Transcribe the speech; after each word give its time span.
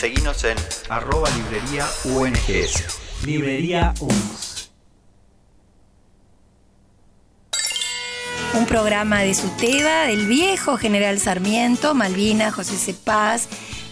Seguinos 0.00 0.44
en 0.44 0.56
arroba 0.88 1.28
librería 1.28 1.86
UNGS. 2.04 3.26
Librería 3.26 3.92
UNGS. 4.00 4.70
Un 8.54 8.64
programa 8.64 9.20
de 9.20 9.34
Suteba, 9.34 10.06
del 10.06 10.26
viejo 10.26 10.78
General 10.78 11.20
Sarmiento, 11.20 11.92
Malvina, 11.92 12.50
José 12.50 12.78
Cepaz 12.78 13.48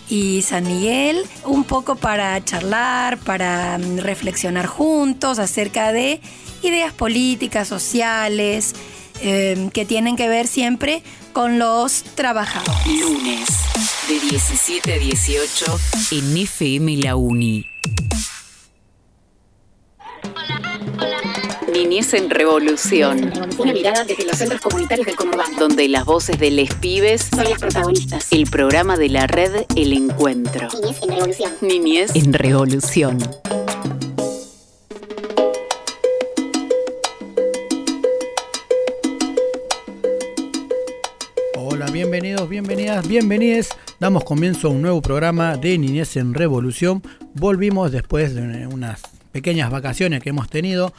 y 0.08 0.40
San 0.40 0.64
Miguel, 0.66 1.26
un 1.44 1.64
poco 1.64 1.96
para 1.96 2.42
charlar, 2.42 3.18
para 3.18 3.76
mm, 3.76 3.98
reflexionar 3.98 4.64
juntos 4.64 5.38
acerca 5.38 5.92
de 5.92 6.22
ideas 6.62 6.94
políticas, 6.94 7.68
sociales, 7.68 8.74
eh, 9.22 9.70
que 9.72 9.84
tienen 9.84 10.16
que 10.16 10.28
ver 10.28 10.46
siempre 10.46 11.02
con 11.32 11.58
los 11.58 12.02
trabajadores. 12.02 13.00
Lunes, 13.00 13.48
de 14.08 14.20
17 14.20 14.94
a 14.94 14.98
18, 14.98 15.80
en 16.12 16.36
FM 16.36 16.96
La 16.98 17.16
Uni. 17.16 17.66
Niñez 21.72 22.14
en 22.14 22.30
Revolución. 22.30 23.32
Una 23.58 23.72
mirada 23.72 24.04
desde 24.04 24.24
los 24.24 24.36
centros 24.36 24.60
comunitarios 24.60 25.06
del 25.06 25.16
conurbano. 25.16 25.58
Donde 25.58 25.88
las 25.88 26.04
voces 26.04 26.38
de 26.38 26.50
les 26.50 26.74
pibes 26.74 27.28
son 27.34 27.44
las 27.44 27.60
protagonistas. 27.60 28.26
El 28.32 28.50
programa 28.50 28.96
de 28.96 29.08
la 29.08 29.26
red 29.26 29.64
El 29.76 29.92
Encuentro. 29.92 30.68
Niñez 30.72 31.02
en 31.02 31.08
Revolución. 31.10 31.52
Niñez 31.60 32.16
en 32.16 32.32
Revolución. 32.32 33.18
Bienvenidos, 41.98 42.48
bienvenidas, 42.48 43.08
bienvenides. 43.08 43.70
Damos 43.98 44.22
comienzo 44.22 44.68
a 44.68 44.70
un 44.70 44.82
nuevo 44.82 45.02
programa 45.02 45.56
de 45.56 45.76
Niñez 45.78 46.16
en 46.16 46.32
Revolución. 46.32 47.02
Volvimos 47.34 47.90
después 47.90 48.36
de 48.36 48.68
unas 48.68 49.02
pequeñas 49.32 49.68
vacaciones 49.68 50.22
que 50.22 50.30
hemos 50.30 50.48
tenido. 50.48 50.92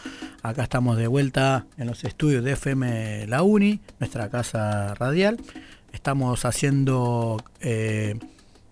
Acá 0.44 0.64
estamos 0.64 0.98
de 0.98 1.08
vuelta 1.08 1.66
en 1.78 1.88
los 1.88 2.04
estudios 2.04 2.44
de 2.44 2.52
FM 2.52 3.28
La 3.28 3.44
Uni, 3.44 3.80
nuestra 4.02 4.30
casa 4.30 4.94
radial. 4.96 5.40
Estamos 5.94 6.44
haciendo 6.44 7.42
eh, 7.62 8.20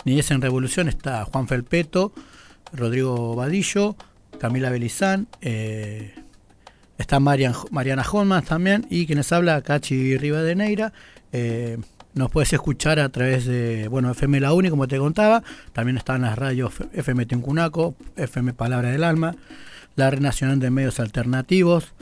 Niñez 0.03 0.29
en 0.31 0.41
Revolución. 0.41 0.89
Está 0.89 1.23
Juan 1.23 1.47
Felpeto, 1.47 2.11
Rodrigo 2.73 3.37
Vadillo, 3.37 3.95
Camila 4.37 4.69
Belizán. 4.69 5.29
Eh, 5.39 6.13
está 6.97 7.21
Marian, 7.21 7.53
Mariana 7.71 8.03
Holman 8.11 8.43
también. 8.43 8.85
Y 8.89 9.05
quienes 9.05 9.31
habla, 9.31 9.61
Cachi 9.61 10.17
Rivadeneira. 10.17 10.91
Eh, 11.31 11.77
nos 12.17 12.31
puedes 12.31 12.51
escuchar 12.53 12.99
a 12.99 13.09
través 13.09 13.45
de, 13.45 13.87
bueno, 13.87 14.11
FM 14.11 14.39
La 14.39 14.53
Uni, 14.53 14.69
como 14.69 14.87
te 14.87 14.97
contaba. 14.97 15.43
También 15.73 15.97
están 15.97 16.21
las 16.21 16.37
radios 16.37 16.73
FM 16.93 17.25
Tincunaco, 17.25 17.95
FM 18.15 18.53
Palabra 18.53 18.89
del 18.89 19.03
Alma, 19.03 19.35
la 19.95 20.09
Red 20.09 20.19
Nacional 20.19 20.59
de 20.59 20.69
Medios 20.69 20.99
Alternativos, 20.99 21.93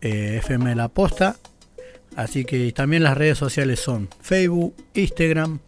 eh, 0.00 0.38
FM 0.38 0.74
La 0.74 0.88
Posta. 0.88 1.36
Así 2.16 2.44
que 2.44 2.72
también 2.72 3.02
las 3.02 3.16
redes 3.16 3.38
sociales 3.38 3.80
son 3.80 4.08
Facebook, 4.20 4.74
Instagram, 4.94 5.60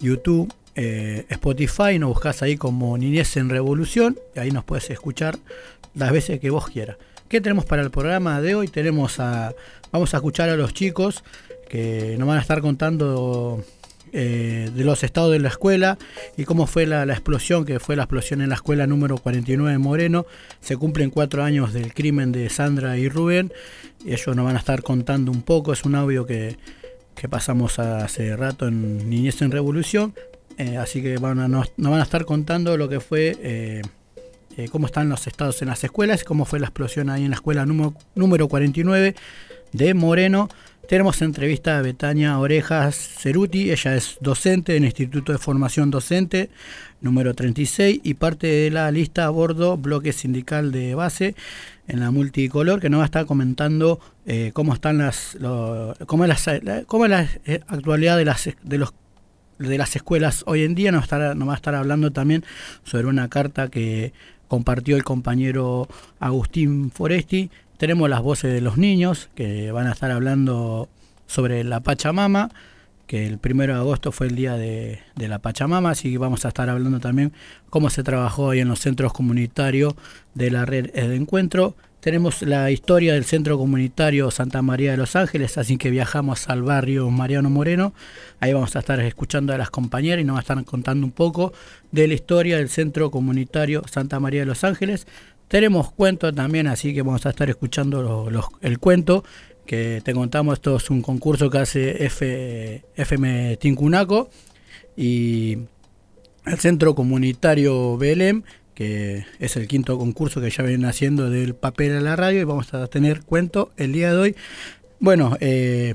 YouTube, 0.00 0.52
eh, 0.74 1.26
Spotify. 1.28 1.98
Nos 1.98 2.10
buscas 2.10 2.42
ahí 2.42 2.56
como 2.56 2.96
Niñez 2.96 3.36
en 3.36 3.50
Revolución 3.50 4.18
y 4.34 4.38
ahí 4.38 4.50
nos 4.50 4.64
puedes 4.64 4.88
escuchar 4.90 5.36
las 5.94 6.10
veces 6.12 6.40
que 6.40 6.50
vos 6.50 6.68
quieras. 6.68 6.96
¿Qué 7.28 7.40
tenemos 7.40 7.64
para 7.64 7.82
el 7.82 7.90
programa 7.90 8.40
de 8.40 8.54
hoy? 8.54 8.68
Tenemos 8.68 9.18
a, 9.18 9.54
vamos 9.92 10.14
a 10.14 10.18
escuchar 10.18 10.50
a 10.50 10.56
los 10.56 10.72
chicos 10.72 11.24
que 11.68 12.16
nos 12.18 12.28
van 12.28 12.38
a 12.38 12.40
estar 12.40 12.60
contando 12.60 13.64
eh, 14.16 14.70
de 14.72 14.84
los 14.84 15.02
estados 15.02 15.32
de 15.32 15.40
la 15.40 15.48
escuela 15.48 15.98
y 16.36 16.44
cómo 16.44 16.68
fue 16.68 16.86
la, 16.86 17.04
la, 17.04 17.14
explosión, 17.14 17.64
que 17.64 17.80
fue 17.80 17.96
la 17.96 18.04
explosión 18.04 18.42
en 18.42 18.48
la 18.48 18.54
escuela 18.54 18.86
número 18.86 19.18
49 19.18 19.72
de 19.72 19.78
Moreno. 19.78 20.24
Se 20.60 20.76
cumplen 20.76 21.10
cuatro 21.10 21.42
años 21.42 21.72
del 21.72 21.92
crimen 21.92 22.30
de 22.30 22.48
Sandra 22.48 22.96
y 22.96 23.08
Rubén. 23.08 23.52
Ellos 24.06 24.36
nos 24.36 24.44
van 24.44 24.54
a 24.54 24.60
estar 24.60 24.84
contando 24.84 25.32
un 25.32 25.42
poco. 25.42 25.72
Es 25.72 25.84
un 25.84 25.96
audio 25.96 26.26
que, 26.26 26.56
que 27.16 27.28
pasamos 27.28 27.80
hace 27.80 28.36
rato 28.36 28.68
en 28.68 29.10
Niñez 29.10 29.42
en 29.42 29.50
Revolución. 29.50 30.14
Eh, 30.58 30.76
así 30.76 31.02
que 31.02 31.16
van 31.16 31.40
a, 31.40 31.48
nos, 31.48 31.72
van 31.76 31.94
a 31.94 32.02
estar 32.04 32.24
contando 32.24 32.76
lo 32.76 32.88
que 32.88 33.00
fue... 33.00 33.36
Eh, 33.42 33.82
cómo 34.70 34.86
están 34.86 35.08
los 35.08 35.26
estados 35.26 35.60
en 35.62 35.66
las 35.66 35.82
escuelas, 35.82 36.22
cómo 36.22 36.44
fue 36.44 36.60
la 36.60 36.66
explosión 36.66 37.10
ahí 37.10 37.24
en 37.24 37.30
la 37.30 37.34
escuela 37.34 37.66
número, 37.66 37.94
número 38.14 38.46
49 38.46 39.16
de 39.72 39.94
Moreno. 39.94 40.48
Tenemos 40.88 41.22
entrevista 41.22 41.78
a 41.78 41.82
Betania 41.82 42.38
Orejas 42.38 42.94
Ceruti, 42.94 43.70
ella 43.70 43.96
es 43.96 44.18
docente 44.20 44.76
en 44.76 44.84
Instituto 44.84 45.32
de 45.32 45.38
Formación 45.38 45.90
Docente 45.90 46.50
número 47.00 47.32
36 47.34 48.00
y 48.02 48.14
parte 48.14 48.46
de 48.46 48.70
la 48.70 48.90
lista 48.90 49.24
a 49.24 49.30
bordo 49.30 49.78
bloque 49.78 50.12
sindical 50.12 50.72
de 50.72 50.94
base 50.94 51.34
en 51.88 52.00
la 52.00 52.10
multicolor 52.10 52.80
que 52.80 52.90
nos 52.90 52.98
va 52.98 53.04
a 53.04 53.06
estar 53.06 53.24
comentando 53.24 53.98
eh, 54.26 54.50
cómo 54.52 54.74
están 54.74 54.98
las 54.98 55.38
cómo, 56.06 56.24
es 56.26 56.46
la, 56.62 56.84
cómo 56.86 57.04
es 57.06 57.10
la 57.10 57.28
eh, 57.46 57.60
actualidad 57.66 58.18
de 58.18 58.24
las 58.26 58.50
de 58.62 58.78
los 58.78 58.92
de 59.58 59.78
las 59.78 59.96
escuelas 59.96 60.42
hoy 60.46 60.64
en 60.64 60.74
día. 60.74 60.92
Nos, 60.92 61.04
estará, 61.04 61.34
nos 61.34 61.48
va 61.48 61.54
a 61.54 61.56
estar 61.56 61.74
hablando 61.74 62.12
también 62.12 62.44
sobre 62.82 63.06
una 63.06 63.28
carta 63.28 63.68
que 63.68 64.12
compartió 64.48 64.96
el 64.96 65.04
compañero 65.04 65.88
Agustín 66.20 66.90
Foresti 66.90 67.50
tenemos 67.76 68.08
las 68.08 68.22
voces 68.22 68.52
de 68.52 68.60
los 68.60 68.76
niños 68.76 69.30
que 69.34 69.72
van 69.72 69.86
a 69.86 69.92
estar 69.92 70.10
hablando 70.10 70.88
sobre 71.26 71.64
la 71.64 71.80
Pachamama, 71.80 72.50
que 73.06 73.26
el 73.26 73.38
primero 73.38 73.74
de 73.74 73.80
agosto 73.80 74.12
fue 74.12 74.28
el 74.28 74.36
día 74.36 74.56
de, 74.56 75.00
de, 75.14 75.28
la 75.28 75.38
Pachamama, 75.38 75.90
así 75.90 76.12
que 76.12 76.18
vamos 76.18 76.44
a 76.44 76.48
estar 76.48 76.70
hablando 76.70 77.00
también 77.00 77.32
cómo 77.68 77.90
se 77.90 78.02
trabajó 78.02 78.50
ahí 78.50 78.60
en 78.60 78.68
los 78.68 78.80
centros 78.80 79.12
comunitarios 79.12 79.94
de 80.34 80.50
la 80.50 80.64
red 80.64 80.90
de 80.92 81.14
encuentro. 81.14 81.76
Tenemos 82.04 82.42
la 82.42 82.70
historia 82.70 83.14
del 83.14 83.24
centro 83.24 83.56
comunitario 83.56 84.30
Santa 84.30 84.60
María 84.60 84.90
de 84.90 84.98
los 84.98 85.16
Ángeles, 85.16 85.56
así 85.56 85.78
que 85.78 85.88
viajamos 85.88 86.50
al 86.50 86.62
barrio 86.62 87.08
Mariano 87.08 87.48
Moreno. 87.48 87.94
Ahí 88.40 88.52
vamos 88.52 88.76
a 88.76 88.80
estar 88.80 89.00
escuchando 89.00 89.54
a 89.54 89.56
las 89.56 89.70
compañeras 89.70 90.20
y 90.20 90.24
nos 90.24 90.34
van 90.34 90.40
a 90.40 90.42
estar 90.42 90.64
contando 90.66 91.06
un 91.06 91.12
poco 91.12 91.54
de 91.92 92.06
la 92.06 92.12
historia 92.12 92.58
del 92.58 92.68
centro 92.68 93.10
comunitario 93.10 93.80
Santa 93.90 94.20
María 94.20 94.40
de 94.40 94.46
los 94.46 94.64
Ángeles. 94.64 95.06
Tenemos 95.48 95.92
cuentos 95.92 96.34
también, 96.34 96.66
así 96.66 96.94
que 96.94 97.02
vamos 97.02 97.24
a 97.26 97.30
estar 97.30 97.48
escuchando 97.48 98.30
los, 98.30 98.46
el 98.60 98.78
cuento 98.78 99.24
que 99.66 100.00
te 100.04 100.12
contamos. 100.14 100.54
Esto 100.54 100.76
es 100.76 100.90
un 100.90 101.02
concurso 101.02 101.50
que 101.50 101.58
hace 101.58 102.04
F, 102.04 102.84
FM 102.96 103.56
Tincunaco 103.58 104.30
y 104.96 105.58
el 106.46 106.58
Centro 106.58 106.94
Comunitario 106.94 107.96
Belém, 107.96 108.42
que 108.74 109.24
es 109.38 109.56
el 109.56 109.68
quinto 109.68 109.98
concurso 109.98 110.40
que 110.40 110.50
ya 110.50 110.62
vienen 110.64 110.86
haciendo 110.86 111.30
del 111.30 111.54
papel 111.54 111.96
a 111.96 112.00
la 112.00 112.16
radio 112.16 112.40
y 112.40 112.44
vamos 112.44 112.74
a 112.74 112.86
tener 112.88 113.22
cuento 113.22 113.72
el 113.76 113.92
día 113.92 114.12
de 114.12 114.18
hoy. 114.18 114.36
Bueno, 114.98 115.36
eh, 115.40 115.94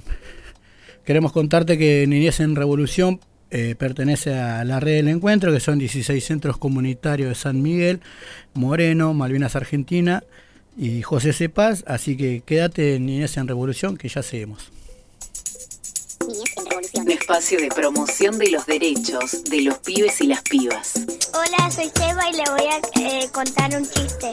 queremos 1.05 1.31
contarte 1.31 1.77
que 1.77 2.05
Niñez 2.07 2.39
en 2.39 2.55
Revolución 2.55 3.19
eh, 3.51 3.75
pertenece 3.77 4.33
a 4.33 4.63
la 4.63 4.79
red 4.79 4.97
del 4.97 5.07
encuentro, 5.07 5.51
que 5.51 5.59
son 5.59 5.79
16 5.79 6.23
centros 6.23 6.57
comunitarios 6.57 7.29
de 7.29 7.35
San 7.35 7.61
Miguel, 7.61 7.99
Moreno, 8.53 9.13
Malvinas 9.13 9.55
Argentina 9.55 10.23
y 10.77 11.01
José 11.01 11.33
Cepaz. 11.33 11.83
Así 11.87 12.15
que 12.15 12.41
quédate 12.45 12.95
en 12.95 13.07
Niñez 13.07 13.37
en 13.37 13.47
Revolución, 13.47 13.97
que 13.97 14.07
ya 14.07 14.21
seguimos. 14.21 14.71
Un 16.93 17.09
espacio 17.09 17.59
de 17.59 17.69
promoción 17.69 18.37
de 18.37 18.51
los 18.51 18.65
derechos 18.67 19.43
de 19.45 19.61
los 19.63 19.79
pibes 19.79 20.21
y 20.21 20.27
las 20.27 20.41
pibas. 20.43 20.93
Hola, 21.33 21.71
soy 21.71 21.89
Seba 21.95 22.29
y 22.29 22.33
le 22.33 22.43
voy 22.51 22.67
a 22.67 22.77
eh, 22.99 23.29
contar 23.31 23.75
un 23.75 23.83
chiste. 23.83 24.31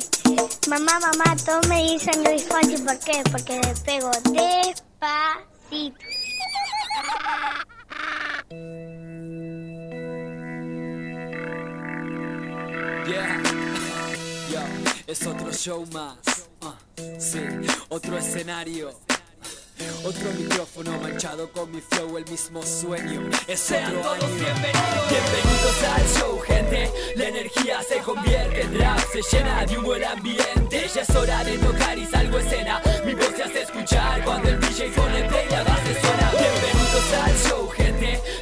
Mamá, 0.68 0.98
mamá, 1.00 1.36
todos 1.44 1.66
me 1.68 1.82
dicen 1.82 2.22
Luis 2.22 2.44
Fonsi, 2.44 2.82
¿por 2.82 2.98
qué? 2.98 3.22
Porque 3.30 3.60
le 3.60 3.74
pego 3.84 4.10
despacito. 4.32 5.96
Yeah. 8.48 8.58
Yo, 14.50 14.60
es 15.06 15.26
otro 15.26 15.52
show 15.52 15.84
más. 15.92 16.16
Uh, 16.62 16.72
sí, 17.18 17.40
otro 17.88 18.16
escenario. 18.16 18.92
Otro 20.04 20.30
micrófono 20.38 20.96
manchado 21.00 21.50
con 21.50 21.70
mi 21.72 21.80
flow, 21.80 22.16
el 22.18 22.24
mismo 22.26 22.62
sueño. 22.62 23.28
Es 23.48 23.58
Sean 23.60 23.96
otro 23.96 24.02
todos 24.02 24.24
año. 24.24 24.34
bienvenidos. 24.36 25.08
Bienvenidos 25.10 25.82
al 25.82 26.08
show, 26.20 26.40
gente. 26.40 26.90
La 27.16 27.28
energía 27.28 27.82
se 27.82 27.98
convierte 27.98 28.60
en 28.62 28.78
rap, 28.78 29.00
se 29.12 29.22
llena 29.36 29.66
de 29.66 29.76
humo 29.78 29.94
el 29.94 30.04
ambiente. 30.04 30.88
Ya 30.94 31.02
es 31.02 31.10
hora 31.10 31.42
de 31.42 31.58
tocar 31.58 31.98
y 31.98 32.06
salgo 32.06 32.38
escena. 32.38 32.80
Mi 33.04 33.14
voz 33.14 33.32
se 33.36 33.42
hace 33.42 33.62
escuchar 33.62 34.22
cuando 34.24 34.48
el 34.50 34.60
DJ 34.60 34.90
pone 34.90 35.24
play, 35.28 35.48
la 35.50 35.64
base 35.64 36.00
suena. 36.00 36.30
Bienvenidos 36.30 37.12
al 37.24 37.36
show, 37.38 37.68
gente. 37.70 37.85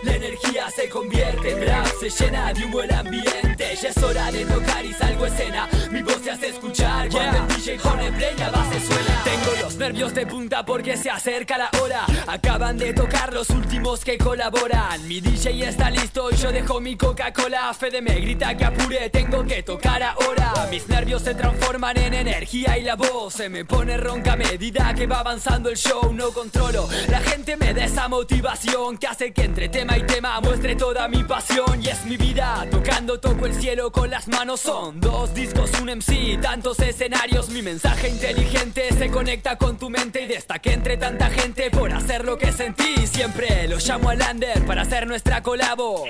La 0.03 0.17
energía 0.17 0.69
se 0.75 0.89
convierte 0.89 1.53
en 1.53 1.67
rap, 1.67 1.87
se 2.01 2.11
llena 2.11 2.53
de 2.53 2.65
humo 2.65 2.83
el 2.83 2.93
ambiente. 2.93 3.77
Ya 3.81 3.89
es 3.89 4.03
hora 4.03 4.33
de 4.33 4.45
tocar 4.45 4.85
y 4.85 4.93
salgo 4.93 5.27
escena. 5.27 5.69
Mi 5.91 6.03
voz 6.03 6.21
se 6.25 6.31
hace 6.33 6.49
escuchar 6.49 7.09
cuando 7.09 7.39
el 7.39 7.47
DJ 7.49 7.79
pone 7.79 8.11
play, 8.13 8.35
la 8.37 8.51
base 8.51 8.81
suena. 8.81 9.23
Tengo 9.25 9.63
los 9.63 9.77
nervios 9.77 10.13
de 10.15 10.27
punta 10.27 10.65
porque 10.65 10.97
se 10.97 11.09
acerca 11.09 11.57
la 11.57 11.71
hora. 11.81 12.05
Acaban 12.27 12.77
de 12.77 12.93
tocar 12.93 13.33
los 13.33 13.51
últimos 13.51 14.05
que 14.05 14.19
colaboran. 14.19 15.07
Mi 15.07 15.21
DJ 15.21 15.69
está 15.69 15.91
listo 15.91 16.31
y 16.33 16.37
yo 16.37 16.51
dejo 16.51 16.81
mi 16.81 16.97
Coca-Cola. 16.97 17.73
Fede 17.75 18.03
me 18.03 18.15
grita 18.17 18.57
que 18.57 18.65
apure, 18.65 19.09
tengo 19.11 19.45
que 19.45 19.63
tocar 19.63 20.03
ahora. 20.03 20.67
Mis 20.71 20.89
nervios 20.89 21.23
se 21.23 21.35
transforman 21.35 21.97
en 21.99 22.15
energía 22.15 22.77
y 22.77 22.83
la 22.83 22.97
voz 22.97 23.35
se 23.35 23.49
me 23.49 23.65
pone 23.65 23.97
ronca 23.99 24.33
a 24.33 24.37
medida 24.37 24.93
que 24.95 25.07
va 25.07 25.21
avanzando 25.21 25.69
el 25.71 25.77
show. 25.77 26.13
No 26.13 26.33
controlo, 26.33 26.89
la 27.09 27.21
gente 27.21 27.57
me 27.57 27.73
da 27.73 27.85
esa 27.85 28.09
motivación 28.09 28.99
que 28.99 29.07
hace 29.07 29.33
que 29.33 29.44
entre 29.45 29.69
tema 29.69 29.97
y 29.99 30.03
tema 30.03 30.41
muestre 30.41 30.75
toda 30.75 31.07
mi 31.09 31.23
pasión. 31.23 31.83
Y 31.83 31.89
es 31.89 32.05
mi 32.07 32.17
vida, 32.17 32.67
tocando 32.71 33.21
toco 33.21 33.47
el 33.47 33.55
cielo 33.55 33.93
con 33.93 34.11
las 34.11 34.27
manos. 34.29 34.61
Son 34.61 35.01
dos 35.01 35.35
discos, 35.35 35.71
un 35.81 35.91
MC, 35.91 36.41
tantos 36.41 36.81
escenarios. 36.81 37.51
Mi 37.51 37.63
mensaje 37.63 38.09
inteligente 38.09 38.89
se 38.97 39.11
conecta 39.11 39.57
con 39.57 39.79
tu 39.79 39.91
mente 39.91 40.23
y 40.23 40.27
destaque 40.27 40.73
entre 40.73 40.97
tanta 40.97 41.31
gente 41.31 41.71
por 41.71 41.93
hacer 41.93 42.25
lo 42.25 42.39
que 42.39 42.53
sentí. 42.53 43.07
Siempre 43.07 43.69
lo 43.69 43.77
llamo 43.79 44.11
a 44.11 44.15
Lander 44.15 44.65
para 44.67 44.83
hacer 44.83 45.07
nuestra 45.07 45.43
colabo. 45.43 46.05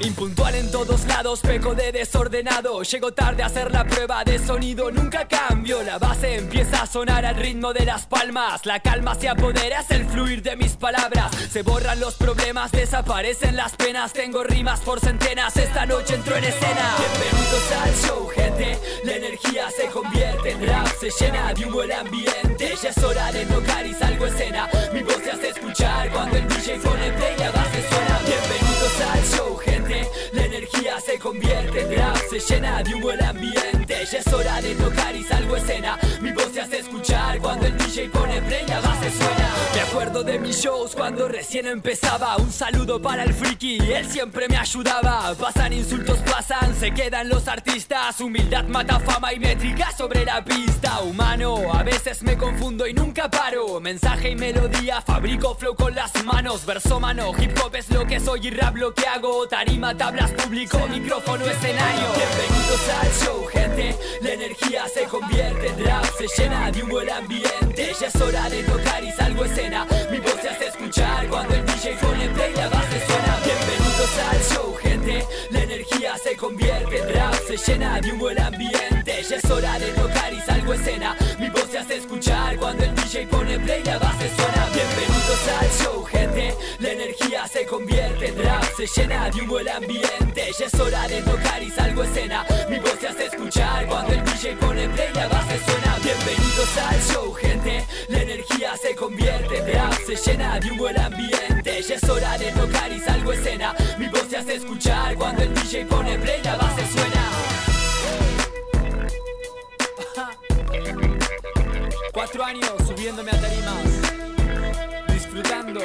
Impuntual 0.00 0.54
en 0.54 0.70
todos 0.70 1.04
lados, 1.06 1.40
peco 1.40 1.74
de 1.74 1.92
desordenado. 1.92 2.82
Llego 2.82 3.12
tarde 3.12 3.42
a 3.42 3.46
hacer 3.46 3.70
la 3.70 3.84
prueba 3.84 4.24
de 4.24 4.38
sonido, 4.38 4.90
nunca 4.90 5.26
cambio. 5.26 5.82
La 5.82 5.98
base 5.98 6.36
empieza 6.36 6.82
a 6.82 6.86
sonar 6.86 7.24
al 7.24 7.36
ritmo 7.36 7.72
de 7.72 7.84
las 7.84 8.06
palmas. 8.06 8.64
La 8.64 8.80
calma 8.80 9.14
se 9.14 9.28
apodera, 9.28 9.80
es 9.80 9.90
el 9.90 10.06
fluir 10.06 10.42
de 10.42 10.56
mis 10.58 10.76
palabras. 10.76 11.30
Se 11.50 11.62
borran 11.62 12.00
los 12.00 12.14
problemas, 12.14 12.72
desaparecen 12.72 13.56
las 13.56 13.74
penas. 13.76 14.12
Tengo 14.12 14.42
rimas 14.42 14.80
por 14.80 15.00
centenas, 15.00 15.56
esta 15.56 15.86
noche 15.86 16.14
entro 16.14 16.36
en 16.36 16.44
escena. 16.44 16.94
Bienvenidos 16.98 17.72
al 17.82 17.94
show, 17.94 18.28
gente. 18.28 18.78
La 19.04 19.16
energía 19.16 19.70
se 19.70 19.86
convierte 19.86 20.50
en 20.50 20.66
rap, 20.66 20.88
se 21.00 21.10
llena 21.24 21.54
de 21.54 21.64
un 21.64 21.72
buen 21.72 21.92
ambiente. 21.92 22.74
Ya 22.82 22.90
es 22.90 22.98
hora 22.98 23.32
de 23.32 23.46
tocar 23.46 23.86
y 23.86 23.94
salgo 23.94 24.24
a 24.24 24.28
escena. 24.28 24.68
Mi 24.92 25.02
voz 25.02 25.16
se 25.22 25.30
hace 25.30 25.48
escuchar 25.48 26.10
cuando 26.10 26.36
el 26.36 26.48
DJ 26.48 26.78
pone 26.80 27.12
play, 27.12 27.36
se 31.00 31.18
convierte 31.18 31.82
en 31.82 31.96
rap, 31.96 32.16
se 32.30 32.40
llena 32.40 32.82
de 32.82 32.94
un 32.94 33.00
buen 33.00 33.22
ambiente. 33.22 34.06
Ya 34.10 34.18
es 34.18 34.26
hora 34.32 34.60
de 34.60 34.74
tocar 34.74 35.14
y 35.14 35.22
salgo 35.22 35.56
escena. 35.56 35.98
Mi 36.20 36.32
voz 36.32 36.50
se 36.52 36.60
hace 36.60 36.78
escuchar 36.78 37.38
cuando 37.38 37.66
el 37.66 37.76
DJ 37.76 38.08
pone 38.08 38.40
play, 38.42 38.66
la 38.66 38.80
base 38.80 39.10
suena. 39.10 39.48
Me 39.74 39.80
acuerdo 39.80 40.24
de 40.24 40.38
mis 40.38 40.60
shows 40.60 40.94
cuando 40.94 41.28
recién 41.28 41.66
empezaba. 41.66 42.36
Un 42.36 42.50
saludo 42.50 43.00
para 43.00 43.24
el 43.24 43.32
friki, 43.32 43.78
él 43.78 44.06
siempre 44.10 44.48
me 44.48 44.56
ayudaba. 44.56 45.34
Pasan 45.34 45.72
insultos, 45.72 46.18
pasan, 46.20 46.74
se 46.74 46.92
quedan 46.92 47.28
los 47.28 47.48
artistas. 47.48 48.20
Humildad 48.20 48.64
mata 48.64 48.98
fama 49.00 49.32
y 49.32 49.38
métrica 49.38 49.92
sobre 49.96 50.24
la 50.24 50.44
pista. 50.44 51.00
Humano, 51.00 51.72
a 51.72 51.82
veces 51.82 52.22
me 52.22 52.36
confundo 52.36 52.86
y 52.86 52.94
nunca 52.94 53.30
paro. 53.30 53.80
Mensaje 53.80 54.30
y 54.30 54.36
melodía, 54.36 55.00
fabrico 55.02 55.54
flow 55.54 55.74
con 55.74 55.94
las 55.94 56.24
manos. 56.24 56.66
Verso 56.66 56.98
mano, 56.98 57.32
hip 57.38 57.56
hop 57.62 57.74
es 57.76 57.90
lo 57.90 58.06
que 58.06 58.20
soy 58.20 58.48
y 58.48 58.50
rap 58.50 58.76
lo 58.76 58.94
que 58.94 59.06
hago. 59.06 59.46
Tarima, 59.46 59.96
tablas, 59.96 60.30
público, 60.32 60.87
micrófono, 60.88 61.44
escenario. 61.46 62.08
Bienvenidos 62.16 62.88
al 63.00 63.12
show, 63.12 63.46
gente. 63.46 63.96
La 64.20 64.32
energía 64.32 64.88
se 64.88 65.04
convierte 65.04 65.68
en 65.68 65.84
rap, 65.84 66.04
se 66.16 66.26
llena 66.42 66.70
de 66.70 66.82
un 66.82 66.88
buen 66.88 67.10
ambiente. 67.10 67.92
Ya 68.00 68.06
es 68.06 68.16
hora 68.16 68.48
de 68.48 68.62
tocar 68.62 69.04
y 69.04 69.12
salgo 69.12 69.44
escena. 69.44 69.86
Mi 70.10 70.18
voz 70.18 70.36
se 70.40 70.48
hace 70.48 70.66
escuchar 70.68 71.28
cuando 71.28 71.54
el 71.54 71.64
DJ 71.66 71.96
pone 72.00 72.28
play, 72.28 72.52
la 72.54 72.68
base 72.68 73.06
suena. 73.06 73.38
Bienvenidos 73.44 74.18
al 74.30 74.42
show, 74.54 74.74
gente. 74.82 75.26
La 75.50 75.62
energía 75.62 76.16
se 76.22 76.36
convierte 76.36 76.98
en 76.98 77.14
rap, 77.14 77.34
se 77.46 77.56
llena 77.56 78.00
de 78.00 78.12
un 78.12 78.18
buen 78.18 78.40
ambiente. 78.40 79.22
Ya 79.28 79.36
es 79.36 79.50
hora 79.50 79.78
de 79.78 79.86
tocar 79.92 80.32
y 80.32 80.40
salgo 80.40 80.74
escena. 80.74 81.16
Mi 81.38 81.48
voz 81.50 81.68
se 81.70 81.78
hace 81.78 81.96
escuchar 81.96 82.56
cuando 82.56 82.84
el 82.84 82.94
DJ 82.94 83.26
pone 83.26 83.58
play, 83.60 83.82
la 83.84 83.98
base 83.98 84.30
suena. 84.36 84.68
Bienvenidos 84.72 85.48
al 85.60 85.70
show, 85.84 86.04
gente. 86.04 86.54
La 86.80 86.90
energía 86.90 87.46
se 87.46 87.66
convierte 87.66 88.28
en 88.28 88.42
rap, 88.42 88.47
se 88.78 89.00
llena 89.00 89.28
de 89.28 89.40
un 89.40 89.48
buen 89.48 89.68
ambiente. 89.68 90.52
Ya 90.56 90.66
es 90.66 90.74
hora 90.74 91.08
de 91.08 91.20
tocar 91.22 91.60
y 91.60 91.68
salgo 91.68 92.04
escena. 92.04 92.46
Mi 92.70 92.78
voz 92.78 92.96
se 93.00 93.08
hace 93.08 93.26
escuchar 93.26 93.84
cuando 93.88 94.12
el 94.12 94.24
DJ 94.24 94.54
pone 94.54 94.88
play, 94.90 95.12
la 95.14 95.26
base 95.26 95.58
suena. 95.64 95.96
Bienvenidos 96.00 96.78
al 96.78 97.00
show, 97.02 97.34
gente. 97.34 97.84
La 98.08 98.22
energía 98.22 98.76
se 98.76 98.94
convierte 98.94 99.72
rap, 99.72 99.94
se 100.06 100.14
llena 100.14 100.60
de 100.60 100.70
un 100.70 100.78
buen 100.78 100.96
ambiente. 100.96 101.82
Ya 101.82 101.94
es 101.96 102.08
hora 102.08 102.38
de 102.38 102.52
tocar 102.52 102.92
y 102.92 103.00
salgo 103.00 103.32
escena. 103.32 103.74
Mi 103.98 104.06
voz 104.06 104.26
se 104.30 104.36
hace 104.36 104.54
escuchar 104.54 105.16
cuando 105.16 105.42
el 105.42 105.52
DJ 105.54 105.84
pone 105.86 106.16
play, 106.16 106.40
la 106.44 106.54
base 106.54 106.86
suena. 106.86 107.30
Cuatro 112.12 112.44
años 112.44 112.72
subiéndome 112.86 113.30
a 113.32 113.40
tarimas, 113.40 115.12
disfrutando, 115.12 115.80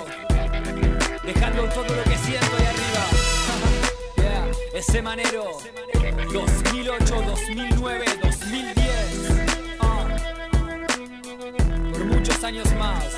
dejando 1.23 1.63
todo 1.69 1.95
lo 1.95 2.03
que 2.03 2.17
siento 2.17 2.62
ese 4.73 5.01
manero, 5.01 5.59
2008, 6.33 7.21
2009, 7.27 8.05
2010. 8.23 9.77
ah. 9.79 10.07
Por 11.91 12.05
muchos 12.05 12.43
años 12.43 12.67
más, 12.75 13.15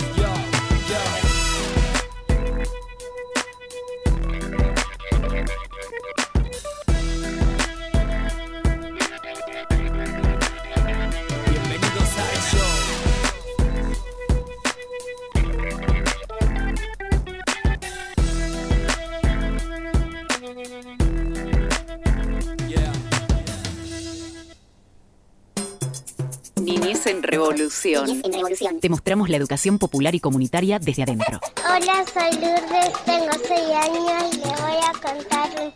En 27.05 27.21
Revolución. 27.21 28.05
Niñez 28.05 28.25
en 28.25 28.33
revolución. 28.33 28.79
Te 28.79 28.89
mostramos 28.89 29.29
la 29.29 29.37
educación 29.37 29.77
popular 29.77 30.15
y 30.15 30.19
comunitaria 30.19 30.79
desde 30.79 31.03
adentro. 31.03 31.39
Hola, 31.63 32.03
soy 32.11 32.31
Lourdes, 32.41 32.93
tengo 33.05 33.31
6 33.47 33.59
años 33.75 34.33
y 34.33 34.37
le 34.37 34.43
voy 34.43 34.79
a 34.81 34.91
contar 34.93 35.49
un 35.61 35.71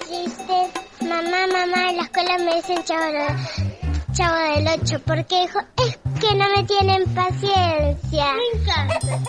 chiste. 0.00 0.56
Mamá, 1.02 1.46
mamá, 1.52 1.90
en 1.90 1.96
la 1.98 2.02
escuela 2.02 2.38
me 2.38 2.56
dicen 2.56 2.82
chavo, 2.82 3.02
chavo 4.12 4.36
del 4.56 4.80
8 4.82 5.02
porque 5.06 5.44
hijo, 5.44 5.60
es 5.86 5.96
que 6.20 6.34
no 6.34 6.44
me 6.56 6.64
tienen 6.64 7.04
paciencia. 7.14 8.26
Me 8.34 8.60
encanta. 8.60 9.20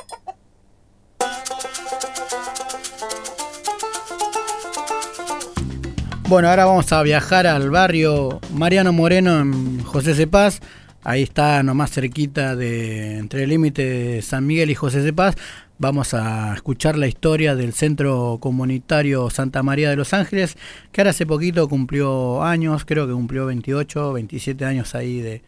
Bueno, 6.27 6.49
ahora 6.49 6.65
vamos 6.65 6.91
a 6.91 7.03
viajar 7.03 7.45
al 7.45 7.69
barrio 7.69 8.39
Mariano 8.51 8.91
Moreno 8.93 9.39
en 9.39 9.83
José 9.83 10.15
Cepaz. 10.15 10.59
Ahí 11.07 11.21
está 11.21 11.61
nomás 11.61 11.91
cerquita 11.91 12.55
de 12.55 13.19
entre 13.19 13.43
el 13.43 13.49
límite 13.51 13.83
de 13.83 14.21
San 14.23 14.47
Miguel 14.47 14.71
y 14.71 14.73
José 14.73 15.03
Cepaz. 15.03 15.35
Vamos 15.77 16.15
a 16.15 16.55
escuchar 16.55 16.97
la 16.97 17.05
historia 17.05 17.55
del 17.55 17.73
Centro 17.73 18.39
Comunitario 18.41 19.29
Santa 19.29 19.61
María 19.61 19.91
de 19.91 19.97
los 19.97 20.15
Ángeles, 20.15 20.57
que 20.91 21.01
ahora 21.01 21.11
hace 21.11 21.27
poquito 21.27 21.69
cumplió 21.69 22.43
años, 22.43 22.85
creo 22.85 23.05
que 23.05 23.13
cumplió 23.13 23.45
28, 23.45 24.13
27 24.13 24.65
años 24.65 24.95
ahí 24.95 25.21
de, 25.21 25.43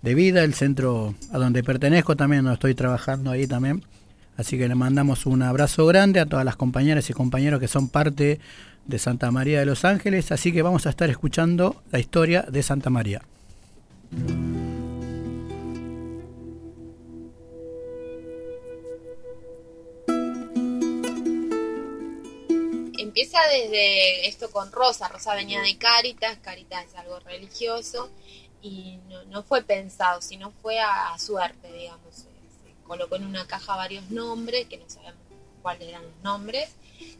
de 0.00 0.14
vida. 0.14 0.42
El 0.42 0.54
centro 0.54 1.14
a 1.34 1.36
donde 1.36 1.62
pertenezco 1.62 2.16
también, 2.16 2.46
no 2.46 2.54
estoy 2.54 2.74
trabajando 2.74 3.30
ahí 3.30 3.46
también. 3.46 3.84
Así 4.38 4.56
que 4.56 4.68
le 4.68 4.74
mandamos 4.74 5.26
un 5.26 5.42
abrazo 5.42 5.84
grande 5.84 6.18
a 6.18 6.24
todas 6.24 6.46
las 6.46 6.56
compañeras 6.56 7.10
y 7.10 7.12
compañeros 7.12 7.60
que 7.60 7.68
son 7.68 7.90
parte 7.90 8.40
de 8.86 8.98
Santa 8.98 9.30
María 9.30 9.58
de 9.58 9.66
los 9.66 9.84
Ángeles. 9.84 10.32
Así 10.32 10.50
que 10.50 10.62
vamos 10.62 10.86
a 10.86 10.90
estar 10.90 11.10
escuchando 11.10 11.82
la 11.92 11.98
historia 11.98 12.46
de 12.50 12.62
Santa 12.62 12.88
María. 12.88 13.20
Empieza 23.20 23.40
desde 23.48 24.28
esto 24.28 24.48
con 24.52 24.70
Rosa. 24.70 25.08
Rosa 25.08 25.34
venía 25.34 25.60
de 25.60 25.76
Cáritas, 25.76 26.38
Cáritas 26.40 26.86
es 26.86 26.94
algo 26.94 27.18
religioso 27.18 28.08
y 28.62 29.00
no, 29.08 29.24
no 29.24 29.42
fue 29.42 29.60
pensado, 29.62 30.22
sino 30.22 30.52
fue 30.62 30.78
a, 30.78 31.12
a 31.12 31.18
suerte, 31.18 31.72
digamos. 31.72 32.14
Se, 32.14 32.22
se 32.22 32.74
colocó 32.84 33.16
en 33.16 33.26
una 33.26 33.44
caja 33.44 33.74
varios 33.74 34.08
nombres, 34.12 34.68
que 34.68 34.76
no 34.76 34.88
sabemos 34.88 35.18
cuáles 35.62 35.88
eran 35.88 36.04
los 36.04 36.16
nombres, 36.22 36.70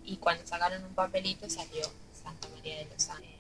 y 0.05 0.19
cuando 0.19 0.47
sacaron 0.47 0.85
un 0.85 0.95
papelito 0.95 1.50
salió 1.50 1.83
Santa 2.23 2.47
María 2.50 2.76
de 2.76 2.85
los 2.85 3.09
Ángeles. 3.09 3.35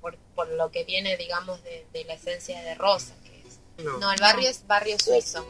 Por, 0.00 0.16
por 0.34 0.48
lo 0.48 0.72
que 0.72 0.82
viene, 0.82 1.16
digamos, 1.16 1.62
de, 1.62 1.86
de 1.92 2.02
la 2.02 2.14
esencia 2.14 2.60
de 2.62 2.74
Rosa. 2.74 3.14
Que 3.22 3.44
es. 3.46 3.60
No. 3.84 4.10
el 4.10 4.20
barrio 4.20 4.48
es 4.48 4.66
barrio 4.66 4.98
suizo. 4.98 5.46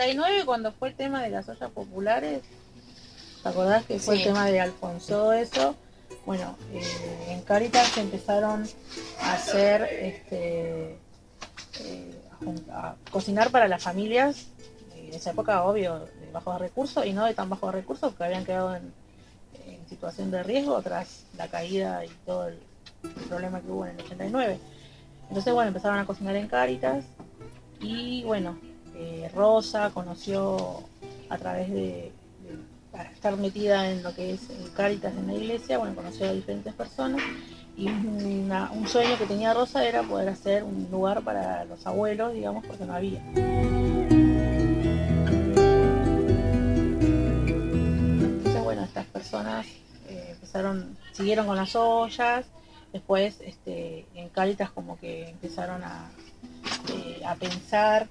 69 0.00 0.44
cuando 0.46 0.72
fue 0.72 0.88
el 0.88 0.94
tema 0.94 1.22
de 1.22 1.28
las 1.30 1.48
ollas 1.48 1.70
populares, 1.70 2.40
¿te 3.42 3.48
acordás 3.48 3.84
que 3.84 3.98
fue 3.98 4.16
Sí. 4.16 4.22
el 4.22 4.28
tema 4.28 4.46
de 4.46 4.60
Alfonso 4.60 5.32
eso? 5.32 5.76
bueno, 6.26 6.56
eh, 6.72 6.82
en 7.28 7.40
Caritas 7.42 7.96
empezaron 7.98 8.64
a 9.20 9.32
hacer, 9.32 9.82
este, 9.82 10.98
eh, 11.80 12.20
a 12.72 12.94
cocinar 13.10 13.50
para 13.50 13.68
las 13.68 13.82
familias, 13.82 14.46
en 14.94 15.14
esa 15.14 15.30
época, 15.30 15.64
obvio, 15.64 15.98
de 16.20 16.30
bajos 16.32 16.58
recursos 16.60 17.04
y 17.06 17.12
no 17.12 17.24
de 17.26 17.34
tan 17.34 17.48
bajos 17.48 17.72
recursos, 17.72 18.10
porque 18.10 18.24
habían 18.24 18.44
quedado 18.44 18.74
en, 18.76 18.92
en 19.66 19.88
situación 19.88 20.30
de 20.30 20.42
riesgo 20.42 20.80
tras 20.82 21.24
la 21.36 21.48
caída 21.48 22.04
y 22.04 22.08
todo 22.26 22.48
el, 22.48 22.58
el 23.04 23.10
problema 23.28 23.60
que 23.60 23.68
hubo 23.70 23.86
en 23.86 23.98
el 23.98 24.04
89. 24.04 24.58
Entonces, 25.28 25.52
bueno, 25.54 25.68
empezaron 25.68 25.98
a 25.98 26.06
cocinar 26.06 26.36
en 26.36 26.48
Caritas 26.48 27.04
y, 27.80 28.22
bueno, 28.24 28.58
eh, 28.96 29.30
Rosa 29.34 29.90
conoció 29.90 30.84
a 31.28 31.38
través 31.38 31.70
de, 31.70 32.12
para 32.90 33.10
estar 33.10 33.36
metida 33.36 33.90
en 33.90 34.02
lo 34.02 34.14
que 34.14 34.32
es 34.32 34.48
Caritas 34.74 35.14
en 35.14 35.26
la 35.26 35.34
iglesia, 35.34 35.78
bueno, 35.78 35.94
conoció 35.94 36.28
a 36.28 36.32
diferentes 36.32 36.74
personas 36.74 37.22
y 37.76 37.88
un 37.88 38.86
sueño 38.86 39.16
que 39.16 39.26
tenía 39.26 39.54
Rosa 39.54 39.84
era 39.86 40.02
poder 40.02 40.28
hacer 40.28 40.64
un 40.64 40.88
lugar 40.90 41.22
para 41.22 41.64
los 41.64 41.86
abuelos, 41.86 42.34
digamos, 42.34 42.66
porque 42.66 42.84
no 42.84 42.94
había. 42.94 43.22
Entonces, 48.34 48.62
bueno, 48.62 48.84
estas 48.84 49.06
personas 49.06 49.66
eh, 50.08 50.28
empezaron, 50.32 50.98
siguieron 51.12 51.46
con 51.46 51.56
las 51.56 51.74
ollas, 51.74 52.44
después 52.92 53.40
este, 53.40 54.04
en 54.14 54.28
Caritas 54.28 54.70
como 54.70 54.98
que 54.98 55.30
empezaron 55.30 55.82
a, 55.82 56.10
eh, 56.92 57.22
a 57.24 57.34
pensar 57.36 58.08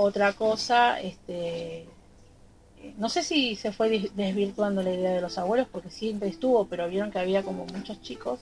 otra 0.00 0.32
cosa, 0.32 1.00
este, 1.00 1.86
no 2.98 3.08
sé 3.08 3.22
si 3.24 3.56
se 3.56 3.72
fue 3.72 3.90
des- 3.90 4.16
desvirtuando 4.16 4.82
la 4.82 4.92
idea 4.94 5.10
de 5.12 5.20
los 5.20 5.38
abuelos, 5.38 5.66
porque 5.70 5.90
siempre 5.90 6.28
estuvo, 6.28 6.66
pero 6.66 6.88
vieron 6.88 7.10
que 7.10 7.18
había 7.18 7.42
como 7.42 7.66
muchos 7.66 8.00
chicos, 8.00 8.38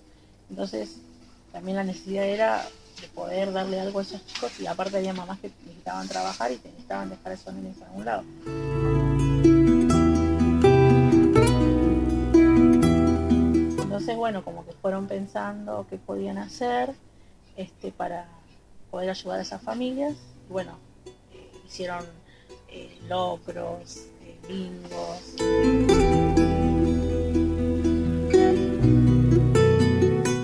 entonces 0.50 0.98
también 1.52 1.76
la 1.76 1.84
necesidad 1.84 2.24
era 2.24 2.62
de 3.00 3.08
poder 3.08 3.52
darle 3.52 3.80
algo 3.80 3.98
a 3.98 4.02
esos 4.02 4.24
chicos 4.26 4.60
y 4.60 4.66
aparte 4.66 4.98
había 4.98 5.14
mamás 5.14 5.40
que 5.40 5.50
necesitaban 5.64 6.08
trabajar 6.08 6.52
y 6.52 6.56
necesitaban 6.62 7.08
dejar 7.08 7.32
a 7.32 7.34
esos 7.34 7.54
nenes 7.54 7.80
a 7.80 7.86
algún 7.86 8.04
lado. 8.04 8.24
Entonces, 13.82 14.16
bueno, 14.16 14.44
como 14.44 14.66
que 14.66 14.72
fueron 14.72 15.06
pensando 15.06 15.86
qué 15.88 15.96
podían 15.96 16.36
hacer 16.36 16.94
este, 17.56 17.92
para 17.92 18.26
poder 18.90 19.08
ayudar 19.08 19.38
a 19.38 19.42
esas 19.42 19.62
familias. 19.62 20.14
Bueno, 20.50 20.78
hicieron 21.66 22.06
eh, 22.68 22.98
locros, 23.08 23.96
eh, 24.22 24.38
bingos. 24.48 25.20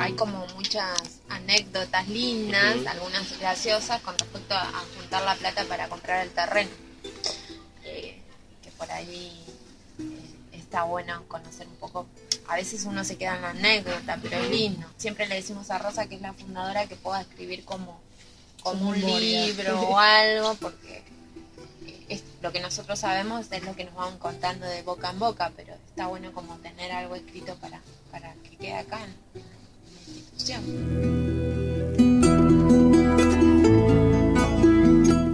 Hay 0.00 0.12
como 0.14 0.46
muchas 0.56 1.20
anécdotas 1.28 2.08
lindas, 2.08 2.86
algunas 2.86 3.38
graciosas 3.38 4.00
con 4.02 4.18
respecto 4.18 4.54
a, 4.54 4.62
a 4.62 4.84
juntar 4.96 5.22
la 5.22 5.34
plata 5.34 5.64
para 5.64 5.88
comprar 5.88 6.26
el 6.26 6.32
terreno. 6.32 6.70
Eh, 7.84 8.20
que 8.62 8.70
por 8.72 8.90
ahí 8.90 9.44
eh, 9.98 10.56
está 10.56 10.84
bueno 10.84 11.24
conocer 11.28 11.66
un 11.66 11.76
poco. 11.76 12.06
A 12.48 12.56
veces 12.56 12.84
uno 12.84 13.04
se 13.04 13.16
queda 13.16 13.36
en 13.36 13.42
la 13.42 13.50
anécdota, 13.50 14.18
pero 14.20 14.36
es 14.36 14.50
lindo. 14.50 14.86
Siempre 14.96 15.26
le 15.26 15.36
decimos 15.36 15.70
a 15.70 15.78
Rosa, 15.78 16.06
que 16.08 16.16
es 16.16 16.20
la 16.20 16.32
fundadora, 16.32 16.86
que 16.86 16.96
pueda 16.96 17.20
escribir 17.20 17.64
como, 17.64 18.00
como 18.62 18.90
un 18.90 19.00
libro 19.00 19.80
o 19.88 19.98
algo, 19.98 20.54
porque 20.56 21.02
es, 22.12 22.22
lo 22.42 22.52
que 22.52 22.60
nosotros 22.60 22.98
sabemos 22.98 23.46
es 23.50 23.64
lo 23.64 23.74
que 23.74 23.84
nos 23.84 23.94
van 23.94 24.18
contando 24.18 24.66
de 24.66 24.82
boca 24.82 25.10
en 25.10 25.18
boca, 25.18 25.52
pero 25.56 25.74
está 25.74 26.06
bueno 26.06 26.32
como 26.32 26.56
tener 26.56 26.92
algo 26.92 27.14
escrito 27.14 27.54
para, 27.56 27.80
para 28.10 28.34
que 28.34 28.56
quede 28.56 28.74
acá 28.74 29.00
en, 29.04 29.14
en 29.34 29.48
la 30.12 30.18
institución. 30.20 30.62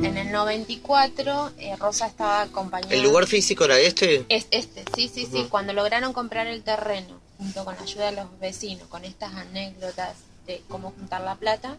En 0.05 0.17
el 0.17 0.33
94, 0.33 1.53
eh, 1.59 1.77
Rosa 1.77 2.07
estaba 2.07 2.43
acompañada. 2.43 2.95
¿El 2.95 3.03
lugar 3.03 3.27
físico 3.27 3.65
era 3.65 3.79
este? 3.79 4.25
Es 4.29 4.47
este, 4.51 4.85
sí, 4.95 5.11
sí, 5.13 5.27
sí. 5.31 5.47
Cuando 5.49 5.73
lograron 5.73 6.13
comprar 6.13 6.47
el 6.47 6.63
terreno, 6.63 7.21
junto 7.39 7.65
con 7.65 7.75
la 7.75 7.83
ayuda 7.83 8.07
de 8.07 8.13
los 8.13 8.39
vecinos, 8.39 8.87
con 8.89 9.05
estas 9.05 9.35
anécdotas 9.35 10.17
de 10.47 10.63
cómo 10.69 10.93
juntar 10.93 11.23
la 11.23 11.35
plata, 11.35 11.77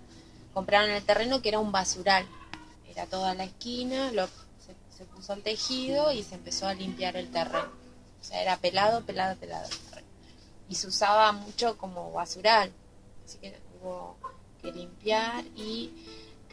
compraron 0.53 0.89
el 0.89 1.03
terreno 1.03 1.41
que 1.41 1.49
era 1.49 1.59
un 1.59 1.71
basural. 1.71 2.25
Era 2.89 3.05
toda 3.05 3.33
la 3.33 3.45
esquina, 3.45 4.11
lo, 4.11 4.27
se, 4.99 5.05
puso 5.05 5.33
el 5.33 5.41
tejido 5.41 6.11
y 6.11 6.23
se 6.23 6.35
empezó 6.35 6.67
a 6.67 6.73
limpiar 6.73 7.15
el 7.15 7.29
terreno. 7.31 7.69
O 8.21 8.23
sea, 8.23 8.41
era 8.41 8.57
pelado, 8.57 9.01
pelado, 9.05 9.35
pelado 9.37 9.65
el 9.65 9.77
terreno. 9.77 10.07
Y 10.67 10.75
se 10.75 10.87
usaba 10.87 11.31
mucho 11.31 11.77
como 11.77 12.11
basural. 12.11 12.71
Así 13.25 13.37
que 13.39 13.57
hubo 13.81 14.17
que 14.61 14.71
limpiar 14.71 15.45
y 15.55 15.89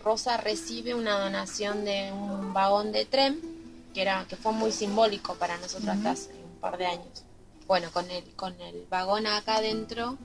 Rosa 0.02 0.36
recibe 0.36 0.94
una 0.94 1.18
donación 1.18 1.84
de 1.84 2.12
un 2.12 2.52
vagón 2.54 2.92
de 2.92 3.04
tren 3.04 3.40
que 3.92 4.02
era 4.02 4.24
que 4.28 4.36
fue 4.36 4.52
muy 4.52 4.70
simbólico 4.70 5.34
para 5.34 5.56
nosotros 5.58 5.88
hasta 5.88 6.10
hace 6.12 6.30
un 6.34 6.56
par 6.60 6.78
de 6.78 6.86
años. 6.86 7.24
Bueno, 7.66 7.90
con 7.92 8.08
el 8.10 8.22
con 8.36 8.58
el 8.60 8.86
vagón 8.88 9.26
acá 9.26 9.56
adentro 9.56 10.16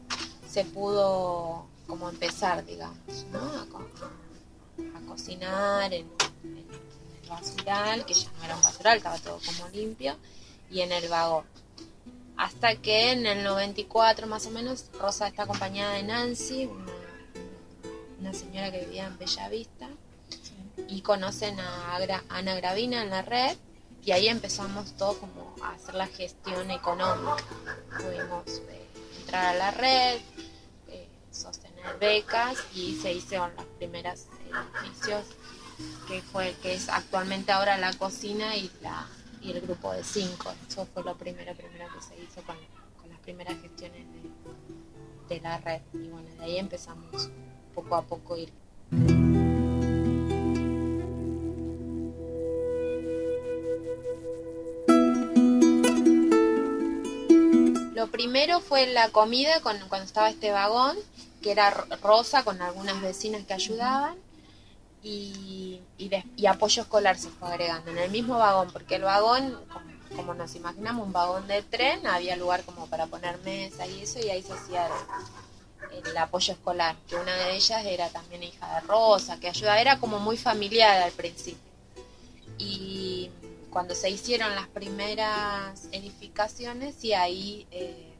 se 0.48 0.64
pudo 0.66 1.66
como 1.88 2.10
empezar, 2.10 2.64
digamos, 2.66 3.26
¿no? 3.32 3.40
A, 3.40 3.66
co- 3.66 3.88
a 4.96 5.08
cocinar 5.08 5.92
en, 5.94 6.06
en 6.44 6.68
basural, 7.32 8.06
que 8.06 8.14
ya 8.14 8.30
no 8.38 8.46
era 8.46 8.56
un 8.56 8.62
basural, 8.62 8.98
estaba 8.98 9.18
todo 9.18 9.40
como 9.46 9.70
limpio, 9.70 10.18
y 10.70 10.82
en 10.82 10.92
el 10.92 11.08
vagón. 11.10 11.46
Hasta 12.38 12.76
que 12.76 13.12
en 13.12 13.26
el 13.26 13.44
94 13.44 14.28
más 14.28 14.46
o 14.46 14.52
menos 14.52 14.86
Rosa 15.00 15.28
está 15.28 15.44
acompañada 15.44 15.94
de 15.94 16.04
Nancy, 16.04 16.70
una, 18.20 18.34
señora 18.34 18.72
que 18.72 18.86
vivía 18.86 19.08
en 19.08 19.18
Bellavista, 19.18 19.88
y 20.88 21.02
conocen 21.02 21.60
a 21.60 21.96
Ana 22.30 22.56
Gravina 22.56 23.02
en 23.02 23.10
la 23.10 23.22
red, 23.22 23.58
y 24.04 24.12
ahí 24.12 24.28
empezamos 24.28 24.94
todo 24.98 25.18
como 25.20 25.56
a 25.62 25.72
hacer 25.74 25.96
la 25.96 26.08
gestión 26.08 26.72
económica. 26.72 27.44
Pudimos 27.98 28.62
eh, 28.70 28.88
entrar 29.20 29.46
a 29.46 29.54
la 29.54 29.72
red, 29.72 30.20
eh, 30.90 31.08
sostener 31.32 32.00
becas 32.00 32.58
y 32.74 32.96
se 32.96 33.14
hicieron 33.14 33.56
las 33.56 33.66
primeras 33.78 34.28
edificios 34.50 35.26
que 36.08 36.22
fue 36.22 36.56
que 36.62 36.74
es 36.76 36.90
actualmente 36.90 37.52
ahora 37.52 37.78
la 37.78 37.94
cocina 37.94 38.56
y 38.56 38.72
la 38.82 39.08
y 39.42 39.52
el 39.52 39.62
grupo 39.62 39.92
de 39.92 40.04
cinco. 40.04 40.52
Eso 40.68 40.86
fue 40.94 41.04
lo 41.04 41.16
primero 41.18 41.54
primero 41.56 41.86
que 41.94 42.02
se 42.04 42.22
hizo 42.22 42.42
con, 42.44 42.56
las 43.10 43.20
primeras 43.22 43.60
gestiones 43.62 44.06
de, 45.30 45.40
la 45.42 45.58
red. 45.60 45.82
Y 45.94 46.08
bueno 46.10 46.30
de 46.38 46.44
ahí 46.44 46.58
empezamos 46.58 47.30
poco 47.74 47.96
a 47.96 48.02
poco 48.04 48.38
ir. 48.38 48.52
Lo 57.94 58.08
primero 58.08 58.60
fue 58.62 58.88
la 58.88 59.10
comida 59.10 59.60
con- 59.62 59.78
cuando 59.90 60.06
estaba 60.06 60.30
este 60.30 60.52
vagón, 60.52 60.98
que 61.42 61.52
era 61.52 61.70
ro- 61.72 61.86
rosa 62.02 62.44
con 62.44 62.62
algunas 62.62 63.02
vecinas 63.02 63.46
que 63.46 63.54
ayudaban, 63.54 64.16
y, 65.04 65.82
y, 65.98 66.12
y 66.36 66.46
apoyo 66.46 66.84
escolar 66.84 67.18
se 67.18 67.30
fue 67.30 67.50
agregando 67.50 67.92
en 67.92 67.98
el 67.98 68.12
mismo 68.12 68.38
vagón, 68.38 68.70
porque 68.72 68.96
el 68.96 69.04
vagón, 69.04 69.60
como, 69.72 70.16
como 70.16 70.34
nos 70.34 70.56
imaginamos, 70.56 71.06
un 71.06 71.14
vagón 71.14 71.48
de 71.48 71.62
tren, 71.64 72.06
había 72.08 72.36
lugar 72.36 72.64
como 72.64 72.88
para 72.88 73.08
poner 73.08 73.38
mesa 73.40 73.88
y 73.88 74.02
eso, 74.02 74.20
y 74.20 74.30
ahí 74.30 74.44
se 74.44 74.54
hacía 74.54 74.88
el, 74.88 76.08
el 76.08 76.18
apoyo 76.18 76.54
escolar, 76.54 76.96
que 77.08 77.16
una 77.16 77.36
de 77.36 77.56
ellas 77.56 77.86
era 77.86 78.10
también 78.10 78.44
hija 78.44 78.76
de 78.76 78.82
Rosa, 78.82 79.40
que 79.40 79.50
ayudaba, 79.50 79.82
era 79.82 80.00
como 80.00 80.20
muy 80.20 80.38
familiar 80.38 81.02
al 81.02 81.12
principio. 81.12 81.72
Y 82.58 83.30
cuando 83.72 83.96
se 83.96 84.10
hicieron 84.10 84.54
las 84.54 84.68
primeras 84.68 85.88
edificaciones 85.92 87.04
y 87.04 87.14
ahí 87.14 87.66
eh, 87.72 88.14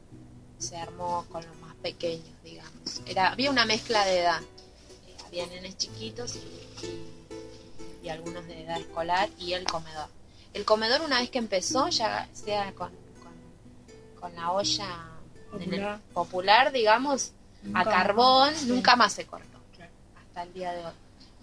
se 0.58 0.76
armó 0.76 1.26
con 1.30 1.46
los 1.46 1.56
más 1.58 1.76
pequeños, 1.76 2.42
digamos. 2.42 3.02
Era, 3.06 3.30
había 3.30 3.50
una 3.50 3.66
mezcla 3.66 4.04
de 4.04 4.20
edad. 4.20 4.40
Había 5.26 5.46
nenes 5.46 5.76
chiquitos 5.76 6.36
y, 6.36 6.40
y- 6.82 8.08
algunos 8.08 8.46
de 8.46 8.62
edad 8.64 8.78
escolar 8.78 9.28
y 9.38 9.52
el 9.54 9.64
comedor. 9.64 10.08
El 10.52 10.64
comedor 10.66 11.00
una 11.02 11.20
vez 11.20 11.30
que 11.30 11.38
empezó, 11.38 11.88
ya 11.88 12.28
sea 12.34 12.72
con, 12.74 12.90
con, 13.22 14.20
con 14.20 14.34
la 14.34 14.50
olla 14.52 15.08
en 15.60 15.72
el- 15.74 15.98
Popular. 16.12 16.72
digamos, 16.72 17.32
a 17.74 17.84
carbón, 17.84 18.52
nunca 18.66 18.96
más 18.96 19.12
se 19.14 19.24
cortó. 19.26 19.58
Hasta 20.20 20.42
el 20.42 20.52
día 20.52 20.72
de 20.72 20.84
hoy. 20.86 20.92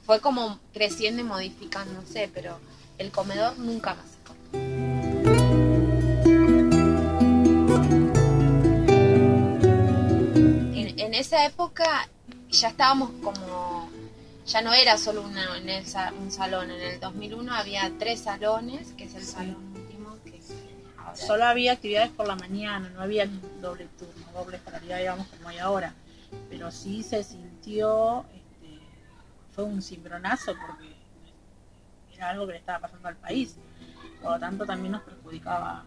Fue 0.06 0.20
como 0.20 0.60
creciendo 0.74 1.22
y 1.22 1.26
modificándose, 1.26 2.30
pero 2.34 2.60
el 2.98 3.12
comedor 3.12 3.58
nunca 3.58 3.94
más 3.96 4.06
se 4.10 4.18
cortó. 4.28 5.60
En 11.02 11.14
esa 11.16 11.46
época 11.46 12.08
ya 12.50 12.70
estábamos 12.70 13.12
como, 13.24 13.90
ya 14.50 14.62
no 14.62 14.74
era 14.74 14.98
solo 14.98 15.22
una, 15.22 15.58
en 15.58 15.70
el 15.70 15.86
sa- 15.86 16.12
un 16.14 16.32
salón, 16.32 16.72
en 16.72 16.82
el 16.82 17.00
2001 17.00 17.54
había 17.54 17.92
tres 18.00 18.22
salones, 18.22 18.94
que 18.94 19.06
es 19.06 19.16
el 19.16 19.24
salón 19.24 19.58
último, 19.76 20.18
que 20.24 20.40
ahora 20.98 21.16
Solo 21.16 21.46
había 21.46 21.74
actividades 21.74 22.10
por 22.12 22.28
la 22.28 22.36
mañana, 22.36 22.90
no 22.90 23.02
había 23.02 23.28
doble 23.62 23.88
turno. 23.98 24.26
doble 24.34 24.58
escolaridad, 24.58 24.98
digamos, 25.00 25.28
como 25.28 25.50
hay 25.50 25.58
ahora. 25.60 25.94
Pero 26.50 26.72
sí 26.72 27.04
se 27.04 27.24
sintió, 27.24 28.26
este, 28.34 28.80
fue 29.54 29.64
un 29.66 29.82
cimbronazo 29.82 30.54
porque 30.66 30.96
era 32.16 32.30
algo 32.30 32.46
que 32.48 32.54
le 32.54 32.60
estaba 32.60 32.80
pasando 32.80 33.08
al 33.08 33.16
país. 33.18 33.56
Por 34.22 34.32
lo 34.34 34.40
tanto, 34.40 34.66
también 34.66 34.92
nos 34.94 35.02
perjudicaba 35.04 35.80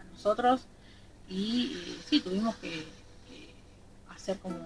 a 0.00 0.04
nosotros 0.12 0.66
y 1.28 1.72
eh, 1.74 1.98
sí, 2.08 2.20
tuvimos 2.20 2.54
que, 2.56 2.70
que 3.28 3.54
hacer 4.10 4.38
como 4.38 4.56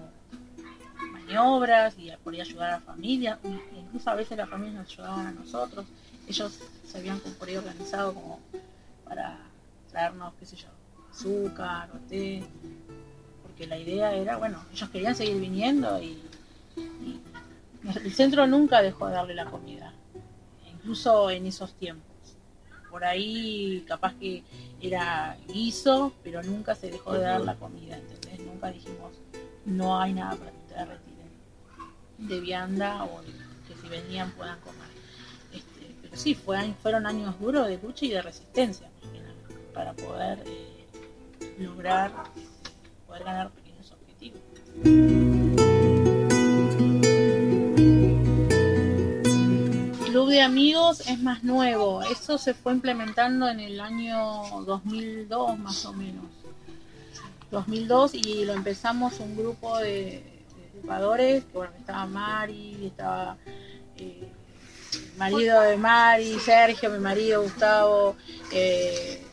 maniobras 1.31 1.97
y 1.97 2.11
ahí 2.11 2.41
ayudar 2.41 2.69
a 2.69 2.73
la 2.73 2.79
familia. 2.81 3.39
Incluso 3.75 4.09
a 4.09 4.15
veces 4.15 4.37
las 4.37 4.49
familias 4.49 4.75
nos 4.75 4.93
ayudaban 4.93 5.27
a 5.27 5.31
nosotros. 5.31 5.85
Ellos 6.27 6.59
se 6.85 6.97
habían 6.97 7.19
por 7.19 7.47
ahí 7.47 7.55
organizado 7.55 8.13
como 8.13 8.39
para 9.05 9.39
traernos, 9.89 10.33
qué 10.39 10.45
sé 10.45 10.55
yo, 10.55 10.67
azúcar 11.09 11.89
o 11.93 11.97
té. 12.09 12.43
Porque 13.43 13.67
la 13.67 13.77
idea 13.77 14.13
era, 14.13 14.37
bueno, 14.37 14.63
ellos 14.73 14.89
querían 14.89 15.15
seguir 15.15 15.39
viniendo 15.39 16.01
y, 16.01 16.21
el 17.83 18.13
centro 18.13 18.45
nunca 18.45 18.81
dejó 18.81 19.07
de 19.07 19.13
darle 19.13 19.33
la 19.33 19.45
comida. 19.45 19.93
Incluso 20.71 21.29
en 21.31 21.47
esos 21.47 21.73
tiempos. 21.73 22.05
Por 22.91 23.03
ahí 23.05 23.83
capaz 23.87 24.13
que 24.15 24.43
era 24.81 25.37
guiso, 25.47 26.13
pero 26.23 26.43
nunca 26.43 26.75
se 26.75 26.91
dejó 26.91 27.13
de 27.13 27.21
dar 27.21 27.41
la 27.41 27.55
comida, 27.55 27.97
¿entendés? 27.97 28.39
Nunca 28.45 28.69
dijimos, 28.69 29.13
no 29.65 29.99
hay 29.99 30.13
nada 30.13 30.35
para 30.35 30.51
retiren 30.85 31.10
de 32.21 32.39
vianda 32.39 33.03
o 33.03 33.21
que 33.21 33.75
si 33.81 33.87
venían 33.87 34.31
puedan 34.31 34.59
comer. 34.59 34.89
Este, 35.53 35.95
pero 36.01 36.15
sí, 36.15 36.35
fue, 36.35 36.73
fueron 36.81 37.05
años 37.05 37.39
duros 37.39 37.67
de 37.67 37.77
lucha 37.77 38.05
y 38.05 38.09
de 38.09 38.21
resistencia, 38.21 38.89
para 39.73 39.93
poder 39.93 40.43
eh, 40.45 40.85
lograr, 41.59 42.11
poder 43.07 43.23
ganar 43.23 43.51
pequeños 43.51 43.91
objetivos. 43.91 44.41
Club 50.05 50.29
de 50.29 50.41
amigos 50.41 51.07
es 51.07 51.21
más 51.21 51.43
nuevo, 51.43 52.03
eso 52.03 52.37
se 52.37 52.53
fue 52.53 52.73
implementando 52.73 53.47
en 53.49 53.61
el 53.61 53.79
año 53.79 54.43
2002 54.65 55.57
más 55.59 55.85
o 55.85 55.93
menos. 55.93 56.25
2002 57.49 58.13
y 58.13 58.45
lo 58.45 58.53
empezamos 58.53 59.19
un 59.19 59.35
grupo 59.35 59.77
de, 59.77 60.30
de 60.81 60.87
educadores, 60.87 61.43
que 61.45 61.57
bueno, 61.57 61.73
estaba 61.77 62.05
Mari, 62.05 62.87
estaba 62.87 63.37
eh, 63.97 64.31
el 64.93 65.17
marido 65.17 65.61
de 65.61 65.77
Mari, 65.77 66.39
Sergio, 66.39 66.89
mi 66.89 66.99
marido, 66.99 67.43
Gustavo, 67.43 68.15
eh, 68.51 69.23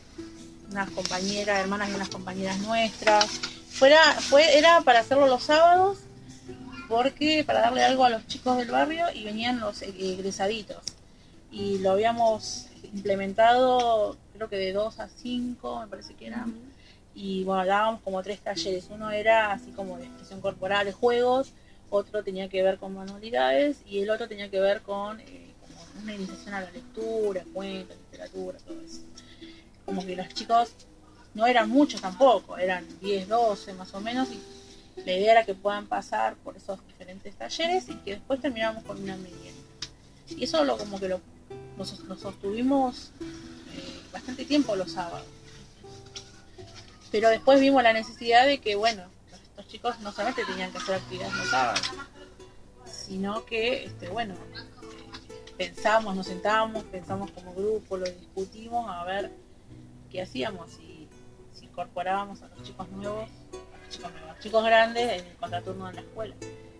unas 0.71 0.89
compañeras, 0.91 1.59
hermanas 1.59 1.89
y 1.89 1.95
unas 1.95 2.09
compañeras 2.09 2.59
nuestras. 2.59 3.25
Fuera, 3.69 3.99
fue, 4.19 4.57
era 4.57 4.81
para 4.81 4.99
hacerlo 4.99 5.27
los 5.27 5.43
sábados, 5.43 5.99
porque 6.87 7.43
para 7.45 7.61
darle 7.61 7.83
algo 7.83 8.05
a 8.05 8.09
los 8.09 8.25
chicos 8.27 8.57
del 8.57 8.71
barrio 8.71 9.05
y 9.13 9.23
venían 9.23 9.59
los 9.59 9.81
egresaditos. 9.81 10.83
Y 11.51 11.79
lo 11.79 11.91
habíamos 11.91 12.67
implementado, 12.93 14.17
creo 14.33 14.49
que 14.49 14.57
de 14.57 14.73
2 14.73 14.99
a 14.99 15.07
5, 15.07 15.81
me 15.81 15.87
parece 15.87 16.13
que 16.13 16.27
era. 16.27 16.45
Y 17.21 17.43
bueno, 17.43 17.65
dábamos 17.65 17.99
como 18.01 18.23
tres 18.23 18.39
talleres. 18.39 18.87
Uno 18.89 19.11
era 19.11 19.51
así 19.51 19.71
como 19.71 19.97
de 19.97 20.05
expresión 20.05 20.39
corporal, 20.39 20.85
de 20.85 20.93
juegos, 20.93 21.51
otro 21.89 22.23
tenía 22.23 22.47
que 22.47 22.63
ver 22.63 22.77
con 22.77 22.93
manualidades 22.93 23.81
y 23.85 23.99
el 23.99 24.09
otro 24.09 24.29
tenía 24.29 24.49
que 24.49 24.61
ver 24.61 24.81
con 24.83 25.19
eh, 25.19 25.53
como 25.59 26.01
una 26.01 26.15
iniciación 26.15 26.53
a 26.53 26.61
la 26.61 26.71
lectura, 26.71 27.43
cuentos, 27.53 27.97
literatura, 28.09 28.57
todo 28.59 28.79
eso. 28.79 29.01
Como 29.83 30.05
que 30.05 30.15
los 30.15 30.29
chicos 30.29 30.71
no 31.33 31.45
eran 31.45 31.69
muchos 31.69 31.99
tampoco, 31.99 32.57
eran 32.57 32.87
10, 33.01 33.27
12 33.27 33.73
más 33.73 33.93
o 33.93 33.99
menos, 33.99 34.29
y 34.31 34.39
la 35.03 35.11
idea 35.11 35.31
era 35.33 35.45
que 35.45 35.55
puedan 35.55 35.87
pasar 35.87 36.35
por 36.37 36.55
esos 36.55 36.79
diferentes 36.87 37.35
talleres 37.35 37.89
y 37.89 37.95
que 37.95 38.11
después 38.11 38.39
termináramos 38.39 38.85
con 38.85 38.97
una 38.97 39.17
merienda. 39.17 39.61
Y 40.29 40.45
eso 40.45 40.63
lo 40.63 40.77
como 40.77 40.97
que 40.97 41.09
lo, 41.09 41.19
lo 41.77 42.15
sostuvimos 42.15 43.11
eh, 43.19 43.99
bastante 44.13 44.45
tiempo 44.45 44.73
los 44.77 44.93
sábados. 44.93 45.27
Pero 47.11 47.29
después 47.29 47.59
vimos 47.59 47.81
la 47.83 47.93
necesidad 47.93 48.45
de 48.45 48.59
que, 48.59 48.75
bueno, 48.75 49.03
estos 49.31 49.67
chicos 49.67 49.99
no 49.99 50.11
solamente 50.11 50.45
tenían 50.45 50.71
que 50.71 50.77
hacer 50.77 50.95
actividades 50.95 51.49
sábados, 51.49 51.91
sino 52.85 53.45
que, 53.45 53.85
este, 53.85 54.09
bueno, 54.09 54.35
pensamos, 55.57 56.15
nos 56.15 56.27
sentábamos, 56.27 56.83
pensamos 56.85 57.31
como 57.31 57.53
grupo, 57.53 57.97
lo 57.97 58.05
discutimos 58.05 58.89
a 58.89 59.03
ver 59.03 59.31
qué 60.09 60.21
hacíamos, 60.21 60.71
si, 60.71 61.09
si 61.53 61.65
incorporábamos 61.65 62.41
a 62.41 62.47
los 62.47 62.63
chicos 62.63 62.87
nuevos, 62.89 63.29
a 63.51 63.77
los 63.77 63.89
chicos, 63.89 64.11
nuevos, 64.11 64.29
a 64.29 64.33
los 64.33 64.43
chicos 64.43 64.63
grandes 64.63 65.21
en 65.21 65.27
el 65.27 65.35
contraturno 65.35 65.89
en 65.89 65.95
la 65.95 66.01
escuela. 66.01 66.35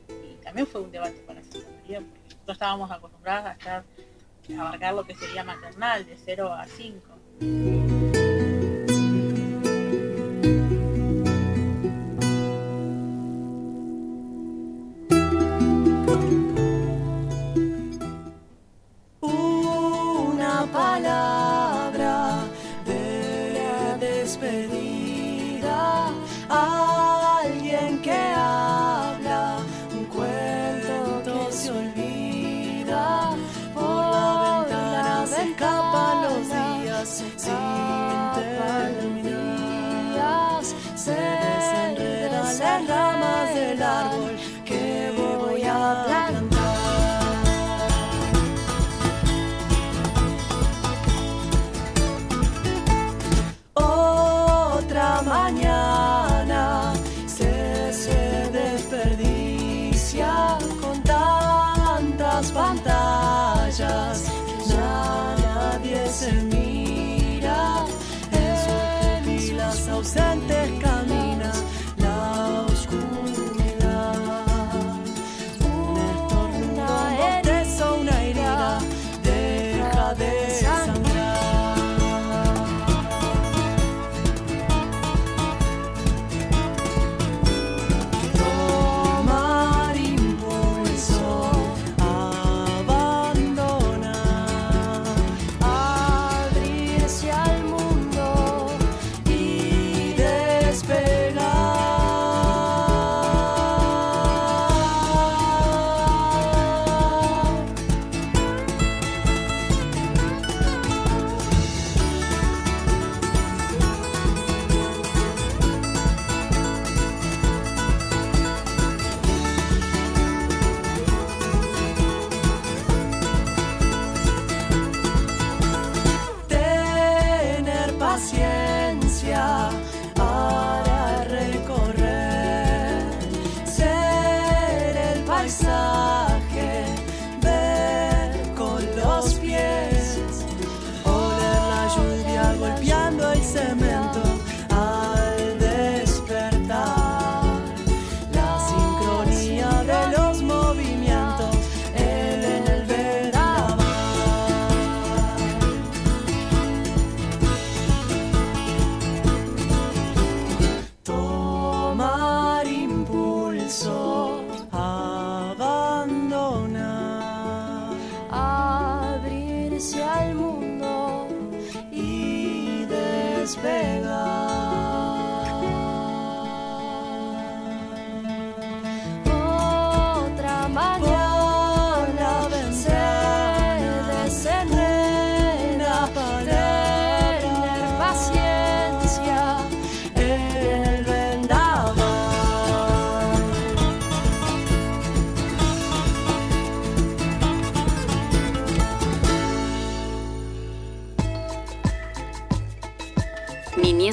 Y 0.10 0.44
también 0.44 0.66
fue 0.66 0.82
un 0.82 0.92
debate 0.92 1.22
para 1.28 1.42
esa 1.42 1.60
familia, 1.60 2.00
porque 2.00 2.24
nosotros 2.24 2.56
estábamos 2.56 2.92
acostumbrados 2.92 3.46
a 3.48 3.52
estar, 3.52 3.84
a 4.58 4.62
abarcar 4.62 4.94
lo 4.94 5.04
que 5.04 5.16
sería 5.16 5.44
maternal, 5.44 6.06
de 6.06 6.18
0 6.18 6.54
a 6.54 6.66
5. 6.66 7.99
Una 10.42 10.79
listen. 66.22 66.49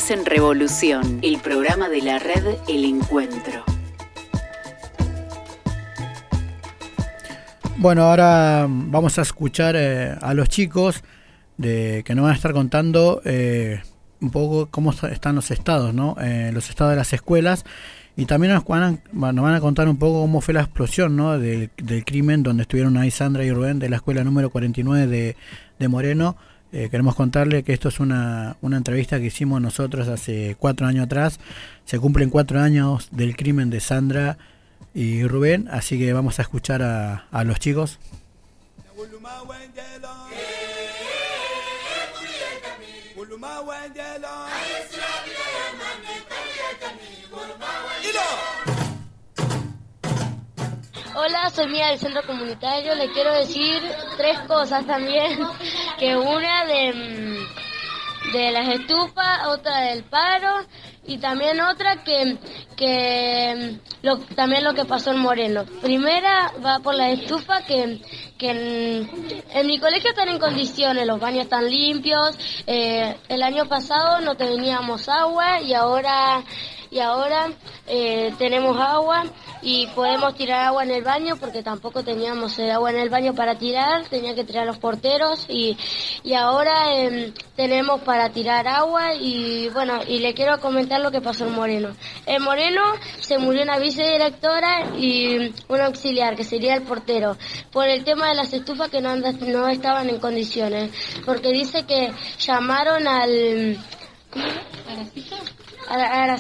En 0.08 0.24
Revolución, 0.24 1.18
el 1.22 1.38
programa 1.38 1.88
de 1.88 2.00
la 2.00 2.18
red 2.18 2.56
El 2.68 2.84
Encuentro. 2.84 3.64
Bueno, 7.78 8.02
ahora 8.04 8.66
vamos 8.68 9.18
a 9.18 9.22
escuchar 9.22 9.74
eh, 9.76 10.14
a 10.20 10.32
los 10.34 10.48
chicos 10.48 11.02
de, 11.56 12.02
que 12.04 12.14
nos 12.14 12.22
van 12.24 12.32
a 12.32 12.36
estar 12.36 12.52
contando 12.52 13.20
eh, 13.24 13.80
un 14.20 14.30
poco 14.30 14.68
cómo 14.70 14.90
está- 14.92 15.08
están 15.08 15.34
los 15.34 15.50
estados, 15.50 15.92
¿no? 15.92 16.16
Eh, 16.20 16.50
los 16.52 16.70
estados 16.70 16.92
de 16.92 16.96
las 16.96 17.12
escuelas. 17.12 17.64
Y 18.16 18.26
también 18.26 18.54
nos 18.54 18.64
van, 18.64 19.00
a, 19.54 19.60
contar 19.60 19.88
un 19.88 19.98
poco 19.98 20.20
cómo 20.20 20.40
fue 20.40 20.54
la 20.54 20.60
explosión 20.60 21.16
¿no? 21.16 21.38
del, 21.38 21.70
crimen 22.06 22.42
donde 22.42 22.62
estuvieron 22.62 22.96
ahí 22.96 23.10
Sandra 23.10 23.44
y 23.44 23.50
Rubén 23.50 23.78
de 23.78 23.90
la 23.90 23.96
escuela 23.96 24.24
número 24.24 24.48
49 24.50 25.06
de, 25.06 25.36
de 25.78 25.88
Moreno. 25.88 26.36
Eh, 26.72 26.88
queremos 26.90 27.14
contarle 27.14 27.62
que 27.62 27.72
esto 27.72 27.88
es 27.88 28.00
una, 28.00 28.56
una 28.60 28.76
entrevista 28.76 29.18
que 29.18 29.26
hicimos 29.26 29.60
nosotros 29.60 30.08
hace 30.08 30.56
cuatro 30.58 30.86
años 30.86 31.06
atrás. 31.06 31.38
Se 31.84 31.98
cumplen 31.98 32.30
cuatro 32.30 32.60
años 32.60 33.08
del 33.12 33.36
crimen 33.36 33.70
de 33.70 33.80
Sandra 33.80 34.36
y 34.92 35.24
Rubén, 35.24 35.68
así 35.70 35.98
que 35.98 36.12
vamos 36.12 36.38
a 36.38 36.42
escuchar 36.42 36.82
a, 36.82 37.26
a 37.30 37.44
los 37.44 37.60
chicos. 37.60 37.98
Hola, 51.18 51.48
soy 51.48 51.68
Mía 51.68 51.86
del 51.88 51.98
Centro 51.98 52.20
Comunitario. 52.26 52.94
Le 52.94 53.10
quiero 53.10 53.32
decir 53.32 53.80
tres 54.18 54.38
cosas 54.40 54.86
también. 54.86 55.38
Que 55.98 56.14
una 56.14 56.66
de, 56.66 56.92
mm, 56.92 58.32
de 58.32 58.50
las 58.50 58.68
estufas, 58.68 59.46
otra 59.46 59.80
del 59.80 60.04
paro 60.04 60.66
y 61.06 61.16
también 61.16 61.58
otra 61.62 62.04
que, 62.04 62.36
que 62.76 63.78
mm, 64.02 64.34
también 64.34 64.62
lo 64.62 64.74
que 64.74 64.84
pasó 64.84 65.12
en 65.12 65.20
Moreno. 65.20 65.64
Primera 65.80 66.52
va 66.62 66.80
por 66.80 66.94
la 66.94 67.08
estufa 67.10 67.62
que, 67.62 67.98
que 68.36 68.50
en, 68.50 69.10
en 69.54 69.66
mi 69.66 69.78
colegio 69.78 70.10
están 70.10 70.28
en 70.28 70.38
condiciones, 70.38 71.06
los 71.06 71.18
baños 71.18 71.44
están 71.44 71.64
limpios. 71.70 72.36
eh, 72.66 73.16
el 73.30 73.42
año 73.42 73.64
pasado 73.66 74.20
no 74.20 74.34
teníamos 74.34 75.08
agua 75.08 75.62
y 75.62 75.72
ahora 75.72 76.44
y 76.90 76.98
ahora 77.00 77.48
eh, 77.86 78.32
tenemos 78.38 78.76
agua 78.78 79.24
y 79.62 79.86
podemos 79.88 80.34
tirar 80.34 80.66
agua 80.66 80.84
en 80.84 80.90
el 80.90 81.02
baño 81.02 81.36
porque 81.38 81.62
tampoco 81.62 82.02
teníamos 82.04 82.58
eh, 82.58 82.70
agua 82.70 82.90
en 82.90 82.98
el 82.98 83.08
baño 83.08 83.34
para 83.34 83.56
tirar, 83.56 84.04
tenía 84.08 84.34
que 84.34 84.44
tirar 84.44 84.66
los 84.66 84.78
porteros 84.78 85.46
y, 85.48 85.76
y 86.22 86.34
ahora 86.34 86.94
em, 86.94 87.32
tenemos 87.56 88.00
para 88.02 88.30
tirar 88.30 88.66
agua 88.68 89.14
y 89.14 89.68
bueno, 89.70 90.00
y 90.06 90.18
le 90.18 90.34
quiero 90.34 90.58
comentar 90.60 91.00
lo 91.00 91.10
que 91.10 91.20
pasó 91.20 91.46
en 91.46 91.54
Moreno. 91.54 91.90
En 92.26 92.42
Moreno 92.42 92.82
se 93.20 93.38
murió 93.38 93.62
una 93.62 93.78
vicedirectora 93.78 94.96
y 94.98 95.52
un 95.68 95.80
auxiliar 95.80 96.36
que 96.36 96.44
sería 96.44 96.74
el 96.74 96.82
portero 96.82 97.36
por 97.72 97.86
el 97.88 98.04
tema 98.04 98.28
de 98.28 98.34
las 98.34 98.52
estufas 98.52 98.88
que 98.90 99.00
no, 99.00 99.10
anda- 99.10 99.32
no 99.32 99.68
estaban 99.68 100.08
en 100.08 100.18
condiciones 100.20 100.90
porque 101.24 101.48
dice 101.52 101.84
que 101.86 102.12
llamaron 102.38 103.06
al... 103.08 103.78
a 105.88 106.26
la, 106.26 106.36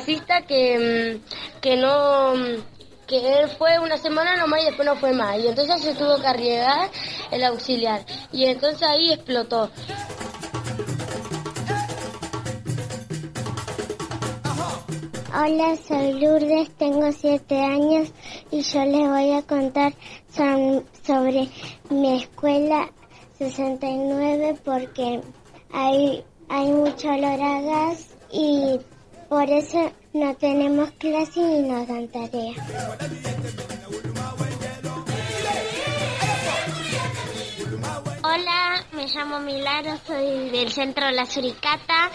que, 0.46 1.18
mm, 1.18 1.60
que 1.60 1.76
no 1.76 2.34
mm, 2.34 2.76
que 3.06 3.38
él 3.38 3.48
fue 3.56 3.78
una 3.78 3.96
semana 3.98 4.36
nomás 4.36 4.62
y 4.62 4.66
después 4.66 4.86
no 4.86 4.96
fue 4.96 5.12
más. 5.12 5.38
Y 5.38 5.46
entonces 5.46 5.80
se 5.80 5.94
tuvo 5.94 6.20
que 6.20 6.26
arriesgar 6.26 6.90
el 7.30 7.44
auxiliar. 7.44 8.04
Y 8.32 8.46
entonces 8.46 8.82
ahí 8.82 9.12
explotó. 9.12 9.70
Hola, 15.38 15.76
soy 15.86 16.14
Lourdes, 16.14 16.70
tengo 16.78 17.12
siete 17.12 17.60
años 17.60 18.10
y 18.50 18.62
yo 18.62 18.84
les 18.86 19.08
voy 19.08 19.32
a 19.32 19.42
contar 19.42 19.92
sobre 21.02 21.48
mi 21.90 22.22
escuela 22.22 22.90
69 23.38 24.56
porque 24.64 25.20
hay, 25.72 26.24
hay 26.48 26.72
mucho 26.72 27.08
olor 27.08 27.42
a 27.42 27.60
gas 27.60 28.16
y 28.32 28.80
por 29.28 29.48
eso 29.50 29.92
no 30.12 30.34
tenemos 30.36 30.90
clase 30.92 31.40
y 31.40 31.62
nos 31.62 31.86
dan 31.88 32.08
tarea. 32.08 32.54
Hola, 38.22 38.84
me 38.92 39.06
llamo 39.06 39.38
Milagro, 39.40 39.98
soy 40.06 40.50
del 40.50 40.70
centro 40.70 41.10
La 41.10 41.26
Suricata. 41.26 42.10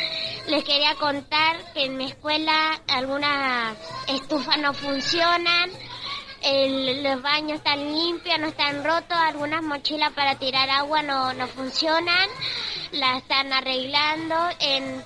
Les 0.48 0.64
quería 0.64 0.96
contar 0.96 1.74
que 1.74 1.86
en 1.86 1.98
mi 1.98 2.06
escuela 2.06 2.82
algunas 2.88 3.78
estufas 4.08 4.58
no 4.60 4.74
funcionan, 4.74 5.70
los 6.44 7.22
baños 7.22 7.58
están 7.58 7.80
limpios, 7.80 8.40
no 8.40 8.48
están 8.48 8.84
rotos, 8.84 9.18
algunas 9.18 9.62
mochilas 9.62 10.12
para 10.14 10.36
tirar 10.36 10.70
agua 10.70 11.04
no, 11.04 11.34
no 11.34 11.48
funcionan, 11.48 12.30
la 12.92 13.18
están 13.18 13.54
arreglando. 13.54 14.36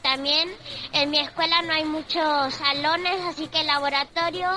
También 0.01 0.49
en 0.93 1.09
mi 1.09 1.19
escuela 1.19 1.61
no 1.61 1.73
hay 1.73 1.85
muchos 1.85 2.53
salones, 2.53 3.21
así 3.27 3.47
que 3.47 3.61
el 3.61 3.67
laboratorio 3.67 4.49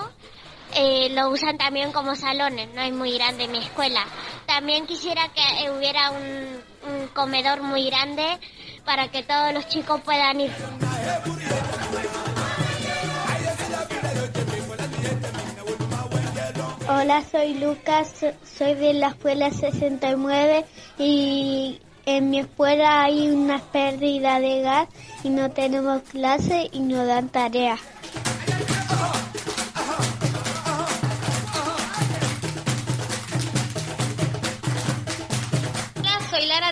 eh, 0.74 1.08
lo 1.10 1.30
usan 1.30 1.58
también 1.58 1.92
como 1.92 2.14
salones, 2.14 2.72
no 2.74 2.82
es 2.82 2.92
muy 2.92 3.16
grande 3.16 3.48
mi 3.48 3.58
escuela. 3.58 4.04
También 4.46 4.86
quisiera 4.86 5.28
que 5.28 5.70
hubiera 5.70 6.10
un, 6.10 6.62
un 6.88 7.08
comedor 7.08 7.62
muy 7.62 7.88
grande 7.88 8.38
para 8.84 9.08
que 9.08 9.22
todos 9.22 9.52
los 9.52 9.68
chicos 9.68 10.00
puedan 10.02 10.40
ir. 10.40 10.52
Hola, 17.08 17.24
soy 17.24 17.54
Lucas, 17.54 18.12
so- 18.20 18.34
soy 18.58 18.74
de 18.74 18.92
la 18.92 19.08
escuela 19.08 19.50
69 19.50 20.66
y 20.98 21.80
en 22.04 22.28
mi 22.28 22.40
escuela 22.40 23.02
hay 23.04 23.30
una 23.30 23.60
pérdida 23.60 24.40
de 24.40 24.60
gas 24.60 24.88
y 25.24 25.30
no 25.30 25.50
tenemos 25.50 26.02
clase 26.02 26.68
y 26.70 26.80
nos 26.80 27.06
dan 27.06 27.30
tareas. 27.30 27.80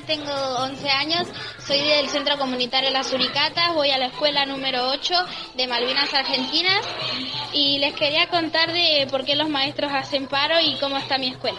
Tengo 0.07 0.33
11 0.33 0.89
años, 0.89 1.29
soy 1.67 1.81
del 1.81 2.09
Centro 2.09 2.39
Comunitario 2.39 2.91
Las 2.91 3.13
Uricatas, 3.13 3.75
voy 3.75 3.91
a 3.91 3.99
la 3.99 4.07
escuela 4.07 4.47
número 4.47 4.89
8 4.91 5.15
de 5.57 5.67
Malvinas 5.67 6.15
Argentinas 6.15 6.87
y 7.53 7.79
les 7.79 7.95
quería 7.95 8.29
contar 8.29 8.73
de 8.73 9.09
por 9.11 9.25
qué 9.25 9.35
los 9.35 9.49
maestros 9.49 9.93
hacen 9.93 10.29
paro 10.29 10.61
y 10.61 10.77
cómo 10.77 10.97
está 10.97 11.19
mi 11.19 11.29
escuela. 11.29 11.59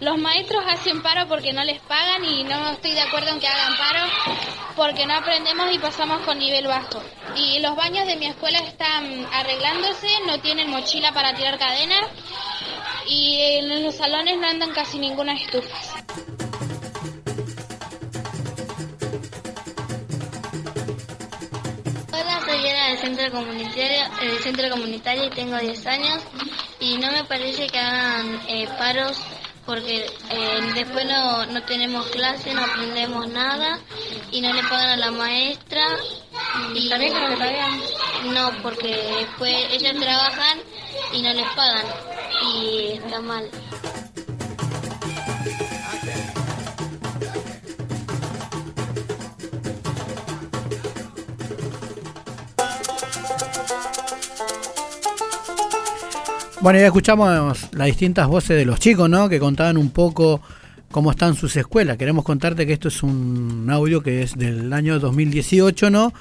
Los 0.00 0.18
maestros 0.18 0.64
hacen 0.66 1.02
paro 1.02 1.28
porque 1.28 1.52
no 1.52 1.62
les 1.64 1.80
pagan 1.80 2.24
y 2.24 2.42
no 2.44 2.70
estoy 2.70 2.92
de 2.92 3.00
acuerdo 3.00 3.30
en 3.30 3.40
que 3.40 3.46
hagan 3.46 3.76
paro 3.76 4.10
porque 4.74 5.06
no 5.06 5.14
aprendemos 5.14 5.72
y 5.72 5.78
pasamos 5.78 6.20
con 6.22 6.38
nivel 6.38 6.66
bajo. 6.66 7.00
Y 7.36 7.60
los 7.60 7.76
baños 7.76 8.06
de 8.06 8.16
mi 8.16 8.26
escuela 8.26 8.58
están 8.58 9.24
arreglándose, 9.32 10.08
no 10.26 10.40
tienen 10.40 10.70
mochila 10.70 11.12
para 11.12 11.34
tirar 11.34 11.58
cadenas 11.58 12.10
y 13.06 13.38
en 13.40 13.84
los 13.84 13.94
salones 13.94 14.38
no 14.38 14.48
andan 14.48 14.72
casi 14.72 14.98
ninguna 14.98 15.34
estufa. 15.34 16.47
Era 22.68 22.88
del 22.88 22.98
centro 22.98 23.30
comunitario, 23.30 24.00
del 24.20 24.38
centro 24.40 24.70
comunitario 24.70 25.24
y 25.24 25.30
tengo 25.30 25.56
10 25.56 25.86
años 25.86 26.22
y 26.80 26.98
no 26.98 27.10
me 27.12 27.24
parece 27.24 27.66
que 27.66 27.78
hagan 27.78 28.40
eh, 28.46 28.68
paros 28.78 29.18
porque 29.68 30.06
eh, 30.30 30.60
después 30.74 31.04
no, 31.04 31.44
no 31.46 31.62
tenemos 31.64 32.06
clase, 32.06 32.54
no 32.54 32.64
aprendemos 32.64 33.28
nada 33.28 33.78
y 34.30 34.40
no 34.40 34.52
le 34.52 34.62
pagan 34.62 34.90
a 34.90 34.96
la 34.96 35.10
maestra. 35.10 35.84
Y 36.74 36.88
¿También 36.88 37.12
que 37.12 37.20
no 37.20 37.28
le 37.28 37.36
pagan? 37.36 37.80
No, 38.32 38.50
porque 38.62 38.88
después 39.18 39.54
ellos 39.72 40.00
trabajan 40.00 40.58
y 41.12 41.20
no 41.20 41.34
les 41.34 41.48
pagan 41.48 41.84
y 42.54 42.92
está 42.94 43.20
mal. 43.20 43.50
Bueno, 56.60 56.80
ya 56.80 56.86
escuchamos 56.86 57.68
las 57.72 57.86
distintas 57.86 58.26
voces 58.26 58.56
de 58.56 58.64
los 58.64 58.80
chicos, 58.80 59.08
¿no? 59.08 59.28
Que 59.28 59.38
contaban 59.38 59.76
un 59.76 59.90
poco 59.90 60.42
cómo 60.90 61.12
están 61.12 61.36
sus 61.36 61.56
escuelas. 61.56 61.96
Queremos 61.96 62.24
contarte 62.24 62.66
que 62.66 62.72
esto 62.72 62.88
es 62.88 63.04
un 63.04 63.68
audio 63.70 64.02
que 64.02 64.22
es 64.22 64.36
del 64.36 64.72
año 64.72 64.98
2018, 64.98 65.88
¿no? 65.88 66.12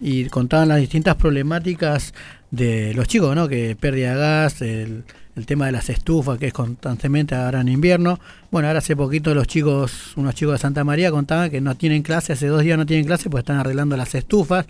Y 0.00 0.24
contaban 0.30 0.68
las 0.68 0.78
distintas 0.78 1.16
problemáticas 1.16 2.14
de 2.50 2.94
los 2.94 3.06
chicos, 3.06 3.36
¿no? 3.36 3.48
Que 3.48 3.76
pérdida 3.78 4.14
de 4.14 4.18
gas, 4.18 4.62
el, 4.62 5.04
tema 5.44 5.66
de 5.66 5.72
las 5.72 5.90
estufas, 5.90 6.38
que 6.38 6.46
es 6.46 6.52
constantemente 6.54 7.34
ahora 7.34 7.60
en 7.60 7.68
invierno. 7.68 8.18
Bueno, 8.50 8.68
ahora 8.68 8.78
hace 8.78 8.96
poquito 8.96 9.34
los 9.34 9.46
chicos, 9.46 10.14
unos 10.16 10.34
chicos 10.34 10.54
de 10.54 10.58
Santa 10.58 10.84
María 10.84 11.10
contaban 11.10 11.50
que 11.50 11.60
no 11.60 11.74
tienen 11.74 12.02
clase, 12.02 12.32
hace 12.32 12.46
dos 12.46 12.62
días 12.62 12.78
no 12.78 12.86
tienen 12.86 13.04
clase, 13.04 13.28
pues 13.28 13.42
están 13.42 13.58
arreglando 13.58 13.96
las 13.98 14.14
estufas. 14.14 14.66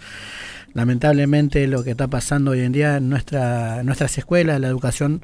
Lamentablemente 0.74 1.66
lo 1.66 1.85
que 1.85 1.90
está 1.90 2.08
pasando 2.08 2.52
hoy 2.52 2.61
en 2.61 2.72
día 2.72 2.96
en, 2.96 3.08
nuestra, 3.08 3.82
nuestras 3.82 4.16
escuelas, 4.16 4.61
la 4.61 4.68
educación 4.68 5.22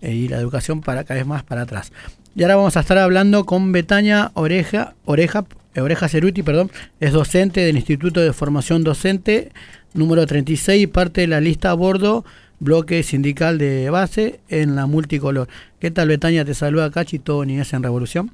eh, 0.00 0.12
y 0.12 0.28
la 0.28 0.38
educación 0.38 0.80
para 0.80 1.04
cada 1.04 1.18
vez 1.18 1.26
más 1.26 1.42
para 1.42 1.62
atrás. 1.62 1.92
Y 2.34 2.42
ahora 2.42 2.56
vamos 2.56 2.76
a 2.76 2.80
estar 2.80 2.98
hablando 2.98 3.46
con 3.46 3.72
Betania 3.72 4.30
Oreja, 4.34 4.94
Oreja, 5.04 5.44
eh, 5.74 5.80
Oreja 5.80 6.08
Ceruti, 6.08 6.42
perdón, 6.42 6.70
es 7.00 7.12
docente 7.12 7.60
del 7.60 7.76
Instituto 7.76 8.20
de 8.20 8.32
Formación 8.32 8.84
Docente 8.84 9.52
número 9.94 10.26
36, 10.26 10.88
parte 10.88 11.22
de 11.22 11.26
la 11.26 11.40
lista 11.40 11.70
a 11.70 11.74
bordo, 11.74 12.24
bloque 12.60 13.02
sindical 13.02 13.58
de 13.58 13.90
base 13.90 14.40
en 14.48 14.76
la 14.76 14.86
multicolor. 14.86 15.48
¿Qué 15.80 15.90
tal 15.90 16.08
Betania? 16.08 16.44
Te 16.44 16.54
saluda 16.54 16.90
Cachi, 16.90 17.18
todo 17.18 17.44
Niñez 17.44 17.72
en 17.72 17.82
Revolución. 17.82 18.30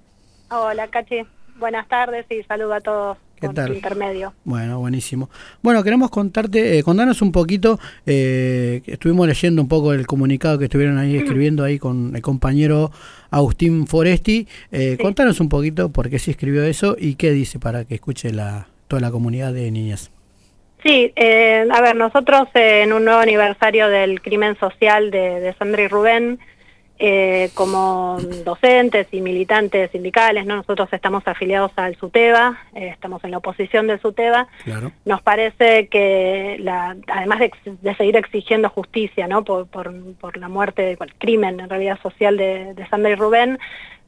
Hola 0.50 0.88
Cachi, 0.88 1.22
buenas 1.56 1.88
tardes 1.88 2.26
y 2.30 2.42
saludo 2.42 2.74
a 2.74 2.80
todos 2.80 3.18
¿Qué 3.42 3.48
por 3.48 3.54
tal? 3.54 3.74
intermedio. 3.74 4.32
Bueno, 4.44 4.78
buenísimo. 4.78 5.28
Bueno, 5.62 5.82
queremos 5.82 6.10
contarte, 6.10 6.78
eh, 6.78 6.82
contanos 6.82 7.20
un 7.22 7.32
poquito, 7.32 7.78
eh, 8.06 8.80
estuvimos 8.86 9.26
leyendo 9.26 9.60
un 9.60 9.68
poco 9.68 9.92
el 9.92 10.06
comunicado 10.06 10.58
que 10.58 10.64
estuvieron 10.64 10.96
ahí 10.96 11.16
escribiendo 11.16 11.64
ahí 11.64 11.78
con 11.78 12.14
el 12.14 12.22
compañero 12.22 12.90
Agustín 13.30 13.86
Foresti. 13.86 14.46
Eh, 14.70 14.96
Contanos 15.00 15.40
un 15.40 15.48
poquito 15.48 15.90
por 15.90 16.08
qué 16.08 16.18
se 16.18 16.30
escribió 16.30 16.62
eso 16.62 16.96
y 16.98 17.16
qué 17.16 17.32
dice 17.32 17.58
para 17.58 17.84
que 17.84 17.96
escuche 17.96 18.32
la, 18.32 18.68
toda 18.86 19.00
la 19.00 19.10
comunidad 19.10 19.52
de 19.52 19.70
niñas. 19.70 20.12
Sí, 20.84 21.12
eh, 21.14 21.66
a 21.70 21.80
ver, 21.80 21.94
nosotros 21.96 22.48
eh, 22.54 22.82
en 22.82 22.92
un 22.92 23.04
nuevo 23.04 23.20
aniversario 23.20 23.88
del 23.88 24.20
crimen 24.20 24.56
social 24.58 25.10
de, 25.10 25.40
de 25.40 25.54
Sandra 25.54 25.82
y 25.82 25.88
Rubén, 25.88 26.40
eh, 26.98 27.50
como 27.54 28.18
docentes 28.44 29.08
y 29.10 29.20
militantes 29.20 29.90
sindicales, 29.90 30.46
¿no? 30.46 30.56
nosotros 30.56 30.88
estamos 30.92 31.22
afiliados 31.26 31.72
al 31.76 31.96
SUTEBA, 31.96 32.58
eh, 32.74 32.88
estamos 32.88 33.24
en 33.24 33.32
la 33.32 33.38
oposición 33.38 33.86
del 33.86 34.00
SUTEBA, 34.00 34.46
Claro. 34.64 34.92
nos 35.04 35.20
parece 35.22 35.88
que 35.88 36.56
la, 36.60 36.96
además 37.08 37.40
de, 37.40 37.94
seguir 37.96 38.16
exigiendo 38.16 38.68
justicia 38.68 39.26
¿no? 39.26 39.42
por, 39.42 39.66
por, 39.66 39.92
por 40.14 40.36
la 40.36 40.48
muerte, 40.48 40.96
por 40.96 41.08
el 41.08 41.14
crimen 41.14 41.58
en 41.58 41.68
realidad 41.68 41.98
social 42.02 42.36
de, 42.36 42.74
de 42.74 42.86
Sandra 42.88 43.10
y 43.10 43.14
Rubén, 43.16 43.58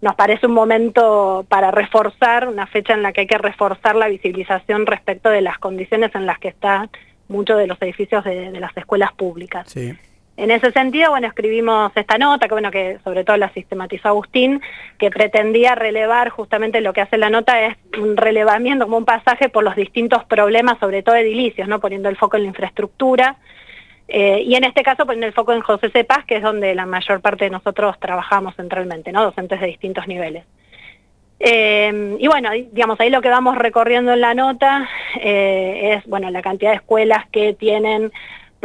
nos 0.01 0.15
parece 0.15 0.47
un 0.47 0.53
momento 0.53 1.47
para 1.49 1.71
reforzar, 1.71 2.47
una 2.47 2.67
fecha 2.67 2.93
en 2.93 3.03
la 3.03 3.13
que 3.13 3.23
hay 3.23 3.27
que 3.27 3.39
reforzar 3.39 3.97
la 3.97 4.09
visibilización 4.09 4.87
respecto 4.87 5.31
de 5.31 5.41
las 5.41 5.59
condiciones 5.59 6.15
en 6.15 6.27
las 6.27 6.39
que 6.39 6.49
están 6.49 6.91
muchos 7.27 7.59
de 7.59 7.67
los 7.67 7.81
edificios 7.81 8.23
de, 8.23 8.51
de 8.51 8.61
las 8.61 8.77
escuelas 8.77 9.13
públicas. 9.15 9.69
Sí. 9.69 9.95
En 10.37 10.51
ese 10.51 10.73
sentido, 10.73 11.11
bueno, 11.11 11.29
escribimos 11.29 11.93
esta 11.95 12.19
nota, 12.19 12.49
que 12.49 12.55
bueno, 12.55 12.73
que 12.73 12.99
sobre 13.05 13.23
todo 13.23 13.37
la 13.37 13.53
sistematizó 13.53 14.09
Agustín, 14.09 14.61
que 14.99 15.11
pretendía 15.11 15.77
relevar 15.77 16.31
justamente 16.31 16.81
lo 16.81 16.93
que 16.93 17.03
hace 17.03 17.19
la 17.19 17.31
nota 17.31 17.67
es 17.67 17.77
un 18.01 18.17
relevamiento, 18.17 18.87
como 18.87 18.97
un 18.97 19.05
pasaje 19.05 19.49
por 19.49 19.63
los 19.63 19.77
distintos 19.77 20.25
problemas, 20.25 20.79
sobre 20.81 21.05
todo 21.05 21.15
edilicios, 21.15 21.69
¿no? 21.69 21.79
Poniendo 21.79 22.09
el 22.09 22.17
foco 22.17 22.37
en 22.37 22.43
la 22.43 22.49
infraestructura, 22.49 23.37
eh, 24.09 24.43
y 24.45 24.55
en 24.55 24.65
este 24.65 24.83
caso 24.83 25.07
poniendo 25.07 25.27
el 25.27 25.33
foco 25.33 25.53
en 25.53 25.61
José 25.61 25.91
C. 25.91 26.05
Paz, 26.05 26.25
que 26.27 26.37
es 26.37 26.43
donde 26.43 26.75
la 26.75 26.85
mayor 26.85 27.21
parte 27.21 27.45
de 27.45 27.51
nosotros 27.51 27.99
trabajamos 28.01 28.55
centralmente, 28.57 29.13
¿no? 29.13 29.23
Docentes 29.23 29.61
de 29.61 29.67
distintos 29.69 30.07
niveles. 30.09 30.45
Eh, 31.41 32.17
y 32.19 32.27
bueno, 32.27 32.51
digamos, 32.53 32.99
ahí 33.01 33.11
lo 33.11 33.21
que 33.21 33.29
vamos 33.29 33.57
recorriendo 33.57 34.13
en 34.13 34.21
la 34.21 34.35
nota 34.35 34.89
eh, 35.21 35.95
es, 35.95 36.07
bueno, 36.07 36.31
la 36.31 36.43
cantidad 36.43 36.71
de 36.71 36.77
escuelas 36.77 37.27
que 37.31 37.55
tienen 37.55 38.13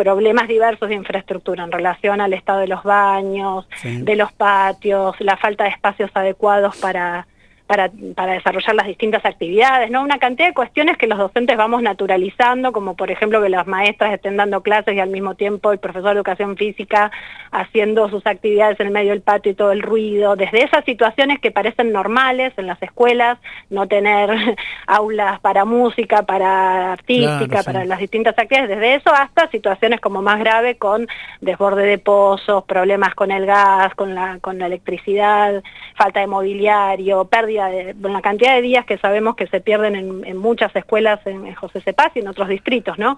problemas 0.03 0.47
diversos 0.47 0.88
de 0.88 0.95
infraestructura 0.95 1.63
en 1.65 1.71
relación 1.73 2.21
al 2.21 2.31
estado 2.33 2.59
de 2.59 2.67
los 2.67 2.83
baños, 2.83 3.67
Sí. 3.81 4.01
de 4.01 4.15
los 4.15 4.31
patios, 4.31 5.15
la 5.19 5.35
falta 5.35 5.65
de 5.65 5.71
espacios 5.71 6.09
adecuados 6.13 6.77
para, 6.77 7.27
para, 7.69 7.91
para 8.15 8.34
desarrollar 8.34 8.73
las 8.73 8.88
distintas 8.88 9.23
actividades, 9.23 9.91
¿no? 9.91 10.01
Una 10.01 10.17
cantidad 10.17 10.47
de 10.47 10.55
cuestiones 10.55 10.97
que 10.97 11.05
los 11.05 11.19
docentes 11.19 11.55
vamos 11.55 11.84
naturalizando, 11.84 12.71
como 12.71 12.95
por 12.95 13.12
ejemplo 13.12 13.43
que 13.43 13.49
las 13.49 13.67
maestras 13.67 14.12
estén 14.12 14.38
dando 14.38 14.63
clases 14.63 14.95
y 14.95 14.99
al 14.99 15.12
mismo 15.12 15.36
tiempo 15.36 15.71
el 15.71 15.77
profesor 15.77 16.05
de 16.05 16.15
educación 16.15 16.58
física 16.58 17.12
haciendo 17.51 18.10
sus 18.10 18.25
actividades 18.25 18.79
en 18.79 18.88
el 18.88 18.91
medio 18.93 19.12
del 19.12 19.21
patio 19.21 19.51
y 19.51 19.55
todo 19.55 19.71
el 19.71 19.84
ruido, 19.84 20.36
desde 20.36 20.63
esas 20.63 20.84
situaciones 20.84 21.39
que 21.39 21.51
parecen 21.51 21.91
normales 21.91 22.53
en 22.58 22.65
las 22.65 22.82
escuelas, 22.82 23.38
no 23.69 23.88
tener 23.88 24.32
aulas 24.88 25.39
para 25.41 25.63
música, 25.63 26.23
para 26.23 26.93
artística, 26.93 27.45
Claro, 27.45 27.60
sí. 27.60 27.65
para 27.65 27.86
las 27.86 27.99
distintas 27.99 28.34
actividades, 28.39 28.69
desde 28.79 28.95
eso 28.95 29.13
hasta 29.13 29.47
situaciones 29.51 29.99
como 30.01 30.23
más 30.23 30.39
grave 30.39 30.77
con 30.77 31.08
desborde 31.39 31.86
de 31.86 31.99
pozos, 31.99 32.63
problemas 32.63 33.13
con 33.13 33.29
el 33.29 33.45
gas, 33.45 33.93
con 33.93 34.15
la, 34.15 34.39
con 34.41 34.58
la 34.58 34.65
electricidad, 34.65 35.62
falta 35.95 36.21
de 36.21 36.25
mobiliario, 36.25 37.25
pérdida 37.25 37.59
de 37.67 37.95
la 38.00 38.22
cantidad 38.22 38.56
de 38.56 38.62
días 38.62 38.86
que 38.86 38.98
sabemos 38.98 39.36
que 39.36 39.48
se 39.48 39.62
pierden 39.62 39.95
en, 39.95 40.38
muchas 40.38 40.76
escuelas 40.76 41.19
en, 41.26 41.54
José 41.56 41.82
Cepaz 41.82 42.12
y 42.15 42.19
en 42.19 42.28
otros 42.28 42.48
distritos, 42.48 42.98
¿no? 42.98 43.17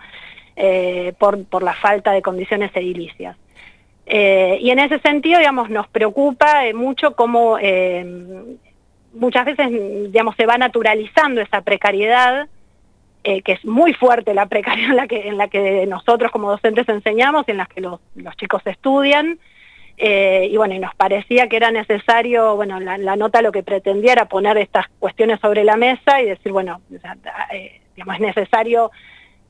Eh, 0.55 1.13
por, 1.17 1.45
por 1.45 1.63
la 1.63 1.73
falta 1.73 2.11
de 2.11 2.21
condiciones 2.21 2.71
edilicias. 2.75 3.37
Eh, 4.05 4.57
y 4.59 4.71
en 4.71 4.79
ese 4.79 4.99
sentido, 4.99 5.39
digamos, 5.39 5.69
nos 5.69 5.87
preocupa 5.87 6.65
eh, 6.65 6.73
mucho 6.73 7.15
cómo 7.15 7.57
muchas 9.13 9.45
veces, 9.45 9.69
digamos, 10.11 10.35
se 10.35 10.45
va 10.45 10.57
naturalizando 10.57 11.41
esa 11.41 11.61
precariedad, 11.61 12.47
que 13.23 13.43
es 13.45 13.63
muy 13.65 13.93
fuerte 13.93 14.33
la 14.33 14.47
precariedad 14.47 15.07
en 15.09 15.37
la 15.37 15.47
que, 15.47 15.85
nosotros 15.85 16.31
como 16.31 16.49
docentes 16.49 16.89
enseñamos 16.89 17.45
y 17.47 17.51
en 17.51 17.57
la 17.57 17.65
que 17.65 17.81
los 17.81 17.99
chicos 18.37 18.61
estudian. 18.65 19.37
Eh, 20.03 20.47
y 20.49 20.57
bueno, 20.57 20.73
y 20.73 20.79
nos 20.79 20.95
parecía 20.95 21.47
que 21.47 21.57
era 21.57 21.69
necesario, 21.69 22.55
bueno, 22.55 22.79
la, 22.79 22.97
nota 23.15 23.43
lo 23.43 23.51
que 23.51 23.61
pretendía 23.61 24.13
era 24.13 24.25
poner 24.25 24.57
estas 24.57 24.87
cuestiones 24.97 25.39
sobre 25.39 25.63
la 25.63 25.77
mesa 25.77 26.19
y 26.19 26.25
decir, 26.25 26.51
bueno, 26.51 26.81
eh, 27.53 27.81
digamos, 27.95 28.15
es 28.15 28.21
necesario 28.21 28.89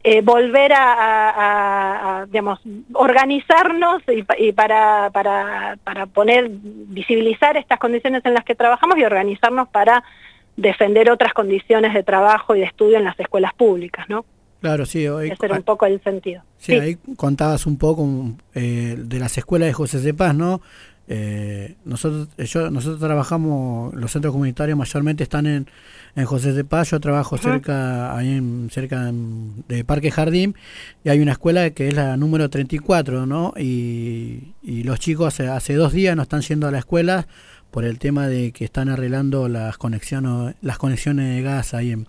eh, 0.04 0.20
volver 0.22 0.74
a, 0.76 2.26
digamos, 2.28 2.60
organizarnos 2.92 4.02
y, 4.10 4.26
y 4.46 4.52
para, 4.52 5.10
para, 5.14 5.78
para 5.86 6.06
poner, 6.08 6.50
visibilizar 6.52 7.56
estas 7.56 7.80
condiciones 7.80 8.22
en 8.26 8.34
las 8.34 8.44
que 8.44 8.54
trabajamos 8.56 8.98
y 8.98 9.06
organizarnos 9.06 9.70
para 9.70 10.04
defender 10.58 11.10
otras 11.10 11.32
condiciones 11.32 11.94
de 11.94 12.04
trabajo 12.04 12.58
y 12.58 12.60
de 12.60 12.66
estudio 12.66 12.98
en 12.98 13.06
las 13.06 13.18
escuelas 13.18 13.54
públicas, 13.54 14.10
¿no? 14.10 14.26
Claro, 14.62 14.86
sí. 14.86 15.08
Hoy, 15.08 15.30
Ese 15.32 15.46
era 15.46 15.58
un 15.58 15.64
poco 15.64 15.86
el 15.86 16.02
sentido. 16.04 16.44
Sí, 16.58 16.74
ahí 16.74 16.98
contabas 17.18 17.66
un 17.66 17.78
poco 17.78 18.08
eh, 18.54 18.96
de 18.98 19.20
las 19.20 19.38
escuelas 19.38 19.68
de 19.68 19.74
José 19.74 20.00
C. 20.00 20.14
Paz, 20.14 20.36
¿no? 20.36 20.62
Eh, 21.08 21.76
nosotros, 21.84 22.30
yo, 22.38 22.70
nosotros 22.70 23.00
trabajamos, 23.02 23.94
los 23.96 24.12
centros 24.12 24.32
comunitarios 24.32 24.78
mayormente 24.78 25.24
están 25.24 25.46
en, 25.48 25.68
en 26.16 26.26
José 26.26 26.54
C. 26.54 26.64
Paz, 26.64 26.92
yo 26.92 27.00
trabajo 27.02 27.38
cerca, 27.38 28.16
ahí 28.16 28.30
en, 28.30 28.70
cerca 28.72 29.10
en- 29.10 29.66
de 29.68 29.84
Parque 29.84 30.10
Jardín, 30.12 30.56
y 31.04 31.10
hay 31.10 31.20
una 31.20 31.34
escuela 31.34 31.72
que 31.72 31.88
es 31.90 31.96
la 31.96 32.16
número 32.16 32.50
34, 32.50 33.26
¿no? 33.26 33.54
Y, 33.58 34.54
y 34.62 34.84
los 34.84 35.00
chicos 35.00 35.28
hace, 35.34 35.50
hace 35.50 35.74
dos 35.74 35.92
días 35.92 36.16
no 36.16 36.22
están 36.22 36.42
yendo 36.42 36.68
a 36.68 36.72
la 36.72 36.78
escuela 36.80 37.28
por 37.72 37.84
el 37.84 38.00
tema 38.00 38.28
de 38.28 38.52
que 38.52 38.64
están 38.64 38.88
arreglando 38.88 39.50
las 39.50 39.78
conexiones, 39.78 40.56
las 40.62 40.78
conexiones 40.78 41.36
de 41.36 41.42
gas 41.42 41.74
ahí 41.74 41.92
en, 41.92 42.08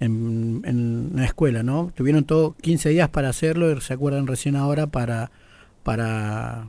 en, 0.00 0.62
en 0.64 1.10
la 1.14 1.24
escuela, 1.24 1.62
¿no? 1.62 1.92
Tuvieron 1.94 2.24
todo 2.24 2.54
15 2.62 2.90
días 2.90 3.08
para 3.08 3.28
hacerlo 3.28 3.70
y 3.70 3.80
se 3.80 3.94
acuerdan 3.94 4.26
recién 4.26 4.56
ahora 4.56 4.86
para 4.86 5.30
para 5.82 6.66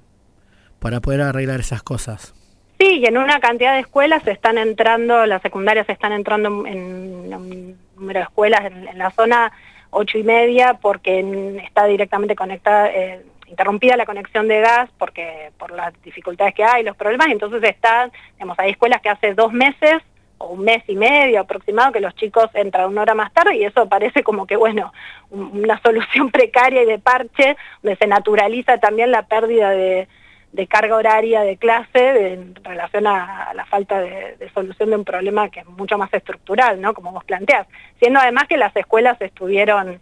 para 0.79 0.99
poder 1.01 1.21
arreglar 1.21 1.59
esas 1.59 1.83
cosas. 1.83 2.33
Sí, 2.79 2.99
y 2.99 3.05
en 3.05 3.17
una 3.17 3.39
cantidad 3.39 3.73
de 3.73 3.81
escuelas 3.81 4.25
están 4.25 4.57
entrando, 4.57 5.25
las 5.25 5.41
secundarias 5.41 5.89
están 5.89 6.13
entrando 6.13 6.65
en, 6.65 7.33
un 7.33 7.77
número 7.97 8.19
de 8.19 8.23
escuelas 8.23 8.65
en, 8.65 8.87
en 8.87 8.97
la 8.97 9.11
zona 9.11 9.51
ocho 9.91 10.17
y 10.17 10.23
media 10.23 10.75
porque 10.81 11.19
está 11.65 11.85
directamente 11.85 12.35
conectada, 12.35 12.89
eh, 12.91 13.25
interrumpida 13.47 13.97
la 13.97 14.05
conexión 14.05 14.47
de 14.47 14.61
gas 14.61 14.89
porque 14.97 15.51
por 15.57 15.71
las 15.71 15.93
dificultades 16.03 16.53
que 16.53 16.63
hay, 16.63 16.83
los 16.83 16.95
problemas, 16.95 17.27
entonces 17.29 17.61
están, 17.63 18.11
digamos, 18.33 18.57
hay 18.59 18.71
escuelas 18.71 19.01
que 19.01 19.09
hace 19.09 19.33
dos 19.33 19.51
meses 19.51 20.01
o 20.39 20.47
un 20.47 20.61
mes 20.63 20.83
y 20.87 20.95
medio 20.95 21.41
aproximado 21.41 21.91
que 21.91 21.99
los 21.99 22.15
chicos 22.15 22.47
entran 22.53 22.89
una 22.89 23.01
hora 23.03 23.13
más 23.13 23.31
tarde 23.31 23.55
y 23.57 23.63
eso 23.65 23.87
parece 23.87 24.23
como 24.23 24.47
que, 24.47 24.55
bueno, 24.55 24.91
un- 25.29 25.59
una 25.63 25.79
solución 25.83 26.31
precaria 26.31 26.81
y 26.81 26.85
de 26.85 26.97
parche, 26.99 27.55
donde 27.83 27.97
se 27.97 28.07
naturaliza 28.07 28.77
también 28.79 29.11
la 29.11 29.23
pérdida 29.27 29.69
de, 29.69 30.07
de 30.51 30.67
carga 30.67 30.95
horaria 30.95 31.41
de 31.41 31.57
clase 31.57 32.33
en 32.33 32.55
relación 32.55 33.05
a, 33.05 33.53
la 33.53 33.65
falta 33.65 33.99
de, 34.01 34.37
solución 34.53 34.89
de 34.89 34.95
un 34.95 35.05
problema 35.05 35.49
que 35.49 35.59
es 35.59 35.65
mucho 35.67 35.97
más 35.97 36.11
estructural, 36.13 36.81
¿no? 36.81 36.93
Como 36.93 37.11
vos 37.11 37.23
planteás. 37.23 37.67
Siendo 37.99 38.19
además 38.19 38.47
que 38.47 38.57
las 38.57 38.75
escuelas 38.75 39.21
estuvieron 39.21 39.99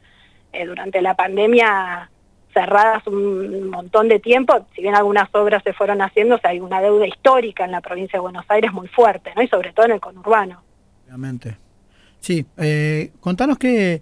eh, 0.54 0.66
durante 0.66 1.02
la 1.02 1.16
pandemia 1.16 2.10
cerradas 2.58 3.06
un 3.06 3.70
montón 3.70 4.08
de 4.08 4.20
tiempo, 4.20 4.66
si 4.74 4.82
bien 4.82 4.96
algunas 4.96 5.30
obras 5.34 5.62
se 5.64 5.74
fueron 5.74 6.02
haciendo, 6.02 6.36
o 6.36 6.40
sea, 6.40 6.50
hay 6.52 6.60
una 6.60 6.82
deuda 6.82 7.06
histórica 7.06 7.66
en 7.66 7.72
la 7.72 7.82
provincia 7.82 8.18
de 8.18 8.22
Buenos 8.22 8.46
Aires 8.50 8.72
muy 8.74 8.88
fuerte, 8.88 9.32
¿no? 9.36 9.42
Y 9.44 9.48
sobre 9.48 9.74
todo 9.74 9.86
en 9.86 9.92
el 9.94 10.00
conurbano. 10.00 10.64
Obviamente. 11.06 11.58
Sí, 12.20 12.46
eh, 12.58 13.12
contanos 13.20 13.58
qué, 13.60 14.02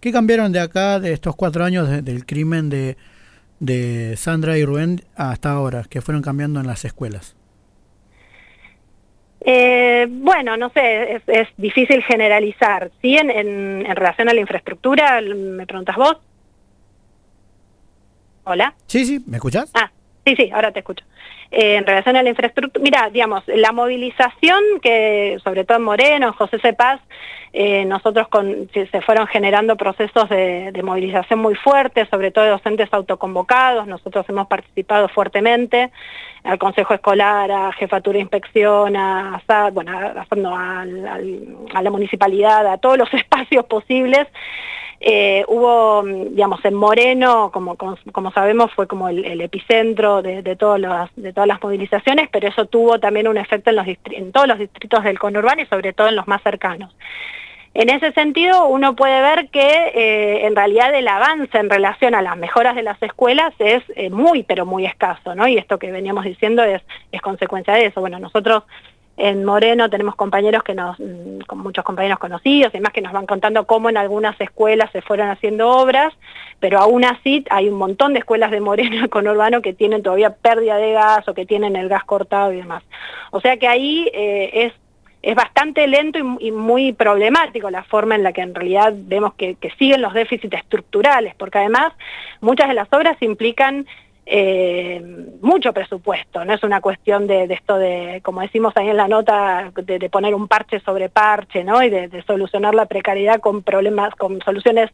qué 0.00 0.12
cambiaron 0.12 0.52
de 0.52 0.60
acá, 0.60 1.00
de 1.00 1.12
estos 1.12 1.34
cuatro 1.34 1.64
años 1.64 1.88
de- 1.90 2.02
del 2.02 2.24
crimen 2.24 2.68
de, 2.70 2.96
de 3.58 4.16
Sandra 4.16 4.56
y 4.56 4.64
Rubén 4.64 5.02
hasta 5.16 5.50
ahora, 5.50 5.82
que 5.90 6.00
fueron 6.00 6.22
cambiando 6.22 6.60
en 6.60 6.66
las 6.68 6.84
escuelas. 6.84 7.34
Eh, 9.48 10.06
bueno, 10.08 10.56
no 10.56 10.70
sé, 10.70 11.16
es, 11.16 11.22
es 11.26 11.48
difícil 11.56 12.02
generalizar. 12.02 12.90
Sí, 13.02 13.16
en, 13.16 13.30
en, 13.30 13.86
en 13.86 13.96
relación 13.96 14.28
a 14.28 14.34
la 14.34 14.40
infraestructura, 14.40 15.20
¿me 15.20 15.66
preguntas 15.66 15.96
vos? 15.96 16.16
Hola. 18.48 18.74
Sí, 18.86 19.04
sí, 19.04 19.20
¿me 19.26 19.38
escuchás? 19.38 19.72
Ah, 19.74 19.90
sí, 20.24 20.36
sí, 20.36 20.50
ahora 20.54 20.70
te 20.70 20.78
escucho. 20.78 21.04
Eh, 21.50 21.76
en 21.76 21.84
relación 21.86 22.14
a 22.16 22.22
la 22.22 22.28
infraestructura, 22.28 22.80
mira, 22.82 23.10
digamos, 23.10 23.42
la 23.48 23.72
movilización 23.72 24.62
que, 24.80 25.36
sobre 25.42 25.64
todo 25.64 25.78
en 25.78 25.82
Moreno, 25.84 26.28
en 26.28 26.32
José 26.32 26.60
Cepaz, 26.60 27.00
eh, 27.52 27.84
nosotros 27.86 28.28
con, 28.28 28.68
se, 28.72 28.86
fueron 29.02 29.26
generando 29.26 29.76
procesos 29.76 30.28
de, 30.28 30.70
de 30.70 30.82
movilización 30.84 31.40
muy 31.40 31.56
fuertes, 31.56 32.08
sobre 32.08 32.30
todo 32.30 32.44
de 32.44 32.50
docentes 32.50 32.88
autoconvocados, 32.92 33.86
nosotros 33.88 34.24
hemos 34.28 34.46
participado 34.46 35.08
fuertemente 35.08 35.90
al 36.44 36.58
Consejo 36.58 36.94
Escolar, 36.94 37.50
a 37.50 37.72
Jefatura 37.72 38.14
de 38.16 38.22
Inspección, 38.22 38.96
a, 38.96 39.42
SAD, 39.44 39.72
bueno, 39.72 39.90
a, 39.98 40.24
a- 40.28 40.36
no, 40.36 40.56
a 40.56 41.82
la 41.82 41.90
municipalidad, 41.90 42.64
a 42.66 42.78
todos 42.78 42.96
los 42.98 43.12
espacios 43.14 43.64
posibles. 43.66 44.26
Eh, 45.00 45.44
hubo, 45.48 46.02
mm, 46.02 46.34
digamos, 46.34 46.64
en 46.64 46.74
Moreno, 46.74 47.50
como, 47.52 47.76
como, 47.76 48.30
sabemos, 48.32 48.72
fue 48.74 48.86
como 48.86 49.08
el, 49.08 49.40
epicentro 49.40 50.22
de, 50.22 50.42
de, 50.42 50.56
todas 50.56 50.80
las, 50.80 51.10
de 51.16 51.32
todas 51.32 51.48
las 51.48 51.62
movilizaciones, 51.62 52.28
pero 52.30 52.48
eso 52.48 52.66
tuvo 52.66 52.98
también 52.98 53.28
un 53.28 53.36
efecto 53.36 53.70
en, 53.70 53.76
los 53.76 53.86
en 53.86 54.32
todos 54.32 54.48
los 54.48 54.58
distritos 54.58 55.04
del 55.04 55.18
conurbano 55.18 55.62
y 55.62 55.66
sobre 55.66 55.92
todo 55.92 56.08
en 56.08 56.16
los 56.16 56.26
más 56.26 56.42
cercanos. 56.42 56.94
En 57.78 57.90
ese 57.90 58.10
sentido, 58.12 58.68
uno 58.68 58.96
puede 58.96 59.20
ver 59.20 59.50
que 59.50 59.60
eh, 59.60 60.46
en 60.46 60.56
realidad 60.56 60.94
el 60.94 61.06
avance 61.06 61.58
en 61.58 61.68
relación 61.68 62.14
a 62.14 62.22
las 62.22 62.38
mejoras 62.38 62.74
de 62.74 62.82
las 62.82 63.00
escuelas 63.02 63.52
es 63.58 63.82
eh, 63.96 64.08
muy, 64.08 64.44
pero 64.44 64.64
muy 64.64 64.86
escaso, 64.86 65.34
¿no? 65.34 65.46
Y 65.46 65.58
esto 65.58 65.78
que 65.78 65.92
veníamos 65.92 66.24
diciendo 66.24 66.64
es, 66.64 66.80
es 67.12 67.20
consecuencia 67.20 67.74
de 67.74 67.84
eso. 67.84 68.00
Bueno, 68.00 68.18
nosotros 68.18 68.62
en 69.16 69.44
Moreno 69.44 69.88
tenemos 69.88 70.14
compañeros 70.14 70.62
que 70.62 70.74
nos, 70.74 70.98
mm, 70.98 71.40
con 71.46 71.58
muchos 71.58 71.84
compañeros 71.84 72.18
conocidos 72.18 72.74
y 72.74 72.78
demás 72.78 72.92
que 72.92 73.00
nos 73.00 73.12
van 73.12 73.26
contando 73.26 73.66
cómo 73.66 73.88
en 73.88 73.96
algunas 73.96 74.38
escuelas 74.40 74.90
se 74.92 75.00
fueron 75.00 75.28
haciendo 75.28 75.70
obras, 75.70 76.12
pero 76.60 76.78
aún 76.78 77.04
así 77.04 77.44
hay 77.50 77.68
un 77.68 77.78
montón 77.78 78.12
de 78.12 78.18
escuelas 78.18 78.50
de 78.50 78.60
Moreno 78.60 79.08
con 79.10 79.26
Urbano 79.26 79.62
que 79.62 79.72
tienen 79.72 80.02
todavía 80.02 80.34
pérdida 80.34 80.76
de 80.76 80.92
gas 80.92 81.26
o 81.28 81.34
que 81.34 81.46
tienen 81.46 81.76
el 81.76 81.88
gas 81.88 82.04
cortado 82.04 82.52
y 82.52 82.56
demás. 82.56 82.82
O 83.30 83.40
sea 83.40 83.56
que 83.56 83.68
ahí 83.68 84.10
eh, 84.12 84.50
es 84.52 84.72
es 85.22 85.34
bastante 85.34 85.88
lento 85.88 86.20
y, 86.38 86.52
muy 86.52 86.92
problemático 86.92 87.68
la 87.68 87.82
forma 87.82 88.14
en 88.14 88.22
la 88.22 88.32
que 88.32 88.42
en 88.42 88.54
realidad 88.54 88.92
vemos 88.94 89.34
que 89.34 89.56
siguen 89.76 90.00
los 90.00 90.14
déficits 90.14 90.54
estructurales, 90.54 91.34
porque 91.34 91.58
además 91.58 91.92
muchas 92.40 92.68
de 92.68 92.74
las 92.74 92.92
obras 92.92 93.20
implican 93.20 93.88
eh, 94.28 95.00
mucho 95.40 95.72
presupuesto, 95.72 96.44
no 96.44 96.52
es 96.52 96.62
una 96.64 96.80
cuestión 96.80 97.28
de, 97.28 97.46
de 97.46 97.54
esto 97.54 97.78
de, 97.78 98.20
como 98.24 98.40
decimos 98.40 98.72
ahí 98.76 98.88
en 98.88 98.96
la 98.96 99.06
nota, 99.06 99.70
de, 99.76 100.00
de 100.00 100.10
poner 100.10 100.34
un 100.34 100.48
parche 100.48 100.80
sobre 100.80 101.08
parche, 101.08 101.62
¿no? 101.62 101.80
Y 101.82 101.90
de, 101.90 102.08
de 102.08 102.22
solucionar 102.24 102.74
la 102.74 102.86
precariedad 102.86 103.40
con 103.40 103.62
problemas, 103.62 104.14
con 104.16 104.40
soluciones 104.42 104.90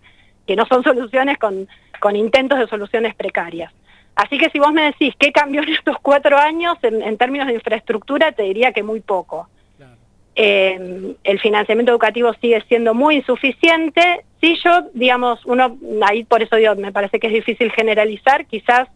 que 0.47 0.55
no 0.55 0.67
son 0.67 0.83
soluciones, 0.85 1.39
con, 1.39 1.67
con 1.99 2.15
intentos 2.15 2.59
de 2.59 2.67
soluciones 2.67 3.15
precarias. 3.15 3.73
Así 4.15 4.37
que 4.37 4.51
si 4.51 4.59
vos 4.59 4.73
me 4.73 4.83
decís 4.83 5.15
qué 5.19 5.33
cambió 5.33 5.63
en 5.63 5.71
estos 5.71 5.97
cuatro 6.03 6.37
años 6.37 6.77
en, 6.83 7.01
en 7.03 7.17
términos 7.17 7.47
de 7.47 7.55
infraestructura, 7.55 8.33
te 8.33 8.43
diría 8.43 8.73
que 8.73 8.83
muy 8.83 9.01
poco. 9.01 9.49
Eh, 10.35 11.15
el 11.25 11.41
financiamiento 11.41 11.93
educativo 11.93 12.33
sigue 12.41 12.63
siendo 12.69 12.95
muy 12.95 13.17
insuficiente. 13.17 14.25
Sí, 14.41 14.59
yo, 14.65 14.89
digamos, 14.95 15.45
uno, 15.45 15.79
ahí 16.07 16.25
por 16.25 16.43
eso 16.43 16.57
digo, 16.57 16.75
me 16.75 16.93
parece 16.93 17.19
que 17.21 17.27
es 17.27 17.33
difícil 17.35 17.71
generalizar, 17.73 18.47
quizás 18.47 18.89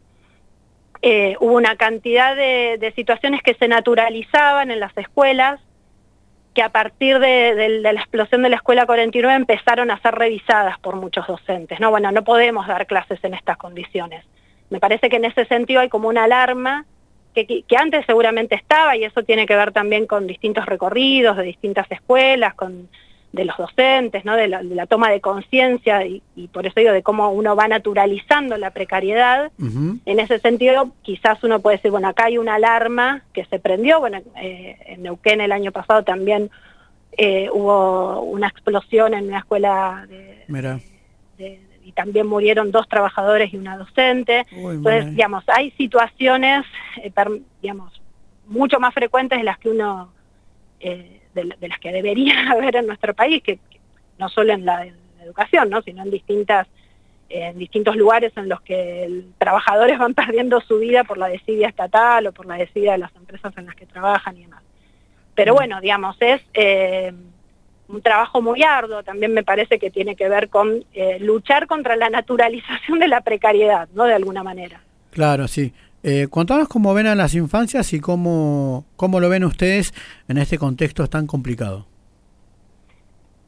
eh, 1.09 1.37
hubo 1.39 1.53
una 1.55 1.77
cantidad 1.77 2.35
de, 2.35 2.93
situaciones 2.97 3.41
que 3.41 3.55
se 3.55 3.69
naturalizaban 3.69 4.73
en 4.73 4.81
las 4.81 4.91
escuelas, 4.99 5.61
que 6.53 6.63
a 6.63 6.71
partir 6.71 7.21
de, 7.21 7.79
la 7.81 7.93
explosión 7.93 8.43
de 8.43 8.49
la 8.49 8.57
escuela 8.57 8.87
49 8.87 9.37
empezaron 9.37 9.93
a 9.93 10.01
ser 10.01 10.17
revisadas 10.17 10.81
por 10.81 10.97
muchos 10.97 11.25
docentes. 11.29 11.79
No, 11.79 11.91
bueno, 11.91 12.11
no 12.11 12.25
podemos 12.25 12.67
dar 12.67 12.89
clases 12.89 13.23
en 13.23 13.35
estas 13.35 13.57
condiciones. 13.57 14.25
Me 14.69 14.81
parece 14.81 15.09
que 15.09 15.15
en 15.19 15.27
ese 15.27 15.45
sentido 15.45 15.81
hay 15.81 15.89
como 15.89 16.09
una 16.09 16.25
alarma 16.25 16.87
que, 17.37 17.47
que- 17.47 17.63
que 17.63 17.77
antes 17.77 18.05
seguramente 18.05 18.57
estaba 18.57 18.97
y 18.97 19.05
eso 19.05 19.23
tiene 19.23 19.47
que 19.47 19.55
ver 19.55 19.71
también 19.71 20.09
con 20.09 20.27
distintos 20.27 20.67
recorridos 20.67 21.37
de 21.37 21.45
distintas 21.45 21.89
escuelas, 21.89 22.55
con 22.55 22.89
de 23.37 23.45
los 23.45 23.57
docentes, 23.57 24.25
¿no? 24.25 24.35
de, 24.35 24.49
la, 24.49 24.63
de 24.63 24.75
la 24.75 24.87
toma 24.87 25.11
de 25.11 25.21
conciencia 25.21 26.05
y, 26.05 26.23
y 26.35 26.49
por 26.49 26.67
eso 26.67 26.81
digo 26.81 26.91
de 26.93 27.03
cómo 27.05 27.31
uno 27.31 27.55
va 27.55 27.69
naturalizando 27.69 28.57
la 28.57 28.71
precariedad. 28.71 29.53
En 30.07 30.19
ese 30.21 30.41
sentido, 30.41 30.91
quizás 31.03 31.43
uno 31.45 31.61
puede 31.61 31.77
decir, 31.77 31.91
bueno, 31.93 32.09
acá 32.09 32.25
hay 32.25 32.39
una 32.39 32.55
alarma 32.57 33.23
que 33.33 33.45
se 33.45 33.59
prendió, 33.61 34.01
bueno, 34.01 34.19
eh, 34.41 34.77
en 34.87 35.03
Neuquén 35.05 35.41
el 35.41 35.53
año 35.53 35.71
pasado 35.71 36.03
también 36.03 36.51
eh, 37.19 37.49
hubo 37.53 38.21
una 38.23 38.49
explosión 38.49 39.15
en 39.15 39.29
una 39.29 39.39
escuela 39.39 40.05
de- 40.09 40.45
Mira. 40.49 40.81
de- 41.39 41.61
y 41.85 41.93
también 41.93 42.27
murieron 42.27 42.73
dos 42.73 42.89
trabajadores 42.89 43.53
y 43.55 43.57
una 43.59 43.77
docente. 43.77 44.45
Uy, 44.53 44.75
Entonces, 44.77 45.11
digamos, 45.15 45.45
hay 45.49 45.71
situaciones, 45.73 46.65
eh, 47.03 47.11
per- 47.13 47.41
digamos, 47.63 48.03
mucho 48.49 48.81
más 48.81 48.93
frecuentes 48.93 49.39
de 49.39 49.45
las 49.45 49.57
que 49.59 49.69
uno, 49.71 50.11
eh, 50.81 51.21
de, 51.37 51.45
la- 51.45 51.57
de 51.57 51.69
las 51.69 51.79
que 51.79 51.93
debería 51.93 52.51
haber 52.51 52.75
en 52.77 52.87
nuestro 52.89 53.15
país, 53.15 53.41
que, 53.45 53.59
que 53.71 53.79
no 54.19 54.29
solo 54.29 54.53
en 54.53 54.65
la, 54.65 54.85
en 54.85 54.97
la 55.19 55.25
educación, 55.25 55.71
¿no? 55.71 55.81
sino 55.83 56.03
en 56.03 56.11
distintas 56.11 56.67
eh, 57.29 57.47
en 57.47 57.59
distintos 57.59 57.97
lugares 57.97 58.33
en 58.37 58.49
los 58.49 58.61
que 58.63 59.23
trabajadores 59.39 59.99
van 59.99 60.15
perdiendo 60.23 60.61
su 60.61 60.79
vida 60.79 61.05
por 61.05 61.19
la 61.19 61.29
desidia 61.29 61.69
estatal 61.69 62.27
o 62.27 62.33
por 62.33 62.47
la 62.47 62.57
desidia 62.57 62.93
de 62.93 62.99
las 62.99 63.15
empresas 63.17 63.53
en 63.57 63.67
las 63.67 63.75
que 63.77 63.87
trabajan 63.87 64.37
y 64.37 64.43
demás. 64.43 64.63
Pero 65.35 65.53
bueno, 65.55 65.81
digamos, 65.81 66.17
es 66.21 66.41
eh, 66.55 67.13
un 67.89 68.01
trabajo 68.01 68.41
muy 68.43 68.63
arduo, 68.63 69.03
también 69.03 69.33
me 69.35 69.43
parece 69.45 69.79
que 69.79 69.91
tiene 69.91 70.17
que 70.17 70.29
ver 70.29 70.49
con 70.49 70.85
eh, 70.95 71.19
luchar 71.21 71.67
contra 71.67 71.95
la 71.97 72.09
naturalización 72.11 72.99
de 73.01 73.09
la 73.09 73.21
precariedad, 73.21 73.89
¿no? 73.93 74.05
De 74.05 74.15
alguna 74.15 74.43
manera. 74.43 74.81
Claro, 75.11 75.47
sí. 75.49 75.73
Eh, 76.09 76.29
contanos 76.31 76.69
cómo 76.69 76.95
ven 76.95 77.09
a 77.09 77.17
las 77.17 77.35
infancias 77.35 77.93
y 77.93 77.99
cómo, 77.99 78.85
cómo 78.95 79.19
lo 79.19 79.29
ven 79.29 79.43
ustedes 79.43 79.93
en 80.29 80.39
este 80.39 80.57
contexto 80.57 81.09
tan 81.09 81.27
complicado. 81.27 81.85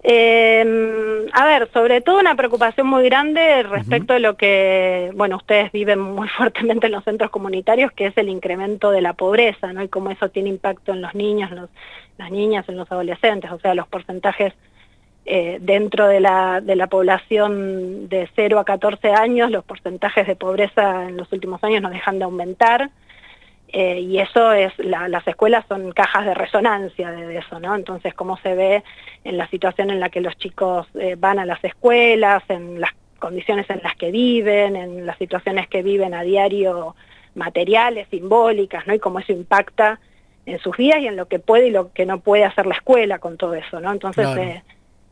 Eh, 0.03 1.29
a 1.33 1.45
ver, 1.45 1.71
sobre 1.73 2.01
todo 2.01 2.19
una 2.19 2.35
preocupación 2.35 2.89
muy 2.89 3.05
grande 3.05 3.63
respecto 3.63 4.13
de 4.13 4.19
lo 4.19 4.37
que, 4.37 5.13
bueno, 5.15 5.37
ustedes 5.37 5.71
viven 5.71 6.01
muy 6.01 6.27
fuertemente 6.37 6.87
en 6.87 6.93
los 6.95 7.05
centros 7.05 7.31
comunitarios, 7.31 7.93
que 7.93 8.07
es 8.07 8.19
el 8.19 8.29
incremento 8.29 8.91
de 8.91 9.03
la 9.03 9.13
pobreza, 9.13 9.73
¿no? 9.73 9.81
Y 9.85 9.89
cómo 9.89 10.11
eso 10.11 10.29
tiene 10.29 10.49
impacto 10.49 10.93
en 10.93 11.01
los 11.01 11.15
niños, 11.15 11.53
los, 11.53 11.71
las 12.19 12.33
niñas, 12.33 12.69
en 12.69 12.77
los 12.77 12.91
adolescentes, 12.91 13.53
o 13.53 13.61
sea, 13.61 13.77
los 13.77 13.87
porcentajes 13.87 14.53
eh, 15.31 15.59
dentro 15.61 16.09
de 16.09 16.21
la, 16.21 16.61
de 16.63 16.75
la 16.75 16.87
población 16.87 18.09
de 18.09 18.29
0 18.35 18.59
a 18.59 18.65
14 18.65 19.13
años, 19.13 19.51
los 19.51 19.63
porcentajes 19.65 20.27
de 20.27 20.37
pobreza 20.37 21.05
en 21.09 21.19
los 21.19 21.31
últimos 21.33 21.63
años 21.63 21.83
no 21.83 21.91
dejan 21.91 22.19
de 22.19 22.25
aumentar. 22.25 22.91
Eh, 23.71 24.01
y 24.01 24.19
eso 24.19 24.53
es, 24.53 24.73
la- 24.79 25.09
las 25.09 25.27
escuelas 25.29 25.67
son 25.69 25.93
cajas 25.93 26.25
de 26.25 26.33
resonancia 26.33 27.11
de, 27.11 27.27
de 27.27 27.37
eso, 27.39 27.61
¿no? 27.61 27.75
Entonces, 27.75 28.15
cómo 28.15 28.39
se 28.39 28.55
ve 28.55 28.83
en 29.25 29.37
la 29.37 29.47
situación 29.49 29.91
en 29.91 30.01
la 30.01 30.09
que 30.09 30.23
los 30.23 30.35
chicos 30.39 30.87
eh, 30.99 31.17
van 31.19 31.39
a 31.39 31.45
las 31.45 31.63
escuelas, 31.63 32.43
en 32.49 32.81
las 32.81 32.93
condiciones 33.19 33.69
en 33.69 33.81
las 33.83 33.95
que 33.97 34.11
viven, 34.11 34.75
en 34.77 35.05
las 35.05 35.19
situaciones 35.19 35.69
que 35.69 35.83
viven 35.83 36.15
a 36.15 36.23
diario 36.23 36.97
materiales, 37.35 38.09
simbólicas, 38.11 38.87
¿no? 38.87 38.95
Y 38.95 38.99
cómo 38.99 39.19
eso 39.19 39.33
impacta 39.33 40.01
en 40.47 40.59
sus 40.61 40.75
vidas 40.79 41.01
y 41.01 41.07
en 41.09 41.17
lo 41.17 41.27
que 41.29 41.39
puede 41.39 41.69
y 41.69 41.71
lo 41.71 41.93
que 41.93 42.07
no 42.07 42.21
puede 42.21 42.45
hacer 42.45 42.65
la 42.67 42.75
escuela 42.75 43.19
con 43.19 43.37
todo 43.37 43.53
eso, 43.55 43.81
¿no? 43.81 43.93
Entonces, 43.93 44.25
Claro. 44.25 44.63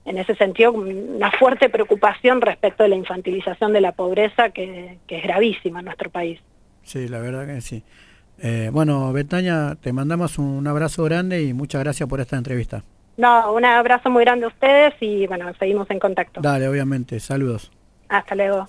En 0.06 0.18
ese 0.18 0.34
sentido, 0.36 0.72
una 0.72 1.30
fuerte 1.32 1.68
preocupación 1.68 2.40
respecto 2.40 2.84
de 2.84 2.88
la 2.88 2.96
infantilización 2.96 3.72
de 3.72 3.80
la 3.80 3.92
pobreza 3.92 4.50
que, 4.50 4.98
que 5.06 5.18
es 5.18 5.24
gravísima 5.24 5.80
en 5.80 5.86
nuestro 5.86 6.10
país. 6.10 6.40
Sí, 6.82 7.08
la 7.08 7.18
verdad 7.18 7.46
que 7.46 7.60
sí. 7.60 7.82
Eh, 8.38 8.70
bueno, 8.72 9.12
Betania, 9.12 9.76
te 9.80 9.92
mandamos 9.92 10.38
un 10.38 10.66
abrazo 10.66 11.04
grande 11.04 11.42
y 11.42 11.52
muchas 11.52 11.82
gracias 11.82 12.08
por 12.08 12.20
esta 12.20 12.36
entrevista. 12.36 12.84
No, 13.16 13.52
un 13.52 13.64
abrazo 13.64 14.10
muy 14.10 14.24
grande 14.24 14.44
a 14.44 14.48
ustedes 14.48 14.94
y 15.00 15.26
bueno, 15.26 15.52
seguimos 15.58 15.90
en 15.90 15.98
contacto. 15.98 16.40
Dale, 16.40 16.68
obviamente, 16.68 17.18
saludos. 17.18 17.72
Hasta 18.08 18.34
luego. 18.34 18.68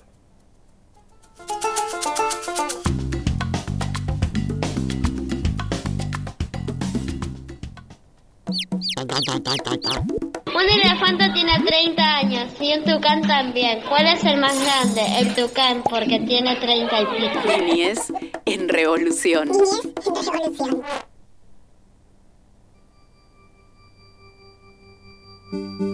Un 10.46 10.68
elefante 10.68 11.30
tiene 11.32 11.60
30 11.64 12.02
años 12.02 12.50
y 12.60 12.72
un 12.72 12.84
tucán 12.84 13.22
también. 13.22 13.80
¿Cuál 13.88 14.06
es 14.06 14.24
el 14.24 14.38
más 14.38 14.60
grande? 14.60 15.02
El 15.20 15.34
tucán, 15.34 15.84
porque 15.88 16.18
tiene 16.20 16.56
30 16.56 17.00
y 17.00 17.06
pico. 17.06 17.40
Niñez 17.46 18.12
en 18.44 18.68
revolución. 18.68 19.50
Que 25.50 25.87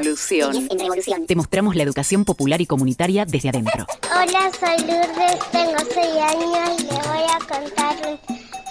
En 0.00 0.78
Revolución. 0.78 1.26
Te 1.26 1.36
mostramos 1.36 1.76
la 1.76 1.82
educación 1.82 2.24
popular 2.24 2.60
y 2.60 2.66
comunitaria 2.66 3.26
desde 3.26 3.50
adentro. 3.50 3.84
Hola, 4.10 4.50
soy 4.58 4.78
Lourdes, 4.86 5.38
tengo 5.52 5.76
6 5.92 6.06
años 6.22 6.80
y 6.80 6.82
le 6.84 6.98
voy 7.08 7.24
a 7.28 7.38
contar 7.46 7.96
un 8.08 8.18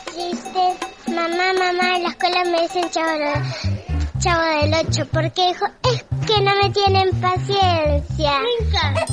chiste. 0.05 0.87
Mamá, 1.07 1.53
mamá, 1.53 1.97
en 1.97 2.03
la 2.03 2.09
escuela 2.09 2.43
me 2.45 2.61
dicen 2.63 2.89
chavo, 2.89 3.33
chavo 4.19 4.41
del 4.61 4.87
8 4.87 5.07
porque 5.11 5.47
dijo, 5.49 5.65
es 5.93 6.03
que 6.25 6.41
no 6.41 6.51
me 6.63 6.69
tienen 6.71 7.21
paciencia. 7.21 8.39
Me 8.41 8.65
encanta. 8.65 9.05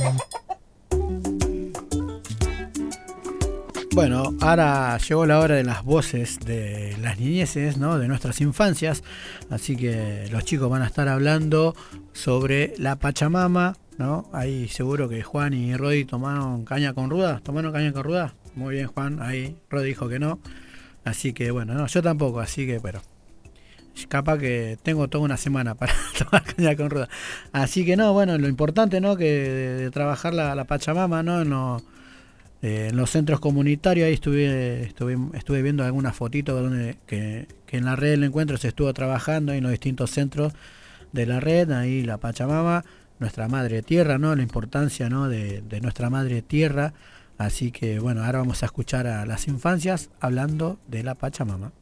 Bueno, 3.97 4.37
ahora 4.43 4.99
llegó 4.99 5.25
la 5.25 5.41
hora 5.41 5.55
de 5.55 5.65
las 5.65 5.83
voces 5.83 6.39
de 6.41 6.95
las 7.01 7.19
niñeces, 7.19 7.79
¿no? 7.79 7.99
De 7.99 8.09
nuestras 8.09 8.43
infancias. 8.43 9.03
Así 9.49 9.75
que 9.75 10.29
los 10.31 10.45
chicos 10.45 10.69
van 10.69 10.83
a 10.83 10.87
estar 10.87 11.09
hablando 11.09 11.75
sobre 12.13 12.75
la 12.77 12.97
Pachamama, 12.97 13.79
¿no? 13.97 14.29
Ahí 14.35 14.69
seguro 14.69 15.09
que 15.09 15.23
Juan 15.23 15.55
y 15.55 15.75
Rodi 15.75 16.05
tomaron 16.05 16.67
caña 16.67 16.93
con 16.93 17.09
ruda. 17.09 17.41
¿Tomaron 17.43 17.73
caña 17.73 17.91
con 17.95 18.05
ruda? 18.05 18.35
Muy 18.55 18.75
bien, 18.75 18.87
Juan. 18.89 19.23
Ahí 19.23 19.57
Rodi 19.71 19.87
dijo 19.87 20.11
que 20.11 20.19
no. 20.19 20.41
Así 21.07 21.33
que 21.33 21.51
bueno, 21.51 21.73
no, 21.73 21.87
yo 21.87 22.03
tampoco, 22.03 22.41
así 22.41 22.67
que, 22.67 22.79
pero. 22.81 23.01
Capaz 24.09 24.37
que 24.37 24.77
tengo 24.83 25.09
toda 25.09 25.25
una 25.25 25.39
semana 25.39 25.75
para 25.75 25.95
tomar 26.19 26.45
caña 26.45 26.77
con 26.77 26.91
ruda. 26.91 27.09
Así 27.51 27.87
que 27.87 27.97
no, 27.97 28.13
bueno, 28.13 28.37
lo 28.37 28.47
importante, 28.47 29.01
¿no? 29.01 29.17
Que 29.17 29.25
de, 29.25 29.91
trabajar 29.91 30.35
la, 30.35 30.55
la 30.55 30.65
Pachamama, 30.65 31.23
¿no? 31.23 31.47
No, 31.47 31.81
eh, 32.67 32.89
en 32.89 32.97
los 32.97 33.11
centros 33.11 33.41
comunitarios 33.41 34.07
ahí 34.07 34.15
estuve, 34.15 34.83
estuve, 34.83 35.17
estuve 35.35 35.63
viendo 35.63 35.85
algunas 35.85 36.17
fotitos 36.17 36.61
donde 36.61 36.97
que, 37.07 37.47
que 37.67 37.77
en 37.77 37.85
la 37.85 37.97
red 37.97 38.11
del 38.11 38.25
encuentro 38.25 38.57
se 38.57 38.69
estuvo 38.69 38.93
trabajando 38.93 39.53
en 39.53 39.63
los 39.63 39.71
distintos 39.73 40.11
centros 40.11 40.53
de 41.13 41.27
la 41.27 41.41
red, 41.41 41.71
ahí 41.73 42.03
la 42.03 42.19
Pachamama, 42.19 42.85
nuestra 43.19 43.49
madre 43.49 43.83
tierra, 43.83 44.19
¿no? 44.19 44.35
La 44.35 44.43
importancia 44.43 45.09
¿no? 45.09 45.29
de, 45.29 45.63
de 45.63 45.81
nuestra 45.81 46.11
madre 46.11 46.43
tierra. 46.43 46.93
Así 47.39 47.71
que 47.71 47.99
bueno, 47.99 48.25
ahora 48.25 48.39
vamos 48.39 48.63
a 48.63 48.67
escuchar 48.67 49.07
a 49.07 49.25
las 49.27 49.47
infancias 49.49 50.11
hablando 50.21 50.79
de 50.89 51.03
la 51.03 51.15
Pachamama. 51.15 51.73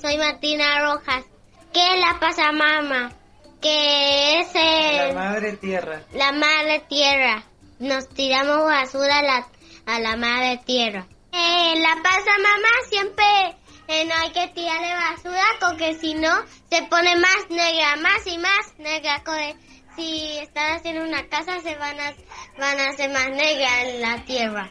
Soy 0.00 0.16
Martina 0.18 0.64
Rojas. 0.84 1.24
¿Qué 1.72 1.80
es 1.94 2.00
la 2.00 2.18
Pachamama? 2.20 3.12
Que 3.60 4.40
es 4.40 4.48
el- 4.54 5.08
La 5.08 5.14
madre 5.14 5.52
tierra. 5.56 6.02
la 6.14 6.32
madre 6.32 6.82
tierra. 6.88 7.44
Nos 7.80 8.08
tiramos 8.08 8.64
basura 8.64 9.18
a 9.18 9.22
la, 9.22 9.46
a 9.88 9.98
la 10.00 10.16
madre 10.16 10.60
tierra. 10.66 11.06
Eh, 11.32 11.74
la 11.80 12.02
pasa 12.02 12.30
mamá 12.42 12.68
siempre 12.90 13.24
eh, 13.88 14.04
no 14.04 14.14
hay 14.14 14.30
que 14.32 14.48
tirarle 14.48 14.92
basura 14.94 15.44
porque 15.60 15.94
si 15.94 16.14
no 16.14 16.30
se 16.70 16.82
pone 16.82 17.16
más 17.16 17.48
negra, 17.48 17.96
más 17.96 18.26
y 18.26 18.36
más 18.36 18.74
negra. 18.78 19.22
Si 19.96 20.38
están 20.38 20.76
haciendo 20.76 21.04
una 21.04 21.26
casa 21.28 21.58
se 21.60 21.74
van 21.76 21.98
a, 21.98 22.12
van 22.58 22.78
a 22.78 22.90
hacer 22.90 23.10
más 23.10 23.28
negra 23.30 23.82
en 23.82 24.00
la 24.02 24.24
tierra. 24.24 24.70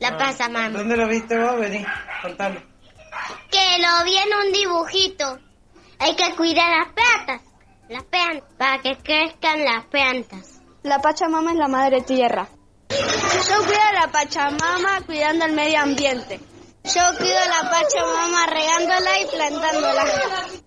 La 0.00 0.08
Ah, 0.08 0.18
pasa 0.18 0.48
mamá. 0.48 0.78
¿Dónde 0.78 0.96
lo 0.96 1.08
viste 1.08 1.38
vos? 1.38 1.58
Vení, 1.60 1.84
contame. 2.22 2.60
Que 3.50 3.78
lo 3.78 4.04
vi 4.04 4.16
en 4.16 4.46
un 4.46 4.52
dibujito. 4.52 5.38
Hay 6.00 6.14
que 6.16 6.34
cuidar 6.34 6.68
las 6.70 6.92
plantas. 6.92 7.42
Las 7.88 8.04
plantas. 8.04 8.52
Para 8.58 8.82
que 8.82 8.96
crezcan 8.96 9.64
las 9.64 9.86
plantas. 9.86 10.60
La 10.82 11.00
Pachamama 11.00 11.52
es 11.52 11.56
la 11.56 11.68
madre 11.68 12.02
tierra. 12.02 12.48
Yo 12.88 13.64
cuido 13.64 13.80
a 13.82 13.92
la 13.92 14.12
Pachamama 14.12 15.00
cuidando 15.06 15.44
el 15.46 15.52
medio 15.52 15.80
ambiente. 15.80 16.40
Yo 16.84 17.00
cuido 17.18 17.36
a 17.38 17.62
la 17.62 17.70
Pachamama 17.70 18.46
regándola 18.46 19.20
y 19.20 19.26
plantándola. 19.26 20.04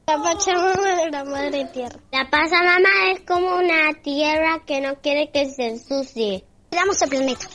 La 0.07 0.17
Pachamama 0.21 1.03
es 1.03 1.11
la 1.11 1.23
madre 1.23 1.65
tierra. 1.65 1.99
La 2.11 2.29
Pachamama 2.29 3.11
es 3.13 3.21
como 3.25 3.55
una 3.55 3.93
tierra 4.03 4.59
que 4.65 4.81
no 4.81 4.95
quiere 5.01 5.29
que 5.31 5.49
se 5.49 5.67
ensucie. 5.67 6.43
Cuidamos 6.69 7.01
el 7.01 7.09
planeta. 7.09 7.47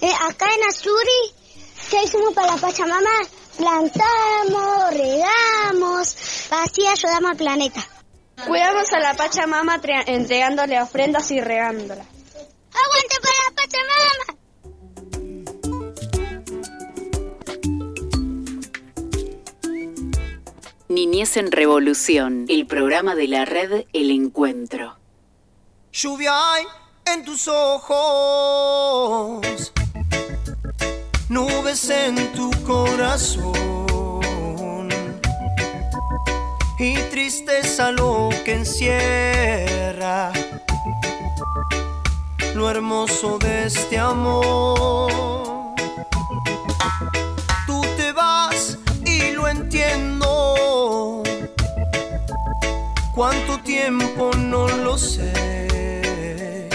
Eh, 0.00 0.12
acá 0.28 0.46
en 0.54 0.68
Azuri, 0.68 1.34
¿qué 1.90 2.02
hicimos 2.04 2.34
para 2.34 2.52
la 2.54 2.56
Pachamama? 2.58 3.10
Plantamos, 3.56 4.90
regamos, 4.94 6.16
así 6.50 6.86
ayudamos 6.86 7.30
al 7.32 7.36
planeta. 7.36 7.80
Cuidamos 8.46 8.92
a 8.92 9.00
la 9.00 9.14
Pachamama 9.14 9.78
tre- 9.80 10.04
entregándole 10.06 10.80
ofrendas 10.80 11.30
y 11.32 11.40
regándola. 11.40 12.04
¡Aguante 12.84 13.16
para 13.22 13.38
la 13.44 13.50
Pachamama! 13.56 14.26
Niñez 20.88 21.36
en 21.36 21.52
Revolución, 21.52 22.46
el 22.48 22.66
programa 22.66 23.14
de 23.14 23.28
la 23.28 23.44
red 23.44 23.84
El 23.92 24.10
Encuentro. 24.10 24.96
Lluvia 25.92 26.32
hay 26.52 26.64
en 27.06 27.24
tus 27.24 27.48
ojos, 27.48 29.40
nubes 31.28 31.90
en 31.90 32.32
tu 32.32 32.50
corazón 32.64 33.58
y 36.78 36.94
tristeza 37.10 37.90
lo 37.92 38.28
que 38.44 38.54
encierra 38.54 40.32
lo 42.58 42.68
hermoso 42.68 43.38
de 43.38 43.66
este 43.66 43.96
amor. 43.96 45.12
Tú 47.66 47.80
te 47.96 48.10
vas 48.12 48.76
y 49.04 49.30
lo 49.30 49.46
entiendo. 49.46 51.22
¿Cuánto 53.14 53.58
tiempo 53.60 54.32
no 54.36 54.66
lo 54.68 54.98
sé? 54.98 56.68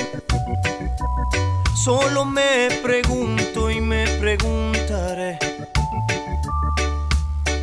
Solo 1.84 2.23
me 2.23 2.69
pregunto 2.81 3.69
y 3.69 3.81
me 3.81 4.07
preguntaré 4.21 5.38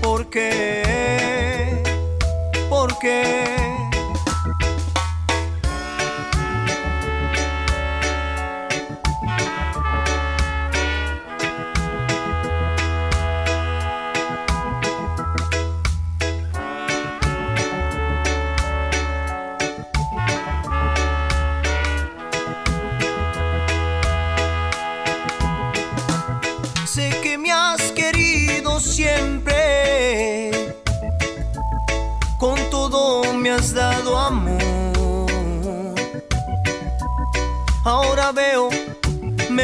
¿Por 0.02 0.26
qué? 0.28 1.82
¿Por 2.68 2.98
qué? 2.98 3.39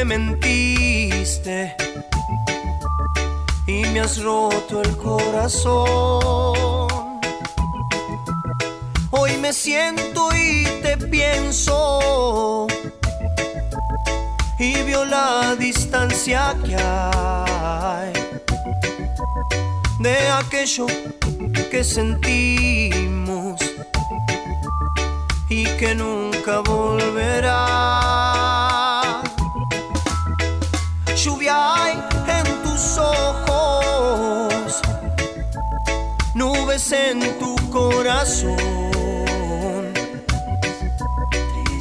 Me 0.05 0.19
mentiste 0.19 1.75
y 3.67 3.87
me 3.87 4.01
has 4.01 4.23
roto 4.23 4.83
el 4.83 4.95
corazón. 4.99 5.79
Hoy 9.11 9.39
me 9.39 9.55
siento 9.55 10.29
y 10.35 10.65
te 10.83 10.99
pienso 10.99 12.67
y 14.59 14.83
vio 14.83 15.07
la 15.07 15.57
distancia 15.57 16.55
que 16.63 16.77
hay 16.77 18.13
de 20.01 20.29
aquello 20.29 20.87
que 21.71 21.83
sentimos 21.83 23.59
y 25.49 25.65
que 25.79 25.95
nunca 25.95 26.61
volverá. 26.61 28.07
Ojos, 32.99 34.81
nubes 36.35 36.93
en 36.93 37.39
tu 37.39 37.57
corazón 37.71 38.57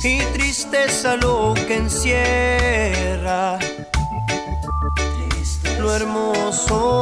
y 0.03 0.19
tristeza 0.33 1.17
lo 1.17 1.53
que 1.67 1.75
encierra 1.75 3.59
lo 5.85 5.95
hermoso, 5.95 7.01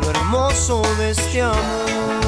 lo 0.00 0.10
hermoso 0.10 0.82
de 0.96 1.10
este 1.10 1.42
amor. 1.42 2.21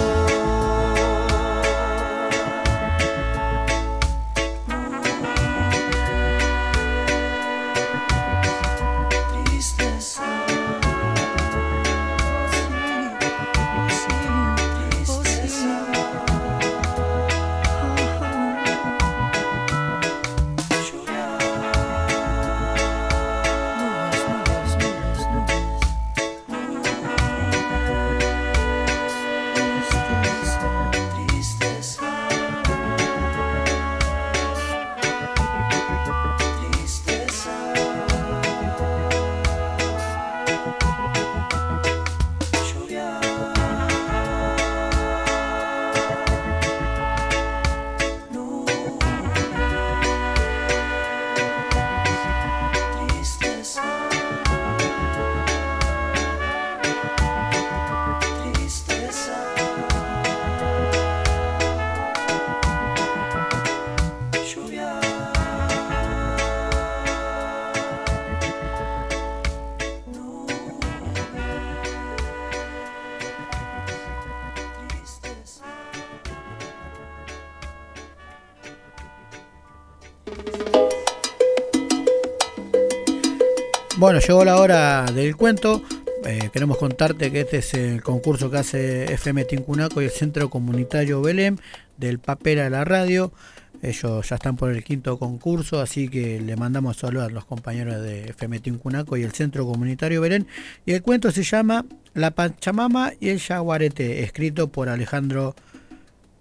Bueno, 84.05 84.21
llegó 84.21 84.45
la 84.45 84.59
hora 84.59 85.07
del 85.07 85.35
cuento. 85.35 85.83
eh, 86.27 86.51
queremos 86.53 86.77
contarte 86.77 87.33
que 87.33 87.41
este 87.41 87.57
es 87.57 87.73
el 87.73 88.03
concurso 88.03 88.51
que 88.51 88.59
hace 88.59 89.05
FM 89.15 89.47
Tincunaco 89.47 90.03
y 90.03 90.05
el 90.05 90.11
Centro 90.11 90.51
Comunitario 90.51 91.23
Belém 91.23 91.57
del 91.97 92.19
papel 92.19 92.59
a 92.59 92.69
la 92.69 92.85
radio. 92.85 93.33
Ellos 93.81 94.29
ya 94.29 94.37
están 94.37 94.57
por 94.57 94.71
el 94.73 94.85
quinto 94.85 95.19
concurso, 95.19 95.81
así 95.81 96.11
que 96.11 96.39
le 96.39 96.55
mandamos 96.55 96.99
saludos 96.99 97.29
a 97.29 97.31
los 97.31 97.47
compañeros 97.47 98.03
de 98.03 98.27
FM 98.27 98.61
Tincunaco 98.61 99.17
y 99.17 99.23
el 99.23 99.33
Centro 99.33 99.65
Comunitario 99.65 100.21
Belén. 100.21 100.49
Y 100.85 100.93
el 100.93 101.01
cuento 101.01 101.31
se 101.31 101.43
llama 101.43 101.87
La 102.13 102.33
Pachamama 102.33 103.15
y 103.21 103.31
el 103.31 103.39
Yaguarete, 103.39 104.23
escrito 104.23 104.69
por 104.69 104.91
Alejandro 104.91 105.57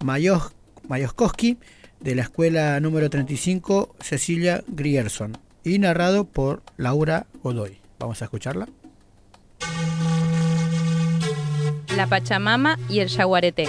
Mayos, 0.04 0.52
Mayoskowski 0.86 1.56
de 2.00 2.14
la 2.14 2.22
escuela 2.24 2.78
número 2.80 3.08
35 3.08 3.96
Cecilia 4.00 4.62
Grierson 4.68 5.38
y 5.64 5.78
narrado 5.78 6.24
por 6.24 6.62
Laura 6.76 7.26
Godoy. 7.42 7.80
Vamos 7.98 8.20
a 8.20 8.26
escucharla. 8.26 8.68
La 11.96 12.06
Pachamama 12.06 12.78
y 12.88 13.00
el 13.00 13.08
Yaguarete. 13.08 13.66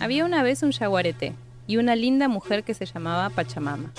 Había 0.00 0.24
una 0.24 0.42
vez 0.42 0.62
un 0.62 0.70
yaguarete 0.72 1.34
y 1.66 1.76
una 1.76 1.94
linda 1.94 2.26
mujer 2.26 2.64
que 2.64 2.74
se 2.74 2.86
llamaba 2.86 3.30
Pachamama. 3.30 3.92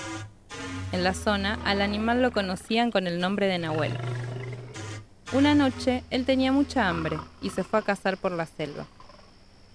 En 0.90 1.04
la 1.04 1.14
zona, 1.14 1.58
al 1.64 1.80
animal 1.80 2.20
lo 2.20 2.32
conocían 2.32 2.90
con 2.90 3.06
el 3.06 3.20
nombre 3.20 3.46
de 3.46 3.58
Nahuel. 3.58 3.92
Una 5.32 5.54
noche, 5.54 6.02
él 6.10 6.26
tenía 6.26 6.52
mucha 6.52 6.88
hambre 6.88 7.18
y 7.40 7.50
se 7.50 7.64
fue 7.64 7.78
a 7.78 7.82
cazar 7.82 8.18
por 8.18 8.32
la 8.32 8.46
selva. 8.46 8.84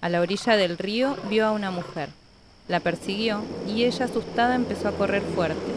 A 0.00 0.08
la 0.08 0.20
orilla 0.20 0.56
del 0.56 0.78
río 0.78 1.16
vio 1.28 1.46
a 1.46 1.50
una 1.50 1.72
mujer. 1.72 2.10
La 2.68 2.80
persiguió 2.80 3.42
y 3.66 3.84
ella 3.84 4.04
asustada 4.04 4.54
empezó 4.54 4.88
a 4.88 4.92
correr 4.92 5.22
fuerte. 5.22 5.72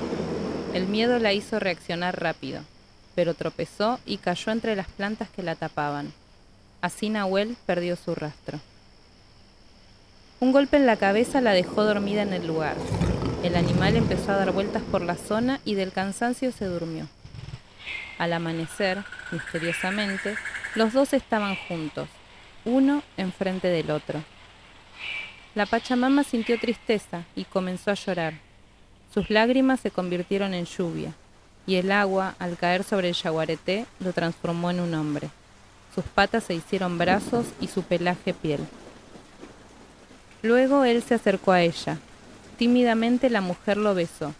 El 0.73 0.87
miedo 0.87 1.19
la 1.19 1.33
hizo 1.33 1.59
reaccionar 1.59 2.21
rápido, 2.21 2.61
pero 3.15 3.33
tropezó 3.33 3.99
y 4.05 4.17
cayó 4.17 4.51
entre 4.51 4.75
las 4.75 4.87
plantas 4.87 5.29
que 5.29 5.41
la 5.41 5.55
tapaban. 5.55 6.11
Así 6.81 7.09
Nahuel 7.09 7.55
perdió 7.65 7.95
su 7.95 8.13
rastro. 8.13 8.59
Un 10.41 10.51
golpe 10.51 10.77
en 10.77 10.85
la 10.85 10.97
cabeza 10.97 11.39
la 11.39 11.53
dejó 11.53 11.83
dormida 11.83 12.23
en 12.23 12.33
el 12.33 12.47
lugar. 12.47 12.75
El 13.43 13.55
animal 13.55 13.95
empezó 13.95 14.31
a 14.31 14.37
dar 14.37 14.51
vueltas 14.51 14.81
por 14.83 15.01
la 15.01 15.15
zona 15.15 15.59
y 15.63 15.75
del 15.75 15.91
cansancio 15.91 16.51
se 16.51 16.65
durmió. 16.65 17.07
Al 18.17 18.33
amanecer, 18.33 19.03
misteriosamente, 19.31 20.35
los 20.75 20.93
dos 20.93 21.13
estaban 21.13 21.55
juntos, 21.67 22.09
uno 22.65 23.03
enfrente 23.17 23.67
del 23.67 23.91
otro. 23.91 24.23
La 25.53 25.65
Pachamama 25.65 26.23
sintió 26.23 26.57
tristeza 26.57 27.25
y 27.35 27.43
comenzó 27.43 27.91
a 27.91 27.95
llorar. 27.95 28.35
Sus 29.13 29.29
lágrimas 29.29 29.81
se 29.81 29.91
convirtieron 29.91 30.53
en 30.53 30.65
lluvia, 30.65 31.13
y 31.67 31.75
el 31.75 31.91
agua, 31.91 32.35
al 32.39 32.57
caer 32.57 32.85
sobre 32.85 33.09
el 33.09 33.15
yaguareté, 33.15 33.85
lo 33.99 34.13
transformó 34.13 34.71
en 34.71 34.79
un 34.79 34.93
hombre. 34.93 35.29
Sus 35.93 36.05
patas 36.05 36.45
se 36.45 36.53
hicieron 36.53 36.97
brazos 36.97 37.45
y 37.59 37.67
su 37.67 37.83
pelaje 37.83 38.33
piel. 38.33 38.61
Luego 40.41 40.85
él 40.85 41.03
se 41.03 41.15
acercó 41.15 41.51
a 41.51 41.61
ella. 41.61 41.97
Tímidamente 42.57 43.29
la 43.29 43.41
mujer 43.41 43.75
lo 43.75 43.93
besó 43.93 44.33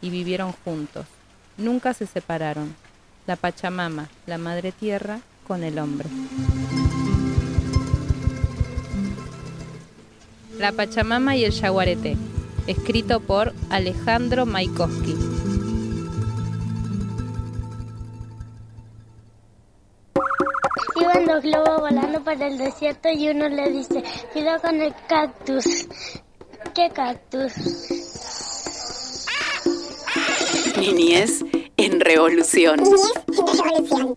y 0.00 0.08
vivieron 0.08 0.52
juntos. 0.64 1.04
Nunca 1.58 1.92
se 1.92 2.06
separaron. 2.06 2.74
La 3.26 3.36
Pachamama, 3.36 4.08
la 4.26 4.38
Madre 4.38 4.72
Tierra, 4.72 5.20
con 5.46 5.62
el 5.62 5.78
hombre. 5.78 6.08
La 10.58 10.72
Pachamama 10.72 11.36
y 11.36 11.44
el 11.44 11.52
Yaguareté, 11.52 12.16
escrito 12.66 13.20
por 13.20 13.52
Alejandro 13.70 14.46
Maikowski. 14.46 15.14
Iban 21.00 21.26
dos 21.26 21.42
globos 21.42 21.80
volando 21.80 22.22
para 22.22 22.46
el 22.46 22.58
desierto 22.58 23.08
y 23.10 23.28
uno 23.28 23.48
le 23.48 23.70
dice, 23.70 24.02
cuidado 24.32 24.62
con 24.62 24.80
el 24.80 24.94
cactus. 25.08 25.64
¿Qué 26.74 26.88
cactus? 26.94 27.52
Niñez 30.78 31.44
en 31.76 32.00
revolución. 32.00 32.80
Voy 32.80 34.16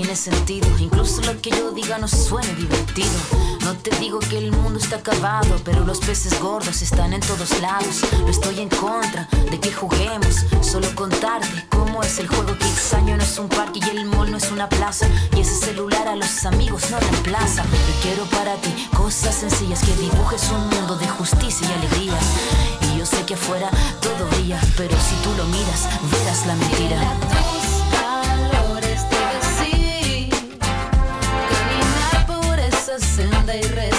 Tiene 0.00 0.16
sentido. 0.16 0.66
Incluso 0.78 1.20
lo 1.22 1.38
que 1.42 1.50
yo 1.50 1.72
diga 1.72 1.98
no 1.98 2.08
suene 2.08 2.54
divertido. 2.54 3.10
No 3.64 3.74
te 3.74 3.90
digo 3.98 4.18
que 4.18 4.38
el 4.38 4.50
mundo 4.50 4.78
está 4.78 4.96
acabado, 4.96 5.60
pero 5.62 5.84
los 5.84 5.98
peces 5.98 6.40
gordos 6.40 6.80
están 6.80 7.12
en 7.12 7.20
todos 7.20 7.60
lados. 7.60 8.00
No 8.18 8.28
estoy 8.28 8.60
en 8.60 8.70
contra 8.70 9.28
de 9.50 9.60
que 9.60 9.70
juguemos, 9.70 10.46
solo 10.62 10.88
contarte 10.94 11.66
cómo 11.68 12.02
es 12.02 12.18
el 12.18 12.28
juego. 12.28 12.56
Que 12.56 12.96
año 12.96 13.16
no 13.16 13.22
es 13.22 13.38
un 13.38 13.48
parque 13.50 13.80
y 13.84 13.90
el 13.90 14.06
mall 14.06 14.30
no 14.30 14.38
es 14.38 14.50
una 14.50 14.70
plaza. 14.70 15.06
Y 15.36 15.40
ese 15.40 15.54
celular 15.54 16.08
a 16.08 16.16
los 16.16 16.46
amigos 16.46 16.90
no 16.90 16.98
reemplaza. 16.98 17.62
Yo 17.64 17.94
quiero 18.02 18.24
para 18.30 18.54
ti 18.54 18.88
cosas 18.96 19.34
sencillas 19.34 19.80
que 19.80 19.94
dibujes 19.96 20.48
un 20.50 20.66
mundo 20.70 20.96
de 20.96 21.08
justicia 21.08 21.68
y 21.68 21.72
alegría. 21.72 22.18
Y 22.88 22.98
yo 22.98 23.04
sé 23.04 23.22
que 23.26 23.34
afuera 23.34 23.70
todo 24.00 24.26
brilla, 24.30 24.58
pero 24.78 24.96
si 24.96 25.14
tú 25.22 25.30
lo 25.36 25.44
miras, 25.44 25.88
verás 26.10 26.46
la 26.46 26.54
mentira. 26.54 27.69
Senda 33.50 33.84
y 33.84 33.89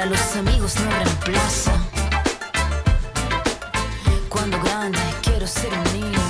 a 0.00 0.06
los 0.06 0.36
amigos 0.36 0.74
no 0.80 0.90
reemplaza. 0.90 1.72
Cuando 4.28 4.60
grande 4.62 4.98
quiero 5.22 5.46
ser 5.46 5.72
un 5.72 5.84
niño 5.92 6.20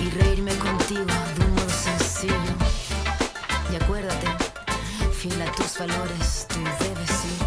y 0.00 0.10
reírme 0.10 0.54
contigo 0.56 1.04
de 1.36 1.44
un 1.44 1.54
modo 1.54 1.68
sencillo. 1.68 2.52
Y 3.70 3.76
acuérdate, 3.76 4.26
fiel 5.12 5.42
a 5.42 5.52
tus 5.52 5.78
valores, 5.78 6.46
tú 6.48 6.60
debes 6.80 7.24
ir. 7.34 7.42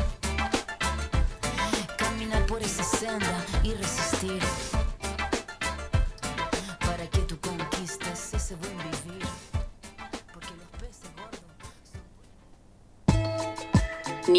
Caminar 1.97 2.45
por 2.45 2.61
esa 2.61 2.83
senda 2.83 3.43
y 3.63 3.73
resistir. 3.73 4.41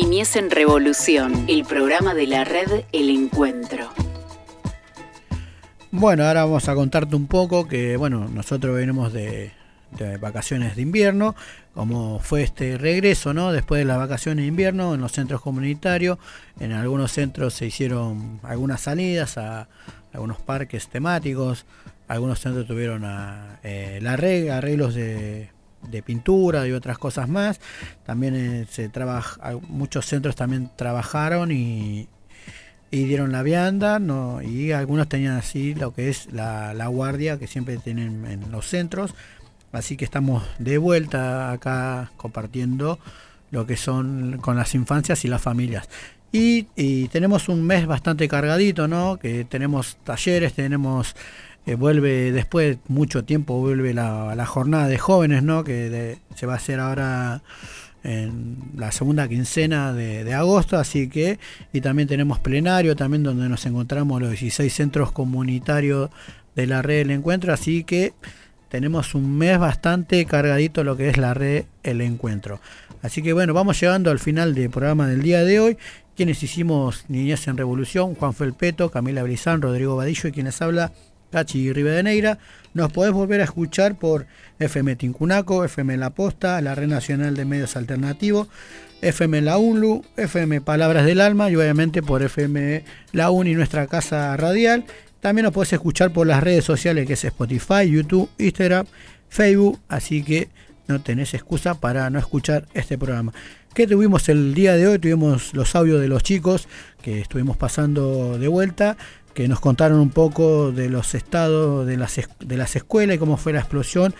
Niñez 0.03 0.35
en 0.35 0.51
Revolución, 0.51 1.45
el 1.47 1.65
programa 1.65 2.13
de 2.13 2.27
la 2.27 2.43
red 2.43 2.83
El 2.91 3.09
Encuentro. 3.09 3.89
Bueno, 5.93 6.25
ahora 6.25 6.45
vamos 6.45 6.69
a 6.69 6.75
contarte 6.75 7.15
un 7.15 7.29
poco 7.29 7.69
que, 7.69 7.97
bueno, 7.97 8.27
nosotros 8.27 8.75
venimos 8.75 9.13
de, 9.13 9.53
vacaciones 10.21 10.75
de 10.75 10.83
invierno, 10.83 11.37
como 11.73 12.19
fue 12.19 12.43
este 12.43 12.79
regreso, 12.79 13.33
¿no? 13.33 13.53
Después 13.53 13.79
de 13.79 13.85
las 13.85 13.97
vacaciones 13.97 14.43
de 14.43 14.49
invierno 14.49 14.93
en 14.93 15.01
los 15.01 15.13
centros 15.13 15.41
comunitarios, 15.41 16.19
en 16.59 16.73
algunos 16.73 17.13
centros 17.13 17.55
se 17.55 17.67
hicieron 17.67 18.41
algunas 18.43 18.81
salidas 18.81 19.39
a 19.39 19.69
algunos 20.13 20.41
parques 20.41 20.89
temáticos, 20.89 21.65
algunos 22.09 22.41
centros 22.41 22.67
tuvieron 22.67 23.05
a, 23.05 23.61
eh, 23.63 24.01
la 24.03 24.19
arreg- 24.19 24.51
arreglos 24.51 24.95
de, 24.97 25.52
de 25.91 26.03
pintura 26.03 26.67
y 26.67 26.73
otras 26.73 26.99
cosas 26.99 27.29
más. 27.29 27.61
También 28.05 28.35
eh, 28.35 28.67
se 28.71 28.89
trabaja, 28.89 29.57
muchos 29.69 30.07
centros 30.07 30.37
también 30.37 30.71
trabajaron 30.77 31.53
y, 31.53 32.09
y 32.91 33.05
dieron 33.05 33.33
la 33.33 33.43
vianda, 33.43 33.99
¿no? 33.99 34.43
y 34.43 34.73
algunos 34.73 35.09
tenían 35.09 35.37
así 35.37 35.75
lo 35.75 35.95
que 35.95 36.11
es 36.11 36.31
la, 36.31 36.87
guardia 36.89 37.39
que 37.39 37.47
siempre 37.47 37.79
tienen 37.79 38.27
en 38.27 38.51
los 38.53 38.67
centros. 38.67 39.15
Así 39.73 39.97
que 39.97 40.05
estamos 40.05 40.45
de 40.59 40.77
vuelta 40.77 41.51
acá 41.53 42.13
compartiendo 42.19 42.99
lo 43.51 43.67
que 43.67 43.79
son 43.79 44.39
con 44.43 44.57
las 44.57 44.75
infancias 44.75 45.25
y 45.25 45.29
las 45.29 45.41
familias. 45.41 45.89
Y, 46.33 46.67
y 46.77 47.09
tenemos 47.09 47.49
un 47.49 47.63
mes 47.63 47.87
bastante 47.87 48.29
cargadito, 48.29 48.89
¿no? 48.89 49.19
Que 49.19 49.45
tenemos 49.45 49.97
talleres, 50.05 50.53
tenemos, 50.53 51.15
eh, 51.67 51.75
vuelve 51.75 52.33
después 52.33 52.77
de 52.77 52.83
mucho 52.89 53.25
tiempo, 53.25 53.59
vuelve 53.59 53.95
la, 53.95 54.35
la 54.35 54.47
jornada 54.47 54.89
de 54.89 54.99
jóvenes, 54.99 55.43
¿no? 55.43 55.65
Que 55.65 56.19
se 56.35 56.47
va 56.47 56.55
a 56.55 56.57
hacer 56.57 56.81
ahora 56.81 57.43
en 58.05 58.59
la 58.77 58.91
segunda 58.91 59.29
quincena 59.29 59.93
de, 59.93 60.35
agosto, 60.35 60.77
así 60.77 61.09
que, 61.09 61.39
y 61.73 61.81
también 61.81 62.09
tenemos 62.09 62.39
plenario, 62.41 62.97
también 62.97 63.23
donde 63.23 63.49
nos 63.49 63.65
encontramos 63.67 64.21
los 64.21 64.31
16 64.31 64.73
centros 64.73 65.13
comunitarios 65.13 66.11
de 66.55 66.67
la 66.67 66.83
red 66.83 66.99
del 66.99 67.13
encuentro, 67.13 67.53
así 67.53 67.85
que 67.85 68.13
tenemos 68.69 69.15
un 69.15 69.37
mes 69.37 69.59
bastante 69.59 70.25
cargadito 70.25 70.83
lo 70.83 70.97
que 70.97 71.11
es 71.11 71.19
la 71.19 71.35
red 71.35 71.67
El 71.83 72.01
Encuentro. 72.01 72.59
Así 73.03 73.21
que 73.21 73.35
bueno, 73.35 73.53
vamos 73.53 73.79
llegando 73.79 74.11
al 74.11 74.19
final 74.19 74.55
del 74.55 74.71
programa 74.71 75.07
del 75.07 75.21
día 75.21 75.45
de 75.45 75.61
hoy. 75.61 75.77
Quienes 76.17 76.43
hicimos 76.43 77.05
Niñez 77.09 77.49
en 77.49 77.59
Revolución, 77.59 78.15
Juan 78.15 78.33
Felpeto, 78.33 78.91
Camila 78.91 79.23
Brizán, 79.25 79.61
Rodrigo 79.61 79.97
Vadillo 79.97 80.27
y 80.27 80.33
quienes 80.33 80.63
habla 80.63 80.93
Cachi 81.33 81.73
Rivadeneira. 81.73 82.39
Nos 82.75 82.93
podés 82.93 83.13
volver 83.13 83.41
a 83.41 83.45
escuchar 83.45 83.99
por 83.99 84.27
FM 84.61 84.95
Tincunaco, 84.97 85.65
FM 85.65 85.97
La 85.97 86.11
Posta, 86.11 86.61
la 86.61 86.75
Red 86.75 86.89
Nacional 86.89 87.35
de 87.35 87.45
Medios 87.45 87.75
Alternativos, 87.77 88.49
FM 89.01 89.43
La 89.43 89.59
UNLU, 89.59 90.05
FM 90.17 90.61
Palabras 90.61 91.05
del 91.05 91.21
Alma 91.21 91.51
y 91.51 91.57
obviamente 91.57 92.03
por 92.03 92.23
FM 92.23 92.85
La 93.13 93.31
UNI, 93.31 93.55
nuestra 93.55 93.89
casa 93.89 94.37
radial. 94.37 94.85
También 95.21 95.45
nos 95.45 95.53
podés 95.53 95.73
escuchar 95.73 96.13
por 96.13 96.27
las 96.27 96.43
redes 96.43 96.65
sociales 96.65 97.07
que 97.07 97.15
es 97.15 97.25
Spotify, 97.25 97.89
YouTube, 97.91 98.29
Instagram, 98.39 98.87
Facebook, 99.29 99.81
así 99.89 100.23
que 100.23 100.49
no 100.89 101.01
tenés 101.01 101.35
excusa 101.35 101.75
para 101.75 102.11
no 102.11 102.19
escuchar 102.19 102.67
este 102.75 102.99
programa. 102.99 103.33
¿Qué 103.75 103.87
tuvimos 103.87 104.29
el 104.29 104.53
día 104.53 104.77
de 104.77 104.87
hoy? 104.87 104.99
Tuvimos 104.99 105.55
los 105.55 105.75
audios 105.75 106.01
de 106.01 106.07
los 106.07 106.23
chicos 106.23 106.69
que 107.01 107.21
estuvimos 107.21 107.57
pasando 107.57 108.39
de 108.39 108.47
vuelta, 108.47 108.99
que 109.35 109.49
nos 109.49 109.61
contaron 109.61 109.99
un 109.99 110.11
poco 110.11 110.73
de 110.73 110.89
los 110.89 111.15
estados 111.15 111.87
de 111.87 111.97
las, 111.97 112.21
de 112.41 112.57
las 112.57 112.77
escuelas 112.77 113.17
y 113.17 113.19
cómo 113.19 113.37
fue 113.37 113.53
la 113.53 113.61
explosión 113.61 114.15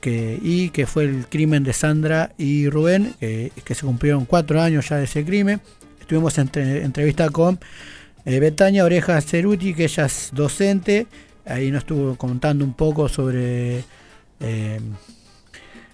que, 0.00 0.38
y 0.42 0.70
que 0.70 0.86
fue 0.86 1.04
el 1.04 1.26
crimen 1.26 1.64
de 1.64 1.72
Sandra 1.72 2.32
y 2.38 2.68
Rubén, 2.68 3.14
que, 3.18 3.50
que 3.64 3.74
se 3.74 3.86
cumplieron 3.86 4.26
cuatro 4.26 4.60
años 4.60 4.88
ya 4.88 4.96
de 4.96 5.04
ese 5.04 5.24
crimen. 5.24 5.60
Estuvimos 6.00 6.36
en 6.38 6.42
entre- 6.42 6.84
entrevista 6.84 7.30
con 7.30 7.58
eh, 8.26 8.38
Betania 8.38 8.84
Oreja 8.84 9.20
Ceruti, 9.20 9.74
que 9.74 9.84
ella 9.84 10.04
es 10.06 10.30
docente, 10.32 11.06
ahí 11.46 11.70
nos 11.70 11.80
estuvo 11.80 12.16
contando 12.16 12.64
un 12.64 12.74
poco 12.74 13.08
sobre 13.08 13.84
eh, 14.40 14.80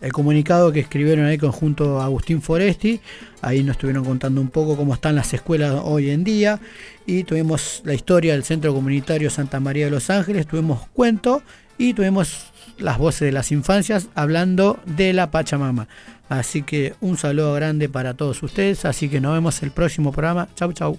el 0.00 0.12
comunicado 0.12 0.72
que 0.72 0.80
escribieron 0.80 1.26
ahí 1.26 1.38
conjunto 1.38 2.00
a 2.00 2.04
Agustín 2.04 2.40
Foresti, 2.42 3.00
ahí 3.42 3.62
nos 3.62 3.72
estuvieron 3.74 4.04
contando 4.04 4.40
un 4.40 4.48
poco 4.48 4.76
cómo 4.76 4.94
están 4.94 5.14
las 5.14 5.32
escuelas 5.34 5.80
hoy 5.84 6.10
en 6.10 6.24
día 6.24 6.60
y 7.06 7.24
tuvimos 7.24 7.82
la 7.84 7.94
historia 7.94 8.32
del 8.32 8.44
Centro 8.44 8.72
Comunitario 8.72 9.30
Santa 9.30 9.60
María 9.60 9.86
de 9.86 9.90
los 9.90 10.10
Ángeles, 10.10 10.46
tuvimos 10.46 10.88
cuento 10.92 11.42
y 11.76 11.94
tuvimos 11.94 12.52
las 12.78 12.98
voces 12.98 13.20
de 13.20 13.32
las 13.32 13.52
infancias 13.52 14.08
hablando 14.14 14.78
de 14.86 15.12
la 15.12 15.30
Pachamama. 15.30 15.88
Así 16.28 16.62
que 16.62 16.94
un 17.00 17.16
saludo 17.16 17.52
grande 17.54 17.88
para 17.88 18.14
todos 18.14 18.42
ustedes, 18.42 18.84
así 18.84 19.08
que 19.08 19.20
nos 19.20 19.34
vemos 19.34 19.62
el 19.62 19.70
próximo 19.70 20.12
programa. 20.12 20.48
Chau, 20.54 20.72
chau. 20.72 20.98